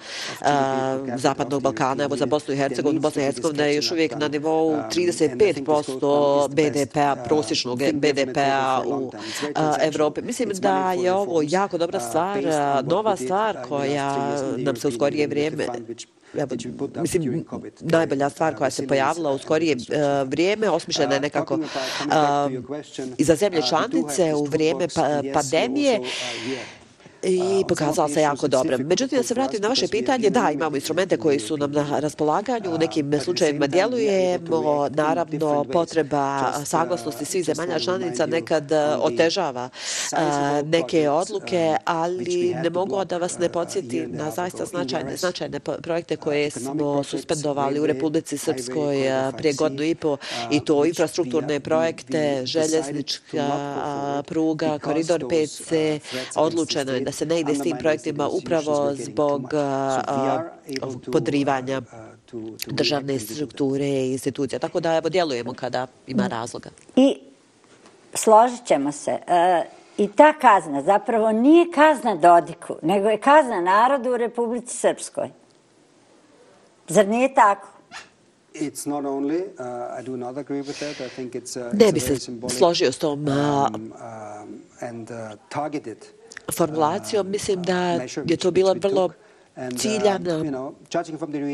Zapadnog 1.15 1.61
Balkana. 1.61 2.03
Evo 2.03 2.15
za 2.15 2.25
Bosnu 2.25 2.53
i 2.53 2.57
Hercegovinu, 2.57 3.01
Bosna 3.01 3.21
i 3.21 3.25
Hercegovina 3.25 3.65
je 3.65 3.75
još 3.75 3.91
uvijek 3.91 4.15
na 4.15 4.27
nivou 4.27 4.71
35% 4.71 6.47
BDP-a, 6.49 7.15
prosječnog 7.15 7.79
BDP-a 7.93 8.81
u 8.85 9.11
Evropi. 9.81 10.21
Mislim 10.21 10.49
da 10.49 10.93
je 10.93 11.13
ovo 11.13 11.41
jako 11.43 11.77
dobra 11.77 11.99
stvar, 11.99 12.43
nova 12.83 13.15
stvar 13.15 13.57
koja 13.67 14.37
nam 14.57 14.75
se 14.75 14.87
u 14.87 14.91
skorije 14.91 15.27
vrijeme 15.27 15.67
mislim, 17.01 17.45
najbolja 17.81 18.29
stvar 18.29 18.55
koja 18.55 18.71
se 18.71 18.87
pojavila 18.87 19.31
u 19.31 19.37
skorije 19.37 19.75
vrijeme, 20.25 20.69
osmišljena 20.69 21.13
je 21.13 21.19
nekako 21.19 21.59
i 23.17 23.23
za 23.23 23.35
zemlje 23.35 23.61
članice 23.69 24.33
u 24.33 24.43
vrijeme 24.43 24.87
pa, 24.95 25.21
pandemije 25.33 25.99
i 27.25 27.63
pokazala 27.67 28.09
se 28.09 28.21
jako 28.21 28.47
dobro. 28.47 28.77
Međutim, 28.77 29.17
da 29.17 29.23
se 29.23 29.33
vratim 29.33 29.61
na 29.61 29.67
vaše 29.67 29.87
pitanje, 29.87 30.29
da, 30.29 30.51
imamo 30.51 30.75
instrumente 30.75 31.17
koji 31.17 31.39
su 31.39 31.57
nam 31.57 31.71
na 31.71 31.99
raspolaganju, 31.99 32.75
u 32.75 32.77
nekim 32.77 33.19
slučajevima 33.23 33.67
djelujemo, 33.67 34.89
naravno, 34.89 35.63
potreba 35.63 36.53
saglasnosti 36.65 37.25
svih 37.25 37.45
zemalja 37.45 37.79
članica 37.79 38.25
nekad 38.25 38.71
otežava 39.01 39.69
neke 40.63 41.09
odluke, 41.09 41.75
ali 41.85 42.55
ne 42.63 42.69
mogu 42.69 43.05
da 43.05 43.17
vas 43.17 43.37
ne 43.39 43.49
podsjeti 43.49 44.07
na 44.07 44.31
zaista 44.31 44.65
značajne, 44.65 45.17
značajne 45.17 45.59
projekte 45.59 46.15
koje 46.15 46.51
smo 46.51 47.03
suspendovali 47.03 47.79
u 47.79 47.85
Republici 47.85 48.37
Srpskoj 48.37 48.95
prije 49.37 49.53
godinu 49.53 49.83
i 49.83 49.95
po 49.95 50.17
i 50.51 50.59
to 50.59 50.85
infrastrukturne 50.85 51.59
projekte, 51.59 52.41
željeznička 52.45 54.23
pruga, 54.27 54.79
koridor 54.79 55.21
5C, 55.21 55.99
odlučeno 56.35 56.91
je 56.91 56.99
da 56.99 57.11
se 57.15 57.25
ne 57.25 57.39
ide 57.39 57.55
s 57.55 57.61
tim 57.61 57.77
projektima 57.77 58.27
upravo 58.27 58.95
zbog 58.95 59.53
podrivanja 61.11 61.81
državne 62.67 63.19
strukture 63.19 63.87
i 63.87 64.11
institucija. 64.11 64.59
Tako 64.59 64.79
da 64.79 64.95
evo 64.95 65.09
djelujemo 65.09 65.53
kada 65.53 65.87
ima 66.07 66.27
razloga. 66.27 66.69
I 66.95 67.17
složit 68.13 68.65
ćemo 68.65 68.91
se. 68.91 69.11
E, 69.27 69.63
I 69.97 70.07
ta 70.07 70.33
kazna 70.33 70.81
zapravo 70.81 71.31
nije 71.31 71.71
kazna 71.71 72.15
Dodiku, 72.15 72.75
nego 72.81 73.09
je 73.09 73.17
kazna 73.17 73.61
narodu 73.61 74.11
u 74.11 74.17
Republici 74.17 74.77
Srpskoj. 74.77 75.29
Zar 76.87 77.07
nije 77.07 77.33
tako? 77.33 77.67
It's 78.53 78.87
not 78.89 79.05
only, 79.05 79.41
uh, 79.59 79.99
I 79.99 80.03
do 80.05 80.17
not 80.17 80.37
agree 80.37 80.61
with 80.61 80.79
that. 80.79 81.07
I 81.07 81.09
think 81.15 81.33
it's, 81.33 81.67
uh, 81.67 81.73
ne 81.73 81.91
bi 81.91 81.99
se 81.99 82.15
složio 82.57 82.91
s 82.91 82.97
tom 82.97 83.27
um, 83.27 83.35
um, 83.75 83.91
and, 84.81 85.11
uh, 85.11 85.39
targeted 85.49 85.97
formulacijom, 86.53 87.29
mislim 87.29 87.63
da 87.63 87.99
je 88.25 88.37
to 88.37 88.51
bila 88.51 88.73
vrlo 88.73 89.09
ciljana 89.77 90.43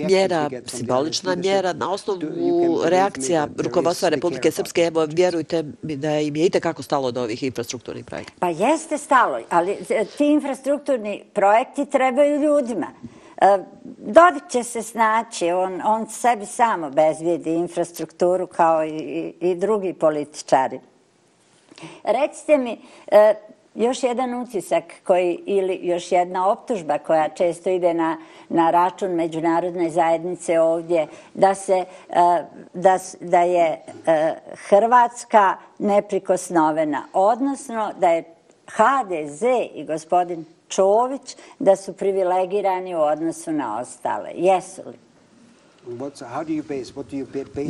mjera, 0.07 0.49
simbolična 0.65 1.35
mjera 1.35 1.73
na 1.73 1.91
osnovu 1.91 2.81
reakcija 2.85 3.47
rukovodstva 3.57 4.09
Republike 4.09 4.51
Srpske. 4.51 4.81
Evo, 4.81 5.05
vjerujte 5.05 5.63
mi 5.81 5.95
da 5.95 6.19
im 6.19 6.35
je 6.35 6.45
i 6.45 6.49
tekako 6.49 6.83
stalo 6.83 7.07
od 7.07 7.17
ovih 7.17 7.43
infrastrukturnih 7.43 8.05
projekta. 8.05 8.33
Pa 8.39 8.49
jeste 8.49 8.97
stalo, 8.97 9.39
ali 9.49 9.77
ti 10.17 10.25
infrastrukturni 10.25 11.23
projekti 11.33 11.85
trebaju 11.85 12.41
ljudima. 12.41 12.87
E, 13.41 13.57
Dodik 13.97 14.43
će 14.49 14.63
se 14.63 14.81
snaći, 14.81 15.51
on, 15.51 15.81
on 15.85 16.09
sebi 16.09 16.45
samo 16.45 16.89
bezvijedi 16.89 17.53
infrastrukturu 17.53 18.47
kao 18.47 18.85
i, 18.85 19.33
i 19.39 19.55
drugi 19.55 19.93
političari. 19.93 20.79
Recite 22.03 22.57
mi, 22.57 22.81
e, 23.11 23.33
još 23.75 24.03
jedan 24.03 24.41
utisak 24.41 24.83
koji, 25.03 25.39
ili 25.45 25.79
još 25.83 26.11
jedna 26.11 26.51
optužba 26.51 26.97
koja 26.97 27.29
često 27.29 27.69
ide 27.69 27.93
na, 27.93 28.17
na 28.49 28.71
račun 28.71 29.11
međunarodne 29.11 29.89
zajednice 29.89 30.59
ovdje, 30.59 31.07
da, 31.33 31.55
se, 31.55 31.85
eh, 32.09 32.45
da, 32.73 32.99
da 33.19 33.41
je 33.41 33.81
eh, 34.05 34.35
Hrvatska 34.69 35.57
neprikosnovena, 35.79 37.03
odnosno 37.13 37.91
da 37.99 38.09
je 38.09 38.23
HDZ 38.67 39.41
i 39.73 39.83
gospodin 39.85 40.45
Čović 40.67 41.35
da 41.59 41.75
su 41.75 41.93
privilegirani 41.93 42.95
u 42.95 42.99
odnosu 42.99 43.51
na 43.51 43.79
ostale. 43.79 44.29
Jesu 44.35 44.81
li? 44.85 44.97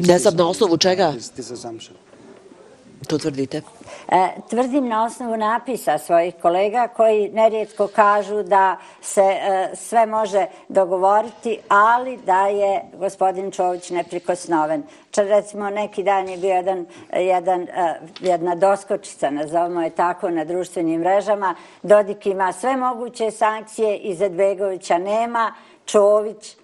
Ne 0.08 0.20
znam 0.20 0.36
na 0.36 0.49
osnovu 0.49 0.78
čega 0.78 1.14
to 3.08 3.18
tvrdite? 3.18 3.62
E, 4.08 4.30
tvrdim 4.49 4.88
na 4.88 5.06
osnovu 5.06 5.38
napisa 5.38 5.97
svojih 5.97 6.36
kolega 6.41 6.88
koji 6.88 7.30
nerijetko 7.30 7.88
kažu 7.88 8.43
da 8.43 8.78
se 9.02 9.22
e, 9.22 9.70
sve 9.76 10.06
može 10.06 10.45
dogovoriti, 10.70 11.60
ali 11.68 12.18
da 12.18 12.47
je 12.47 12.82
gospodin 12.99 13.52
Čović 13.52 13.89
neprikosnoven. 13.89 14.84
Čar 15.12 15.26
recimo 15.26 15.70
neki 15.70 16.04
dan 16.04 16.30
je 16.30 16.38
bio 16.38 16.54
jedan, 16.56 16.86
jedan, 17.14 17.62
e, 17.62 17.99
jedna 18.20 18.56
doskočica, 18.56 19.30
nazovimo 19.30 19.82
je 19.82 19.89
tako, 19.89 20.30
na 20.30 20.45
društvenim 20.45 20.99
mrežama. 21.02 21.56
Dodik 21.84 22.26
ima 22.26 22.54
sve 22.54 22.78
moguće 22.78 23.32
sankcije, 23.32 23.97
Izetbegovića 23.97 24.97
nema, 24.97 25.54
Čović 25.86 26.56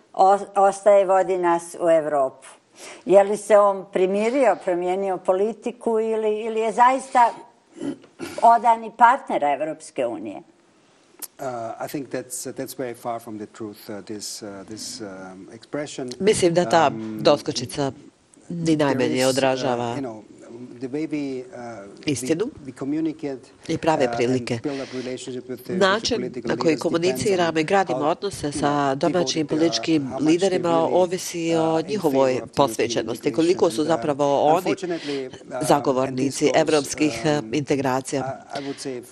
ostaje 0.56 1.06
vodi 1.06 1.38
nas 1.38 1.76
u 1.80 1.90
Evropu. 1.90 2.57
Je 3.06 3.24
li 3.24 3.38
se 3.38 3.58
on 3.58 3.86
primirio, 3.94 4.58
promijenio 4.66 5.18
politiku 5.18 6.00
ili, 6.00 6.40
ili 6.40 6.60
je 6.60 6.72
zaista 6.72 7.34
odani 8.42 8.92
partner 8.98 9.44
Evropske 9.44 10.06
unije? 10.06 10.42
Uh, 11.40 11.46
I 11.86 11.88
think 11.88 12.10
that's, 12.10 12.54
that's 12.54 12.78
very 12.78 12.96
far 12.96 13.20
from 13.20 13.38
the 13.38 13.46
truth, 13.46 13.90
uh, 13.90 14.02
this, 14.06 14.42
uh, 14.42 14.64
this 14.68 15.02
um, 15.02 15.50
expression. 15.54 16.10
Mislim 16.20 16.54
da 16.54 16.70
ta 16.70 16.88
um, 16.88 17.20
doskočica 17.22 17.92
ni 18.50 18.76
najmenje 18.76 19.28
odražava 19.28 19.98
uh, 20.58 20.88
Uh, 21.48 22.04
istinu 22.06 22.46
i 23.68 23.78
prave 23.78 24.06
uh, 24.06 24.12
prilike. 24.16 24.60
Način 25.70 26.32
na 26.44 26.58
koji 26.58 26.78
komuniciramo 26.78 27.60
i 27.60 27.64
gradimo 27.64 28.00
uh, 28.00 28.08
odnose 28.08 28.52
sa 28.52 28.96
domaćim 28.96 29.48
političkim 29.48 30.12
liderima 30.20 30.78
ovisi 30.78 31.56
o 31.56 31.82
njihovoj 31.82 32.42
posvećenosti. 32.56 33.34
Koliko 33.34 33.70
su 33.72 33.84
zapravo 33.84 34.44
oni 34.44 34.76
zagovornici 35.68 36.52
evropskih 36.56 37.22
um, 37.26 37.54
integracija. 37.54 38.46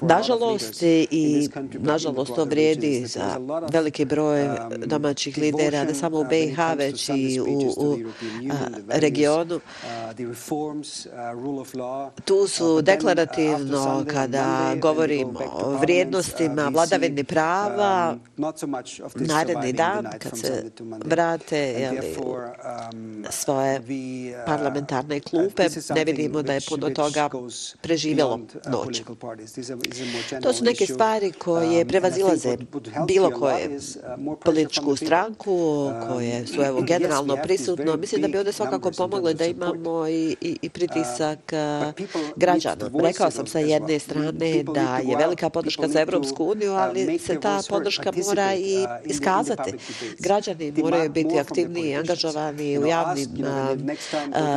Nažalost, 0.01 0.83
i 1.11 1.49
nažalost 1.73 2.35
to 2.35 2.43
vrijedi 2.43 3.05
za 3.05 3.39
veliki 3.71 4.05
broj 4.05 4.45
um, 4.45 4.55
domaćih 4.85 5.37
lidera, 5.37 5.83
ne 5.83 5.93
samo 5.93 6.19
u 6.19 6.25
BiH, 6.29 6.59
već 6.77 7.09
i 7.09 7.39
u 7.39 7.97
regionu. 8.87 9.59
Tu 12.25 12.47
su 12.47 12.81
deklarativno 12.81 14.05
kada 14.11 14.75
govorimo 14.81 15.39
o 15.53 15.69
vrijednostima 15.77 16.69
vladavini 16.73 17.23
prava, 17.23 18.17
naredni 19.15 19.73
dan 19.73 20.07
kad 20.19 20.39
se 20.39 20.63
vrate 21.05 21.57
jeli, 21.57 22.15
svoje 23.29 23.81
parlamentarne 24.45 25.19
klupe, 25.19 25.63
ne 25.95 26.03
vidimo 26.03 26.41
da 26.41 26.53
je 26.53 26.61
puno 26.69 26.89
toga 26.89 27.29
preživjelo 27.81 28.39
noć. 28.69 29.03
To 30.41 30.53
su 30.53 30.63
neke 30.63 30.85
stvari 30.85 31.31
koje 31.31 31.85
prevazilaze 31.85 32.57
bilo 33.07 33.29
koje 33.29 33.79
političku 34.43 34.95
stranku, 34.95 35.89
koje 36.07 36.47
su 36.47 36.61
evo 36.61 36.81
generalno 36.91 37.37
prisutno. 37.43 37.97
Mislim 37.97 38.21
da 38.21 38.27
bi 38.27 38.37
ovdje 38.37 38.53
svakako 38.53 38.91
pomogli 38.91 39.33
da 39.33 39.45
imamo 39.45 40.07
i, 40.07 40.35
i, 40.41 40.57
i 40.61 40.69
pritisak 40.69 41.24
građana. 42.35 42.89
Rekao 43.03 43.31
sam 43.31 43.47
sa 43.47 43.59
jedne 43.59 43.99
strane 43.99 44.63
da 44.63 44.97
je 44.97 45.17
velika 45.17 45.49
podrška 45.49 45.87
za 45.87 46.01
Evropsku 46.01 46.45
uniju, 46.45 46.73
ali 46.73 47.19
se 47.19 47.39
ta 47.39 47.61
podrška 47.69 48.11
mora 48.25 48.55
i 48.55 48.85
iskazati. 49.05 49.73
Građani 50.19 50.73
moraju 50.77 51.09
biti 51.09 51.39
aktivni 51.39 51.81
i 51.81 51.95
angažovani 51.95 52.79
u 52.79 52.85
javnim 52.85 53.45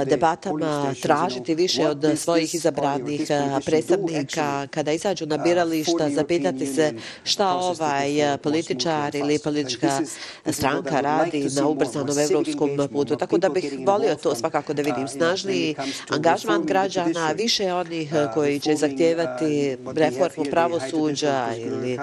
debatama, 0.07 0.95
tražiti 1.03 1.55
više 1.55 1.89
od 1.89 2.05
svojih 2.16 2.55
izabranih 2.55 3.31
predstavnika. 3.64 4.66
Kada 4.71 4.93
izađu 4.93 5.27
na 5.27 5.37
birališta, 5.37 6.11
zapitati 6.11 6.66
se 6.66 6.93
šta 7.25 7.55
ovaj 7.55 8.37
političar 8.43 9.14
ili 9.14 9.39
politička 9.39 10.01
stranka 10.51 11.01
radi 11.01 11.49
na 11.57 11.69
ubrzanom 11.69 12.19
evropskom 12.19 12.71
putu. 12.93 13.16
Tako 13.16 13.39
da 13.39 13.49
bih 13.49 13.79
volio 13.87 14.14
to 14.14 14.35
svakako 14.35 14.73
da 14.75 14.83
vidim 14.83 15.09
snažniji 15.09 15.75
angažman 16.09 16.47
građana, 16.64 17.32
više 17.32 17.72
onih 17.72 18.12
uh, 18.12 18.34
koji 18.34 18.61
će 18.61 18.74
zahtijevati 18.74 19.76
reformu 19.94 20.44
pravosuđa 20.51 21.49
ili 21.57 21.99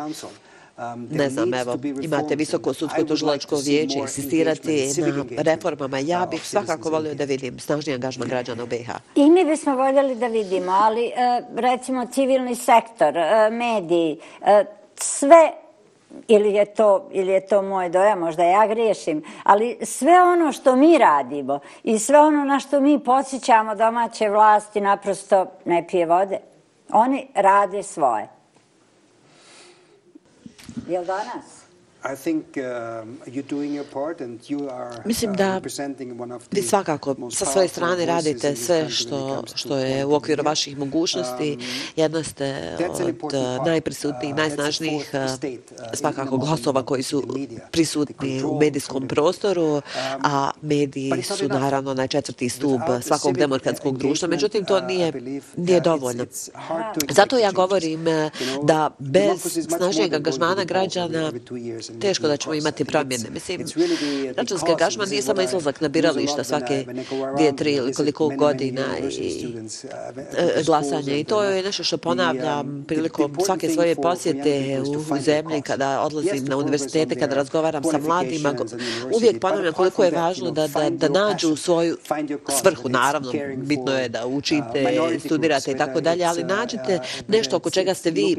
um, 0.78 1.08
ne 1.12 1.30
znam, 1.30 1.54
evo, 1.54 1.78
imate 2.02 2.36
visoko 2.36 2.74
sudsko 2.74 3.04
tužilačko 3.04 3.56
vijeće, 3.66 4.00
insistirati 4.00 4.90
na 5.30 5.42
reformama. 5.42 6.00
Ja 6.00 6.28
bih 6.32 6.48
svakako 6.48 6.90
volio 6.90 7.16
da 7.16 7.24
vidim 7.24 7.60
snažniji 7.60 7.94
angažman 7.94 8.30
građana 8.30 8.64
u 8.64 8.68
BiH. 8.68 8.90
I 9.16 9.30
mi 9.30 9.46
bismo 9.46 9.76
voljeli 9.76 10.16
da 10.16 10.28
vidimo, 10.28 10.72
ali 10.72 11.06
e, 11.06 11.12
recimo 11.56 12.08
civilni 12.14 12.56
sektor, 12.56 13.14
mediji, 13.52 14.18
sve 14.96 15.65
ili 16.28 16.54
je 16.54 16.66
to 16.66 17.10
ili 17.12 17.32
je 17.32 17.48
to 17.48 17.62
moj 17.62 17.90
dojam, 17.90 18.20
možda 18.20 18.44
ja 18.44 18.68
griješim, 18.68 19.24
ali 19.44 19.78
sve 19.82 20.24
ono 20.24 20.52
što 20.52 20.76
mi 20.76 20.98
radimo 20.98 21.60
i 21.84 22.00
sve 22.00 22.20
ono 22.20 22.44
na 22.44 22.60
što 22.60 22.80
mi 22.80 23.04
podsjećamo 23.04 23.76
domaće 23.76 24.30
vlasti 24.30 24.82
naprosto 24.82 25.46
ne 25.66 25.88
pije 25.88 26.06
vode. 26.06 26.40
Oni 26.90 27.28
rade 27.36 27.84
svoje. 27.84 28.28
Jel 30.88 31.06
danas? 31.06 31.65
Mislim 35.06 35.34
da 35.34 35.62
vi 36.52 36.62
svakako 36.62 37.16
sa 37.32 37.46
svoje 37.46 37.68
strane 37.68 38.06
radite 38.06 38.56
sve 38.56 38.90
što, 38.90 39.44
što 39.56 39.78
je 39.78 40.06
u 40.06 40.14
okviru 40.14 40.44
vaših 40.44 40.78
mogućnosti. 40.78 41.58
Um, 41.60 41.66
Jedna 41.96 42.24
ste 42.24 42.78
od 43.22 43.66
najprisutnijih, 43.66 44.34
uh, 44.34 44.38
najsnažnijih 44.38 45.12
uh, 45.14 45.50
svakako 45.94 46.38
glasova 46.38 46.84
koji 46.84 47.04
su 47.04 47.24
prisutni 47.72 48.44
u 48.44 48.60
medijskom 48.60 49.08
prostoru, 49.08 49.74
um, 49.76 49.82
a 50.24 50.52
mediji 50.62 51.24
su 51.24 51.48
naravno 51.48 51.94
najčetvrti 51.94 52.50
stup 52.50 52.82
svakog 53.02 53.38
demokratskog 53.38 53.98
društva. 53.98 54.28
Međutim, 54.28 54.66
to 54.66 54.78
uh, 54.78 54.84
nije, 54.84 55.14
nije 55.58 55.80
dovoljno. 55.80 56.26
Zato 57.10 57.38
ja 57.38 57.52
govorim 57.52 58.06
da 58.64 58.90
bez 59.00 59.60
snažnijeg 59.78 60.14
angažmana 60.14 60.64
građana 60.64 61.32
teško 62.02 62.28
da 62.28 62.38
ćemo 62.38 62.54
imati 62.54 62.86
promjene. 62.86 63.30
Mislim, 63.30 63.66
računski 64.38 64.72
angažman 64.72 65.10
nije 65.10 65.22
samo 65.22 65.42
izlazak 65.42 65.82
na 65.82 65.88
birališta 65.88 66.44
svake 66.44 66.86
dvije, 67.36 67.56
tri 67.56 67.74
ili 67.74 67.94
koliko 67.94 68.30
godina 68.30 68.84
i 69.00 69.46
e, 70.38 70.64
glasanje. 70.66 71.20
I 71.20 71.24
to 71.24 71.44
je 71.44 71.64
nešto 71.64 71.84
što 71.84 71.98
ponavljam 71.98 72.86
prilikom 72.88 73.38
svake 73.46 73.70
svoje 73.70 73.96
posjete 73.96 74.82
u 75.12 75.18
zemlji 75.20 75.62
kada 75.62 76.02
odlazim 76.02 76.46
na 76.46 76.58
univerzitete, 76.58 77.20
kada 77.20 77.36
razgovaram 77.36 77.84
sa 77.84 77.98
mladima. 77.98 78.54
Uvijek 79.16 79.40
ponavljam 79.40 79.74
koliko 79.74 80.04
je 80.04 80.12
važno 80.12 80.52
da, 80.52 80.68
da, 80.68 80.90
da 80.90 81.10
nađu 81.10 81.56
svoju 81.56 81.98
svrhu. 82.60 82.90
Naravno, 82.90 83.32
bitno 83.58 83.98
je 83.98 84.10
da 84.10 84.26
učite, 84.26 85.00
studirate 85.26 85.72
i 85.72 85.78
tako 85.78 86.02
dalje, 86.02 86.26
ali 86.26 86.44
nađite 86.44 87.00
nešto 87.28 87.58
oko 87.58 87.70
čega 87.70 87.94
ste 87.94 88.12
vi 88.12 88.38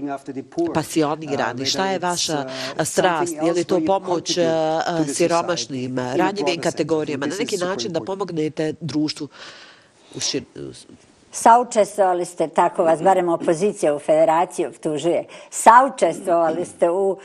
pasionirani. 0.74 1.66
Šta 1.66 1.90
je 1.90 1.98
vaša 1.98 2.48
strast? 2.84 3.34
Je 3.47 3.53
li 3.53 3.64
to 3.64 3.80
pomoć 3.86 4.38
siromašnim, 5.14 5.99
ranjivim 5.99 6.61
kategorijama, 6.61 7.26
na 7.26 7.36
neki 7.38 7.57
način 7.57 7.92
da 7.92 8.01
pomognete 8.01 8.74
društvu 8.80 9.28
u. 10.14 10.20
Saučestvovali 11.36 12.24
ste, 12.24 12.49
tako 12.49 12.84
vas, 12.84 13.03
barem 13.03 13.28
opozicija 13.28 13.94
u 13.94 13.99
federaciji 13.99 14.66
optužuje, 14.66 15.24
saučestvovali 15.51 16.64
ste 16.64 16.90
u 16.90 17.11
uh, 17.11 17.18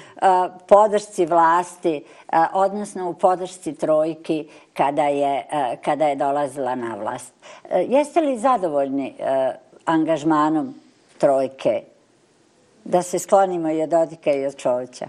podršci 0.67 1.25
vlasti, 1.25 2.03
uh, 2.03 2.39
odnosno 2.53 3.09
u 3.09 3.13
podršci 3.13 3.73
trojki 3.73 4.47
kada 4.73 5.03
je, 5.03 5.47
uh, 5.51 5.81
kada 5.85 6.07
je 6.07 6.15
dolazila 6.15 6.75
na 6.75 6.95
vlast. 6.95 7.33
Jeste 7.87 8.21
li 8.21 8.39
zadovoljni 8.39 9.15
angažmanom 9.85 10.75
trojke 11.17 11.81
da 12.83 13.03
se 13.03 13.19
sklonimo 13.19 13.71
i 13.71 13.81
od 13.81 13.93
Odika 13.93 14.33
i 14.33 14.45
od 14.45 14.55
Čovića? 14.55 15.07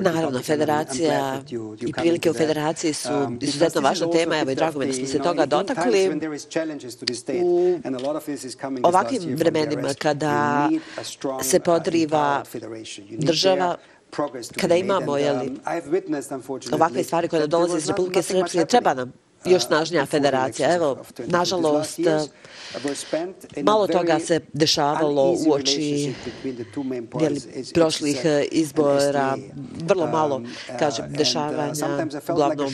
Naravno, 0.00 0.42
federacija 0.42 1.42
i 1.80 1.92
prilike 1.92 2.30
u 2.30 2.34
federaciji 2.34 2.92
su 2.92 3.12
um, 3.12 3.38
izuzetno 3.42 3.80
važna 3.80 4.10
tema. 4.10 4.38
Evo 4.38 4.50
i 4.50 4.54
drago 4.54 4.78
mi 4.78 4.86
da 4.86 4.92
smo 4.92 5.06
se 5.06 5.18
toga 5.18 5.46
dotakli. 5.46 6.20
U 7.42 7.80
ovakvim 8.82 9.36
vremenima 9.36 9.94
kada 9.98 10.68
se 11.42 11.60
podriva 11.60 12.44
država, 13.18 13.76
kada 14.60 14.76
imamo 14.76 15.16
jeli, 15.16 15.46
um, 15.46 15.60
ovakve 16.72 17.04
stvari 17.04 17.28
koje 17.28 17.46
dolaze 17.46 17.78
iz 17.78 17.88
Republike 17.88 18.22
Srpske, 18.22 18.64
treba 18.64 18.94
nam 18.94 19.12
još 19.44 19.62
uh, 19.62 19.66
snažnija 19.66 20.06
federacija. 20.06 20.74
Evo, 20.74 20.96
nažalost, 21.26 21.98
malo 23.62 23.86
toga 23.86 24.18
se 24.20 24.40
dešavalo 24.52 25.34
u 25.46 25.52
oči 25.52 26.14
prošlih 27.74 28.26
izbora, 28.50 29.36
vrlo 29.84 30.06
malo, 30.06 30.36
um, 30.36 30.46
kažem, 30.78 31.04
uh, 31.04 31.12
dešavanja, 31.12 32.08
uglavnom 32.28 32.70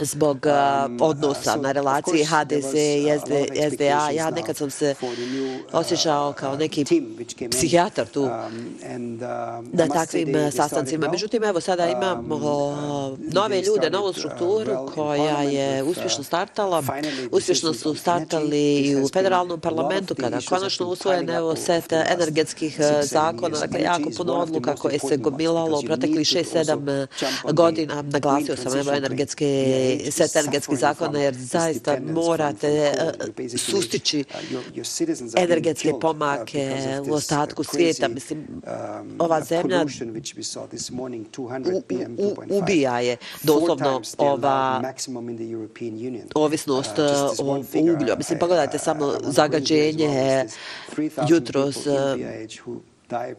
zbog 0.00 0.46
um, 0.46 0.98
odnosa 1.00 1.56
na 1.56 1.72
relaciji 1.72 2.24
HDZ 2.24 2.74
i 2.74 3.70
SDA. 3.70 4.10
Ja 4.10 4.30
nekad 4.30 4.56
sam 4.56 4.70
se 4.70 4.94
osjećao 5.72 6.32
kao 6.32 6.56
neki 6.56 6.84
psihijatar 7.50 8.06
tu 8.06 8.28
na 9.72 9.88
takvim 9.88 10.52
sastancima. 10.52 11.10
Međutim, 11.10 11.44
evo 11.44 11.60
sada 11.60 11.88
imamo 11.88 12.38
nove 13.18 13.62
ljude, 13.62 13.90
novu 13.90 14.12
strukturu 14.12 14.90
koja 14.94 15.42
je 15.42 15.82
uspješno 15.82 16.24
startala. 16.24 16.82
Uspješno 17.32 17.74
su 17.74 17.94
startali 17.94 18.76
i 18.76 18.96
u 18.96 19.08
federalnom 19.08 19.60
parlamentu 19.60 20.14
kada 20.14 20.38
konačno 20.48 20.86
usvojen 20.86 21.30
evo 21.30 21.56
set 21.56 21.92
energetskih 21.92 22.80
zakona. 23.02 23.58
Dakle, 23.58 23.80
jako 23.80 24.10
puno 24.16 24.32
odluka 24.32 24.74
koje 24.74 24.98
se 24.98 25.16
gomilalo 25.16 25.78
u 25.78 25.82
protekli 25.82 26.24
6-7 26.24 27.06
godina. 27.52 28.02
Naglasio 28.02 28.56
sam 28.56 28.85
evo 28.88 28.96
energetske, 28.96 29.98
set 30.10 30.36
energetskih 30.36 30.78
zakona, 30.78 31.18
jer 31.20 31.34
zaista 31.34 31.96
morate 32.00 32.92
eh, 33.38 33.58
sustići 33.58 34.24
energetske 35.36 35.92
pomake 36.00 36.76
u 37.10 37.12
ostatku 37.12 37.64
svijeta. 37.64 38.08
Mislim, 38.08 38.46
um, 38.48 39.16
ova 39.18 39.40
zemlja 39.40 39.84
ubija 42.50 43.00
je 43.00 43.16
doslovno 43.42 44.02
ova 44.18 44.82
ovisnost 46.34 46.98
o 47.38 47.64
uglju. 47.74 48.16
Mislim, 48.16 48.38
pogledajte 48.38 48.78
samo 48.78 49.12
zagađenje 49.22 50.44
jutros 51.28 51.76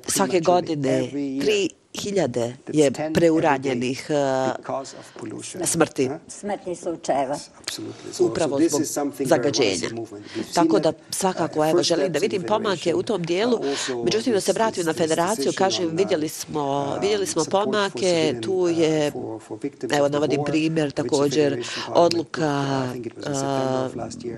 svake 0.07 0.39
godine. 0.39 1.09
Tri 1.41 1.69
hiljade 2.01 2.55
je 2.73 2.91
preuranjenih 3.13 4.07
uh, 4.09 5.65
smrti. 5.65 6.09
Smrtni 6.27 6.75
slučajeva. 6.75 7.37
Upravo 8.19 8.59
zbog 8.69 8.81
zagađenja. 9.19 9.89
Tako 10.53 10.79
da 10.79 10.93
svakako 11.09 11.65
evo, 11.65 11.83
želim 11.83 12.11
da 12.11 12.19
vidim 12.19 12.43
pomake 12.43 12.95
u 12.95 13.03
tom 13.03 13.23
dijelu. 13.23 13.59
Međutim, 14.03 14.33
da 14.33 14.41
se 14.41 14.53
vratim 14.53 14.85
na 14.85 14.93
federaciju, 14.93 15.51
kažem, 15.57 15.89
vidjeli 15.93 16.29
smo, 16.29 16.97
vidjeli 17.01 17.25
smo 17.25 17.45
pomake, 17.51 18.35
tu 18.41 18.67
je, 18.67 19.11
evo 19.91 20.09
navodim 20.09 20.41
primjer, 20.45 20.91
također 20.91 21.65
odluka 21.87 22.65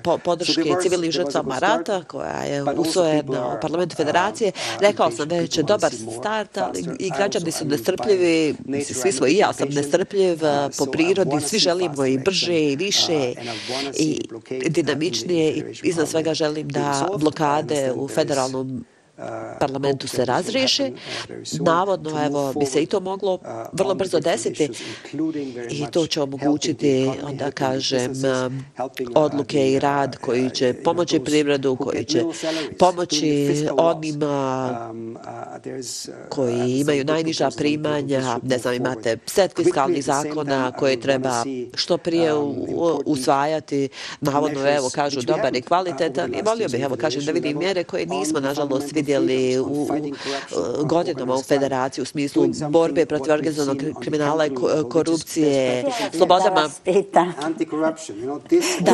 uh, 0.06 0.22
podrške 0.24 0.74
civilnih 0.82 1.12
žrtvama 1.12 1.60
rata, 1.60 2.04
koja 2.04 2.44
je 2.44 2.64
usvojena 2.78 3.56
u 3.58 3.62
parlamentu 3.62 3.96
federacije. 3.96 4.52
Rekao 4.80 5.12
sam 5.12 5.30
već, 5.30 5.58
dobar 5.58 5.92
start, 6.20 6.58
ali 6.58 6.86
i 7.00 7.12
građani 7.18 7.49
ljudi 7.50 7.58
su 7.58 7.66
nestrpljivi, 7.66 8.56
svi 8.84 9.12
smo 9.12 9.28
i 9.28 9.38
ja 9.38 9.54
sam 9.54 9.70
nestrpljiv 9.70 10.40
po 10.78 10.86
prirodi, 10.86 11.42
svi 11.42 11.60
želimo 11.60 12.06
i 12.06 12.18
brže 12.18 12.60
i 12.60 12.76
više 12.76 13.34
i 13.98 14.22
dinamičnije 14.70 15.52
i 15.52 15.64
iznad 15.84 16.10
svega 16.10 16.34
želim 16.34 16.68
da 16.68 17.10
blokade 17.20 17.92
u 17.96 18.08
federalnom 18.08 18.86
parlamentu 19.60 20.08
se 20.08 20.26
razriješe. 20.26 20.92
Navodno, 21.60 22.26
evo, 22.26 22.54
bi 22.60 22.66
se 22.66 22.84
i 22.84 22.86
to 22.86 23.00
moglo 23.00 23.40
vrlo 23.72 23.96
brzo 23.96 24.20
desiti. 24.20 24.70
i 25.70 25.86
to 25.92 26.08
će 26.08 26.22
omogućiti, 26.22 27.10
onda 27.24 27.52
kažem, 27.52 28.14
odluke 29.16 29.72
i 29.72 29.80
rad 29.80 30.18
koji 30.18 30.50
će 30.50 30.74
pomoći 30.84 31.20
privredu, 31.20 31.76
koji 31.76 32.06
će 32.06 32.24
pomoći 32.80 33.68
onima 33.78 34.94
koji 36.30 36.80
imaju 36.80 37.06
najniža 37.06 37.50
primanja, 37.58 38.40
ne 38.44 38.58
znam, 38.58 38.74
imate 38.74 39.18
set 39.26 39.56
fiskalnih 39.56 40.04
zakona 40.04 40.72
koje 40.72 41.02
treba 41.02 41.44
što 41.74 41.98
prije 41.98 42.34
usvajati, 43.06 43.90
navodno, 44.22 44.70
evo, 44.70 44.90
kažu, 44.96 45.22
dobar 45.22 45.56
i 45.56 45.62
kvalitetan 45.62 46.34
i 46.34 46.42
volio 46.46 46.68
bih, 46.68 46.82
evo, 46.82 46.96
kažem, 46.96 47.26
da 47.26 47.32
vidim 47.32 47.58
mjere 47.58 47.84
koje 47.84 48.06
nismo, 48.06 48.40
nažalost, 48.40 48.92
vidjeli 48.92 49.09
vidjeli 49.10 49.60
u 49.60 49.88
godinama 50.86 51.34
u 51.34 51.42
federaciji 51.42 52.02
u 52.02 52.06
smislu 52.06 52.46
borbe 52.70 53.06
protiv 53.06 53.34
organizovanog 53.34 53.78
kriminala 54.02 54.46
i 54.46 54.52
korupcije, 54.92 55.86
slobodama. 56.18 56.70
Da, 58.80 58.94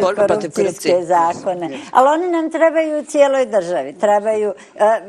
borba 0.00 0.26
protiv 0.26 0.50
korupcije. 0.50 1.04
zakone. 1.04 1.78
Ali 1.90 2.08
oni 2.08 2.30
nam 2.30 2.50
trebaju 2.50 3.00
u 3.00 3.04
cijeloj 3.04 3.46
državi. 3.46 3.92
Trebaju, 3.92 4.52
e, 4.74 5.00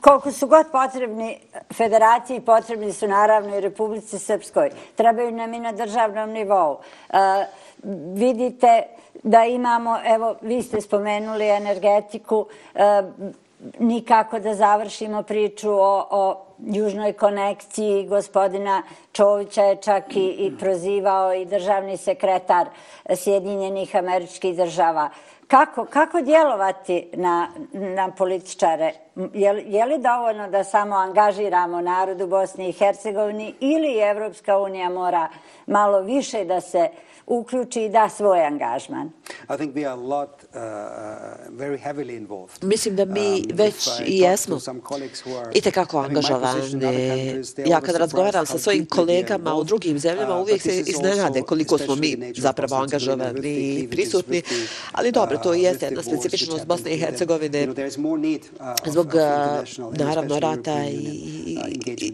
koliko 0.00 0.32
su 0.32 0.46
god 0.46 0.66
potrebni 0.72 1.38
federaciji, 1.74 2.40
potrebni 2.40 2.92
su 2.92 3.08
naravno 3.08 3.56
i 3.56 3.60
Republici 3.60 4.18
Srpskoj. 4.18 4.70
Trebaju 4.96 5.30
nam 5.32 5.54
i 5.54 5.60
na 5.60 5.72
državnom 5.72 6.30
nivou. 6.30 6.78
E, 7.10 7.18
vidite 8.14 8.82
da 9.22 9.44
imamo, 9.44 9.98
evo, 10.04 10.36
vi 10.42 10.62
ste 10.62 10.80
spomenuli 10.80 11.48
energetiku, 11.48 12.46
e, 12.74 13.02
nikako 13.78 14.38
da 14.38 14.54
završimo 14.54 15.22
priču 15.22 15.70
o, 15.70 16.06
o 16.10 16.46
južnoj 16.58 17.12
konekciji. 17.12 18.06
Gospodina 18.06 18.82
Čovića 19.12 19.62
je 19.62 19.76
čak 19.76 20.16
i, 20.16 20.28
i 20.38 20.52
prozivao 20.58 21.34
i 21.34 21.44
državni 21.44 21.96
sekretar 21.96 22.66
Sjedinjenih 23.16 23.96
američkih 23.96 24.56
država. 24.56 25.10
Kako, 25.48 25.84
kako 25.84 26.20
djelovati 26.20 27.08
na, 27.12 27.48
na 27.72 28.10
političare? 28.10 28.92
Je, 29.34 29.64
je 29.66 29.84
li 29.84 29.98
dovoljno 29.98 30.50
da 30.50 30.64
samo 30.64 30.94
angažiramo 30.94 31.80
narodu 31.80 32.26
Bosni 32.26 32.68
i 32.68 32.72
Hercegovini 32.72 33.54
ili 33.60 33.98
Evropska 33.98 34.58
unija 34.58 34.90
mora 34.90 35.28
malo 35.66 36.00
više 36.00 36.44
da 36.44 36.60
se 36.60 36.88
uključi 37.26 37.82
i 37.82 37.88
da 37.88 38.08
svoj 38.08 38.44
angažman? 38.44 39.10
I 39.54 39.56
think 39.56 39.74
we 39.74 39.84
are 39.84 39.92
a 39.92 39.94
lot 39.94 40.30
uh, 40.30 40.60
very 41.50 41.78
heavily 41.78 42.16
involved. 42.16 42.64
Mislim 42.64 42.96
da 42.96 43.04
mi 43.04 43.20
um, 43.20 43.42
već 43.54 43.88
i 44.06 44.18
jesmo 44.18 44.58
i 45.54 45.60
tekako 45.60 45.98
angažovani. 45.98 47.42
Ja 47.66 47.80
kad 47.80 47.96
razgovaram 47.96 48.46
sa 48.46 48.58
svojim 48.58 48.86
kolegama 48.86 49.54
u 49.54 49.64
drugim 49.64 49.98
zemljama, 49.98 50.34
uh, 50.34 50.42
uvijek 50.42 50.62
se 50.62 50.80
iznenade 50.80 51.42
koliko 51.42 51.78
smo 51.78 51.94
mi 51.94 52.32
zapravo 52.36 52.76
angažovani 52.76 53.48
i 53.48 53.88
prisutni. 53.90 54.42
Ali 54.92 55.12
dobro, 55.12 55.35
to 55.38 55.54
jeste 55.54 55.86
jedna 55.86 56.02
specifičnost 56.02 56.66
Bosne 56.66 56.94
i 56.94 56.98
Hercegovine. 56.98 57.68
Zbog 58.86 59.12
naravno 59.92 60.38
rata 60.38 60.84
i, 60.84 61.58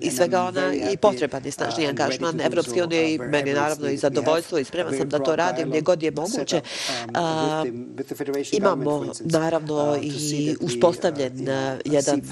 i, 0.00 0.10
svega 0.10 0.42
ona 0.42 0.74
i 0.92 0.96
potreban 0.96 1.44
je 1.44 1.52
snažni 1.52 1.86
angažman 1.86 2.40
Evropske 2.40 2.82
unije 2.82 3.14
i 3.14 3.18
meni 3.18 3.52
naravno 3.52 3.88
i 3.88 3.96
zadovoljstvo 3.96 4.58
i 4.58 4.64
spreman 4.64 4.94
sam 4.98 5.08
da 5.08 5.18
to 5.18 5.36
radim 5.36 5.68
gdje 5.68 5.80
god 5.80 6.02
je 6.02 6.10
moguće. 6.10 6.60
Imamo 8.52 9.06
naravno 9.20 9.98
i 10.02 10.56
uspostavljen 10.60 11.48
jedan 11.84 12.22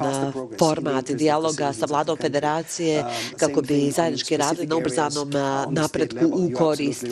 format 0.58 1.10
dijaloga 1.10 1.72
sa 1.72 1.86
vladom 1.86 2.16
federacije 2.16 3.04
kako 3.36 3.62
bi 3.62 3.90
zajednički 3.90 4.36
radili 4.36 4.66
na 4.66 4.76
ubrzanom 4.76 5.30
napretku 5.70 6.26
u 6.32 6.50
korist 6.56 7.04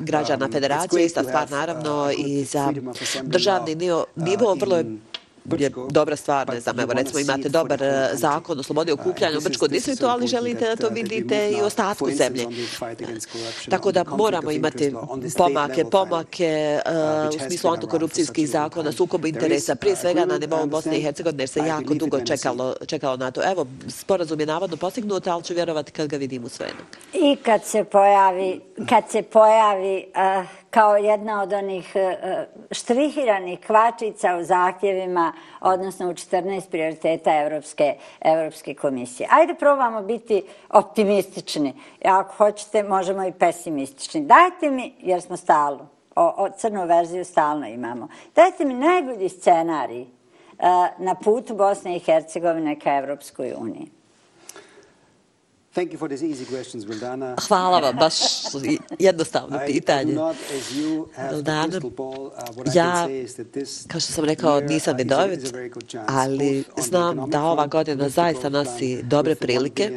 građana 0.00 0.48
federacije. 0.52 1.04
Ista 1.04 1.22
stvar 1.22 1.50
naravno 1.50 2.10
i 2.18 2.44
za 2.44 2.72
državni 3.22 3.74
nivo. 3.74 4.54
Vrlo 4.54 4.76
je 4.76 4.84
je 5.58 5.70
dobra 5.90 6.16
stvar, 6.16 6.48
ne 6.48 6.60
znam, 6.60 6.80
evo 6.80 6.92
recimo 6.92 7.18
imate 7.18 7.48
dobar 7.48 7.82
eh, 7.82 8.10
zakon 8.12 8.58
o 8.58 8.62
slobodi 8.62 8.92
okupljanja 8.92 9.38
u 9.38 9.40
Brčkom 9.40 9.68
distriktu, 9.68 10.06
ali 10.06 10.26
želite 10.26 10.66
da 10.66 10.76
to 10.76 10.88
vidite 10.88 11.50
i 11.50 11.62
u 11.62 11.64
ostatku 11.64 12.10
zemlje. 12.10 12.46
Tako 13.70 13.92
da 13.92 14.04
moramo 14.04 14.50
imati 14.50 14.94
pomake, 15.36 15.84
pomake 15.84 16.80
uh, 16.86 17.36
u 17.36 17.46
smislu 17.46 17.70
antikorupcijskih 17.70 18.48
zakona, 18.48 18.92
sukobu 18.92 19.26
interesa, 19.26 19.74
prije 19.74 19.96
svega 19.96 20.24
na 20.24 20.38
nivou 20.38 20.66
Bosne 20.66 20.98
i 20.98 21.02
Hercegovine, 21.02 21.42
jer 21.42 21.48
se 21.48 21.60
jako 21.60 21.94
dugo 21.94 22.20
čekalo, 22.20 22.74
čekalo 22.86 23.16
na 23.16 23.30
to. 23.30 23.50
Evo, 23.50 23.66
sporazum 23.88 24.40
je 24.40 24.46
navodno 24.46 24.76
postignut, 24.76 25.26
ali 25.26 25.42
ću 25.42 25.54
vjerovati 25.54 25.92
kad 25.92 26.08
ga 26.08 26.16
vidim 26.16 26.44
u 26.44 26.48
svenu. 26.48 26.80
I 27.12 27.36
kad 27.36 27.64
se 27.64 27.84
pojavi, 27.84 28.60
kad 28.88 29.04
se 29.10 29.22
pojavi 29.22 30.04
uh, 30.40 30.61
kao 30.72 30.96
jedna 30.96 31.42
od 31.42 31.52
onih 31.52 31.96
e, 31.96 32.00
e, 32.00 32.46
štrihiranih 32.70 33.60
kvačica 33.66 34.36
u 34.36 34.44
zahtjevima 34.44 35.32
odnosno 35.60 36.08
u 36.08 36.12
14 36.12 36.70
prioriteta 36.70 37.40
Evropske, 37.42 37.96
Evropske 38.20 38.74
komisije. 38.74 39.28
Ajde 39.32 39.54
probamo 39.54 40.02
biti 40.02 40.42
optimistični. 40.70 41.74
Ako 42.04 42.34
hoćete, 42.34 42.82
možemo 42.82 43.24
i 43.26 43.32
pesimistični. 43.32 44.20
Dajte 44.20 44.70
mi, 44.70 44.94
jer 44.98 45.22
smo 45.22 45.36
stalno, 45.36 45.88
o, 46.16 46.34
o 46.36 46.48
crnu 46.56 46.86
verziju 46.86 47.24
stalno 47.24 47.66
imamo, 47.66 48.08
dajte 48.34 48.64
mi 48.64 48.74
najbolji 48.74 49.28
scenarij 49.28 50.02
e, 50.02 50.06
na 50.98 51.14
putu 51.24 51.54
Bosne 51.54 51.96
i 51.96 52.00
Hercegovine 52.00 52.78
ka 52.78 52.96
Evropskoj 52.96 53.54
uniji. 53.58 54.01
Hvala 57.48 57.80
vam, 57.80 57.96
baš 57.96 58.14
jednostavno 58.98 59.60
pitanje. 59.66 60.16
Vildana, 61.30 61.80
uh, 61.84 62.74
ja, 62.74 63.08
kao 63.88 64.00
što 64.00 64.12
sam 64.12 64.24
rekao, 64.24 64.60
nisam 64.60 64.96
vidovit, 64.96 65.54
ali 66.06 66.64
znam 66.76 67.30
da 67.30 67.42
ova 67.42 67.66
godina 67.66 68.08
zaista 68.08 68.48
nosi 68.48 69.02
dobre 69.02 69.34
prilike 69.34 69.90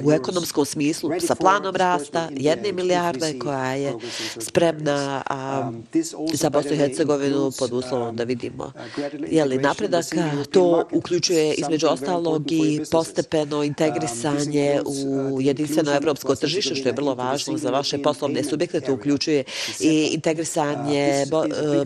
uh, 0.00 0.06
u 0.06 0.12
ekonomskom 0.12 0.64
smislu 0.64 1.10
sa 1.26 1.34
planom 1.34 1.76
rasta 1.76 2.28
jedne 2.30 2.72
milijarde 2.72 3.38
koja 3.38 3.74
je 3.74 3.92
spremna 4.38 5.22
um, 5.30 5.84
za 6.32 6.50
Bosnu 6.50 6.72
i 6.72 6.76
Hercegovinu 6.76 7.52
pod 7.58 7.72
uslovom 7.72 8.08
um, 8.08 8.16
da 8.16 8.24
vidimo 8.24 8.64
uh, 8.64 9.04
je 9.28 9.44
li 9.44 9.58
napredak. 9.58 10.04
To 10.50 10.88
uključuje 10.92 11.54
između 11.54 11.86
ostalog 11.86 12.52
i 12.52 12.80
postepeno 12.90 13.58
um, 13.58 13.64
integrisanje 13.64 14.80
u 14.86 15.21
u 15.30 15.40
jedinstveno 15.40 15.94
evropsko 15.94 16.34
tržište, 16.34 16.74
što 16.74 16.88
je 16.88 16.92
vrlo 16.92 17.14
važno 17.14 17.58
za 17.58 17.70
vaše 17.70 18.02
poslovne 18.02 18.44
subjekte. 18.44 18.80
To 18.80 18.94
uključuje 18.94 19.44
i 19.80 20.10
integrisanje 20.12 21.26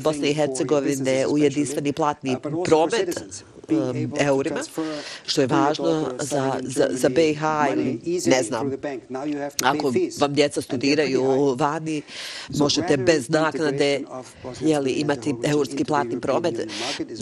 Bosne 0.01 0.31
i 0.31 0.35
Hercegovine 0.35 1.27
u 1.27 1.39
jedinstveni 1.39 1.93
platni 1.93 2.37
promet 2.65 3.45
um, 3.69 4.13
eurima, 4.19 4.61
što 5.27 5.41
je 5.41 5.47
važno 5.47 6.09
za, 6.21 6.61
za, 6.63 6.89
za 6.91 7.09
BiH 7.09 7.43
ili 7.73 8.21
ne 8.27 8.43
znam, 8.43 8.73
ako 9.63 9.93
vam 10.21 10.35
djeca 10.35 10.63
studiraju 10.63 11.55
vani, 11.59 12.03
možete 12.49 12.97
bez 12.97 13.29
naknade 13.29 14.01
jeli, 14.61 14.93
imati 14.93 15.35
eurski 15.45 15.85
platni 15.85 16.21
promet. 16.21 16.55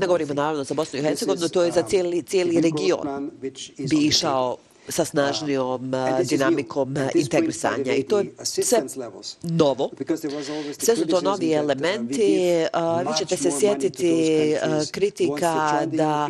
Ne 0.01 0.07
govorimo 0.07 0.35
naravno 0.35 0.65
za 0.65 0.75
Bosnu 0.75 0.99
i 0.99 1.03
Hercegovinu, 1.03 1.49
to 1.49 1.63
je 1.63 1.73
za 1.73 1.83
cijeli, 1.83 2.23
cijeli 2.23 2.61
region 2.61 3.31
bi 3.79 3.97
išao 3.97 4.57
sa 4.89 5.05
snažnijom 5.05 5.93
dinamikom 6.25 6.97
integrisanja. 7.15 7.95
I 7.95 8.03
to 8.03 8.19
je 8.19 8.35
sve 8.43 8.83
novo. 9.43 9.91
Sve 10.79 10.97
su 10.97 11.07
to 11.07 11.21
novi 11.21 11.53
elementi. 11.53 12.47
Vi 13.09 13.17
ćete 13.19 13.37
se 13.37 13.51
sjetiti 13.61 14.57
kritika 14.91 15.83
da 15.87 16.29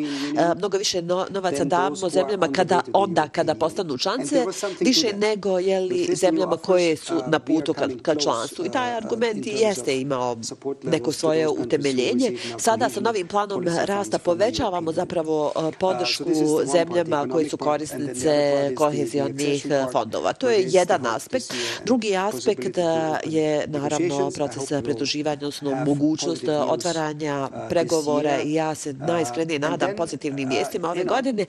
mnogo 0.57 0.79
više 0.79 1.03
novaca 1.03 1.65
damo 1.65 1.97
zemljama 1.97 2.49
kada 2.53 2.81
onda 2.93 3.29
kada 3.29 3.55
postanu 3.55 3.99
članice, 3.99 4.45
više 4.81 5.13
nego 5.17 5.59
jeli, 5.59 6.09
zemljama 6.15 6.57
koje 6.57 6.97
su 6.97 7.15
na 7.27 7.39
putu 7.39 7.75
ka, 7.75 7.89
ka 8.03 8.15
članstvu. 8.15 8.67
I 8.67 8.71
taj 8.71 8.97
argument 8.97 9.47
jeste 9.47 10.01
imao 10.01 10.37
neko 10.83 11.13
svoje 11.13 11.49
utemeljenje. 11.49 12.39
Sada 12.59 12.89
sa 12.89 13.01
novim 13.01 13.29
planom 13.29 13.65
rasta 13.85 14.19
povećavamo 14.19 14.93
zapravo 14.93 15.53
podršku 15.81 16.25
zemljama 16.73 17.29
koje 17.33 17.49
su 17.49 17.57
korisnice 17.57 18.44
kohezionih 18.77 19.67
fondova. 19.93 20.33
To 20.33 20.51
je 20.51 20.65
jedan 20.69 21.07
aspekt. 21.07 21.55
Drugi 21.85 22.17
aspekt 22.17 22.79
je 23.25 23.67
naravno 23.67 24.31
proces 24.31 24.83
pridruživanja, 24.85 25.35
odnosno 25.35 25.85
mogućnost 25.87 26.45
otvaranja 26.49 27.49
pregovora 27.69 28.41
i 28.41 28.55
ja 28.55 28.75
se 28.75 28.93
najiskrenije 28.93 29.59
nadam 29.59 29.91
pozitivnim 29.97 30.49
vijestima 30.49 30.91
ove 30.91 31.05
godine. 31.05 31.47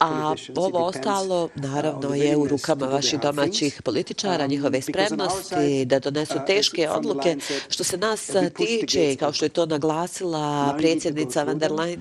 A 0.00 0.34
ovo 0.56 0.78
ostalo 0.78 1.48
naravno 1.54 2.14
je 2.14 2.36
u 2.36 2.48
rukama 2.48 2.86
vaših 2.86 3.20
domaćih 3.20 3.82
političara, 3.82 4.46
njihove 4.46 4.80
spremnosti 4.82 5.84
da 5.84 5.98
donesu 5.98 6.34
teške 6.46 6.88
odluke. 6.90 7.36
Što 7.68 7.84
se 7.84 7.96
nas 7.96 8.30
tiče, 8.56 9.16
kao 9.16 9.32
što 9.32 9.44
je 9.44 9.48
to 9.48 9.66
naglasila 9.66 10.74
predsjednica 10.78 11.42
van 11.42 11.58
der 11.58 11.70
Leyen, 11.70 12.00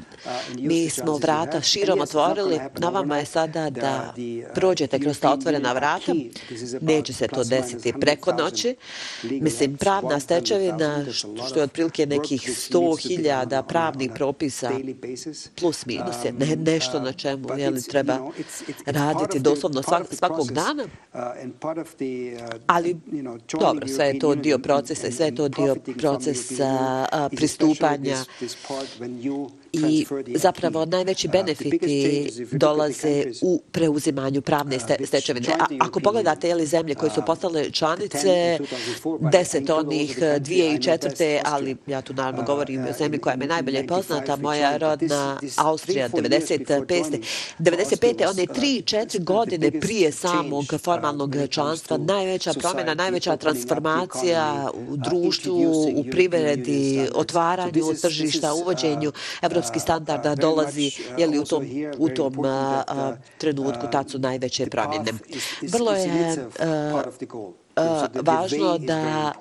mi 0.58 0.89
smo 0.89 1.18
vrata 1.18 1.62
širom 1.62 2.01
otvorili 2.01 2.43
govorili, 2.44 2.70
na 2.78 2.89
vama 2.89 3.18
je 3.18 3.26
sada 3.26 3.70
da 3.70 4.14
prođete 4.56 5.00
kroz 5.00 5.20
ta 5.20 5.32
otvorena 5.32 5.74
vrata. 5.74 6.14
Neće 6.82 7.14
se 7.14 7.28
to 7.28 7.44
desiti 7.44 7.94
preko 8.00 8.34
noći. 8.34 8.76
Mislim, 9.24 9.78
pravna 9.78 10.20
stečevina, 10.20 11.06
što 11.48 11.60
je 11.60 11.64
otprilike 11.64 12.06
nekih 12.06 12.41
100.000 12.41 13.64
pravnih 13.68 14.12
propisa 14.16 14.72
plus 15.60 15.86
minus 15.86 16.16
je 16.26 16.32
ne, 16.32 16.56
nešto 16.56 17.00
na 17.00 17.12
čemu 17.12 17.58
je 17.58 17.70
li 17.70 17.82
treba 17.82 18.32
raditi 18.86 19.39
doslovno 19.39 19.82
svakog 20.12 20.52
dana. 20.52 20.86
Ali, 22.68 22.98
dobro, 23.60 23.88
sve 23.88 24.06
je 24.06 24.20
to 24.20 24.36
dio 24.36 24.60
procesa 24.60 25.08
i 25.08 25.12
sve 25.12 25.26
je 25.26 25.36
to 25.36 25.50
dio 25.50 25.76
procesa 25.98 27.06
pristupanja 27.32 28.18
i 29.74 30.06
zapravo 30.36 30.86
najveći 30.86 31.28
benefiti 31.28 32.30
dolaze 32.52 33.26
u 33.42 33.62
preuzimanju 33.72 34.42
pravne 34.42 34.78
stečevine. 35.06 35.48
A 35.60 35.66
ako 35.80 36.00
pogledate 36.00 36.48
jeli 36.48 36.66
zemlje 36.66 36.96
koje 36.96 37.12
su 37.12 37.22
postale 37.26 37.72
članice, 37.72 38.60
deset 39.32 39.70
onih 39.70 40.20
dvije 40.40 40.76
i 40.76 40.82
četvrte, 40.82 41.42
ali 41.46 41.76
ja 41.88 42.02
tu 42.02 42.14
naravno 42.14 42.44
govorim 42.44 42.86
o 42.90 42.94
zemlji 42.98 43.20
koja 43.20 43.36
me 43.36 43.48
najbolje 43.48 43.88
poznata, 43.88 44.36
moja 44.36 44.78
rodna 44.78 45.40
Austrija, 45.58 46.10
95. 46.10 47.24
95. 47.60 48.30
one 48.30 48.46
tri, 48.46 48.82
četiri 48.82 49.20
godine 49.20 49.80
prije 49.80 50.12
samog 50.12 50.66
formalnog 50.84 51.36
članstva, 51.50 51.98
najveća 51.98 52.54
promjena, 52.54 52.94
najveća 52.94 53.38
transformacija 53.38 54.70
u 54.90 54.98
društvu, 54.98 55.84
u 55.96 56.04
privredi, 56.12 57.08
otvaranju 57.16 57.94
tržišta, 58.02 58.54
uvođenju 58.54 59.12
evropskih 59.42 59.62
evropski 59.64 59.80
standarda 59.80 60.36
dolazi 60.36 60.91
je 61.18 61.28
li 61.28 61.39
u 61.39 61.43
tom 61.43 61.66
u 61.97 62.09
tom 62.09 62.34
trenutku 63.38 63.88
tad 63.91 64.09
su 64.09 64.20
najveće 64.20 64.66
promjene. 64.66 65.11
Vrlo 65.61 65.91
je 65.91 66.47
važno 68.22 68.78
da 68.78 69.34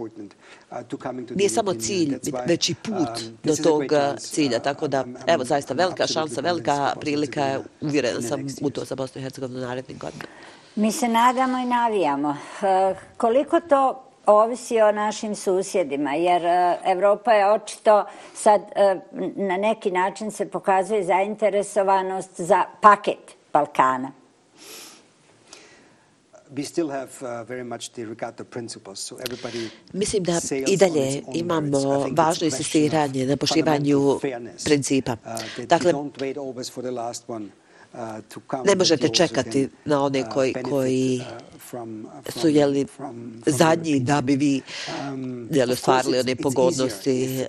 nije 1.35 1.49
samo 1.49 1.75
cilj, 1.75 2.19
već 2.47 2.71
i 2.71 2.75
put 2.75 3.21
do 3.45 3.57
tog 3.57 3.83
cilja. 4.19 4.59
Tako 4.59 4.89
da, 4.89 5.05
evo, 5.27 5.45
zaista 5.45 5.75
velika 5.75 6.07
šansa, 6.07 6.41
velika 6.41 6.95
prilika, 7.01 7.61
uvjerena 7.81 8.23
sam 8.23 8.47
u 8.61 8.71
to 8.71 8.85
za 8.85 8.95
Bosnu 8.95 9.21
i 9.21 9.23
Hercegovinu 9.23 9.61
narednim 9.61 9.99
godinama. 9.99 10.29
Mi 10.77 10.93
se 10.93 11.09
nadamo 11.09 11.59
i 11.59 11.65
navijamo. 11.65 12.37
Koliko 13.17 13.61
to 13.61 14.12
ovisi 14.27 14.81
o 14.81 14.93
našim 14.93 15.35
susjedima, 15.35 16.15
jer 16.15 16.45
e, 16.45 16.79
Evropa 16.85 17.33
je 17.33 17.53
očito 17.53 18.05
sad 18.35 18.61
e, 18.75 19.01
na 19.37 19.57
neki 19.57 19.91
način 19.91 20.31
se 20.31 20.51
pokazuje 20.51 21.05
zainteresovanost 21.05 22.41
za 22.41 22.65
paket 22.81 23.37
Balkana. 23.53 24.13
Mislim 29.93 30.25
da 30.25 30.41
i 30.67 30.77
dalje 30.77 31.23
imamo 31.35 32.07
važno 32.13 32.45
insistiranje 32.45 33.27
na 33.27 33.37
poštivanju 33.37 34.19
principa. 34.65 35.17
Uh, 35.59 35.65
dakle, 35.65 35.95
uh, 35.95 36.07
ne 38.65 38.75
možete 38.75 39.09
čekati 39.09 39.69
na 39.85 40.03
one 40.05 40.31
koji, 40.31 40.55
koji 40.71 41.23
su 42.29 42.49
jeli 42.49 42.87
zadnji 43.47 44.01
da 44.01 44.21
bi 44.21 44.37
vi 44.37 44.61
um, 45.13 45.49
jeli, 45.51 45.73
ostvarili 45.73 46.19
one 46.19 46.37
pogodnosti 46.37 47.45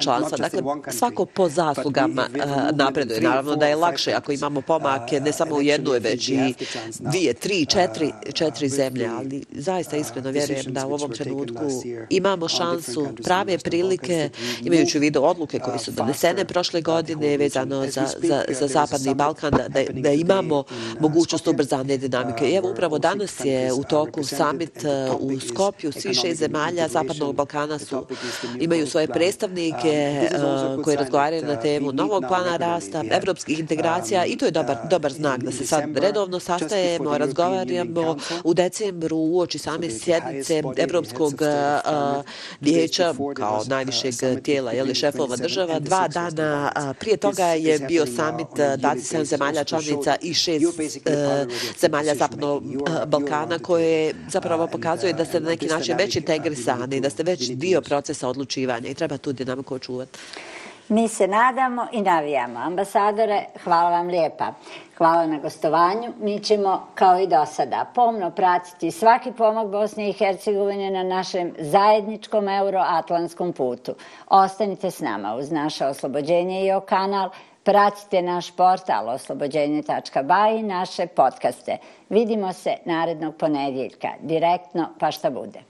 članstva. 0.00 0.38
Dakle, 0.38 0.62
svako 0.92 1.26
po 1.26 1.48
zaslugama 1.48 2.28
napreduje. 2.72 3.20
Naravno 3.20 3.56
da 3.56 3.66
je 3.66 3.76
lakše 3.76 4.12
ako 4.12 4.32
imamo 4.32 4.60
pomake 4.60 5.20
ne 5.20 5.32
samo 5.32 5.54
u 5.54 5.62
jednoj, 5.62 5.98
već 5.98 6.28
i 6.28 6.54
dvije, 6.98 7.34
tri, 7.34 7.66
četiri, 7.66 8.12
četiri 8.32 8.68
zemlje, 8.68 9.08
ali 9.08 9.44
zaista 9.52 9.96
iskreno 9.96 10.30
vjerujem 10.30 10.72
da 10.72 10.86
u 10.86 10.92
ovom 10.92 11.12
trenutku 11.12 11.64
imamo 12.10 12.48
šansu, 12.48 13.08
prave 13.24 13.58
prilike, 13.58 14.30
imajući 14.62 14.98
u 14.98 15.00
vidu 15.00 15.22
odluke 15.22 15.58
koje 15.58 15.78
su 15.78 15.90
donesene 15.90 16.44
prošle 16.44 16.80
godine 16.82 17.36
vezano 17.36 17.86
za, 17.86 18.06
za, 18.22 18.44
za 18.48 18.66
Zapadni 18.66 19.14
Balkan, 19.14 19.33
da, 19.42 19.84
da 19.92 20.10
imamo 20.10 20.64
mogućnost 21.00 21.46
ubrzane 21.46 21.96
dinamike. 21.96 22.50
I 22.50 22.54
evo 22.54 22.70
upravo 22.70 22.98
danas 22.98 23.44
je 23.44 23.72
u 23.72 23.82
toku 23.84 24.24
summit 24.24 24.84
uh, 25.10 25.20
u 25.20 25.40
Skopju. 25.40 25.92
Svi 25.92 26.14
šest 26.14 26.38
zemalja 26.38 26.88
Zapadnog 26.88 27.34
Balkana 27.34 27.78
su, 27.78 28.06
imaju 28.60 28.86
svoje 28.86 29.06
predstavnike 29.06 30.20
uh, 30.76 30.84
koji 30.84 30.96
razgovaraju 30.96 31.44
na 31.44 31.60
temu 31.60 31.92
novog 31.92 32.24
plana 32.28 32.56
rasta, 32.56 33.04
evropskih 33.10 33.58
integracija 33.58 34.24
i 34.24 34.36
to 34.36 34.44
je 34.44 34.50
dobar, 34.50 34.76
dobar 34.90 35.12
znak 35.12 35.42
da 35.42 35.52
se 35.52 35.66
sad 35.66 35.96
redovno 35.96 36.40
sastajemo, 36.40 37.18
razgovaramo 37.18 38.16
u 38.44 38.54
decembru 38.54 39.16
u 39.16 39.40
oči 39.40 39.58
same 39.58 39.90
sjednice 39.90 40.62
Evropskog 40.76 41.32
uh, 41.32 42.24
vijeća 42.60 43.14
kao 43.34 43.64
najvišeg 43.66 44.14
tijela 44.42 44.72
jeli, 44.72 44.94
šefova 44.94 45.36
država. 45.36 45.80
Dva 45.80 46.08
dana 46.08 46.72
prije 47.00 47.16
toga 47.16 47.44
je 47.44 47.78
bio 47.78 48.06
summit 48.06 48.48
27 48.56 49.23
zemalja 49.24 49.64
članica 49.64 50.16
i 50.22 50.34
šest 50.34 50.64
zemalja 51.78 52.14
Zapadnog 52.14 52.62
Balkana 53.06 53.58
koje 53.58 54.14
zapravo 54.28 54.66
pokazuje 54.66 55.12
da 55.12 55.24
ste 55.24 55.40
na 55.40 55.48
neki 55.48 55.66
način 55.66 55.96
već 55.98 56.16
integrisani, 56.16 57.00
da 57.00 57.10
ste 57.10 57.22
već 57.22 57.50
dio 57.50 57.80
procesa 57.80 58.28
odlučivanja 58.28 58.88
i 58.88 58.94
treba 58.94 59.16
tu 59.16 59.32
dinamiku 59.32 59.74
očuvati. 59.74 60.18
Mi 60.88 61.08
se 61.08 61.28
nadamo 61.28 61.86
i 61.92 62.02
navijamo. 62.02 62.58
Ambasadore, 62.58 63.44
hvala 63.64 63.90
vam 63.90 64.06
lijepa. 64.06 64.52
Hvala 64.98 65.26
na 65.26 65.38
gostovanju. 65.38 66.12
Mi 66.20 66.40
ćemo, 66.40 66.86
kao 66.94 67.20
i 67.20 67.26
do 67.26 67.46
sada, 67.46 67.90
pomno 67.94 68.30
pratiti 68.30 68.90
svaki 68.90 69.32
pomak 69.32 69.68
Bosne 69.68 70.08
i 70.08 70.12
Hercegovine 70.12 70.90
na 70.90 71.02
našem 71.02 71.54
zajedničkom 71.58 72.48
euroatlantskom 72.48 73.52
putu. 73.52 73.94
Ostanite 74.28 74.90
s 74.90 75.00
nama 75.00 75.34
uz 75.36 75.50
naše 75.50 75.86
oslobođenje 75.86 76.66
i 76.66 76.72
o 76.72 76.80
kanal. 76.80 77.30
Pratite 77.64 78.22
naš 78.22 78.50
portal 78.56 79.08
oslobođenje.baj 79.08 80.56
i 80.58 80.62
naše 80.62 81.06
podcaste. 81.06 81.78
Vidimo 82.08 82.52
se 82.52 82.76
narednog 82.84 83.34
ponedjeljka, 83.36 84.08
direktno 84.20 84.88
pa 84.98 85.10
šta 85.10 85.30
bude. 85.30 85.60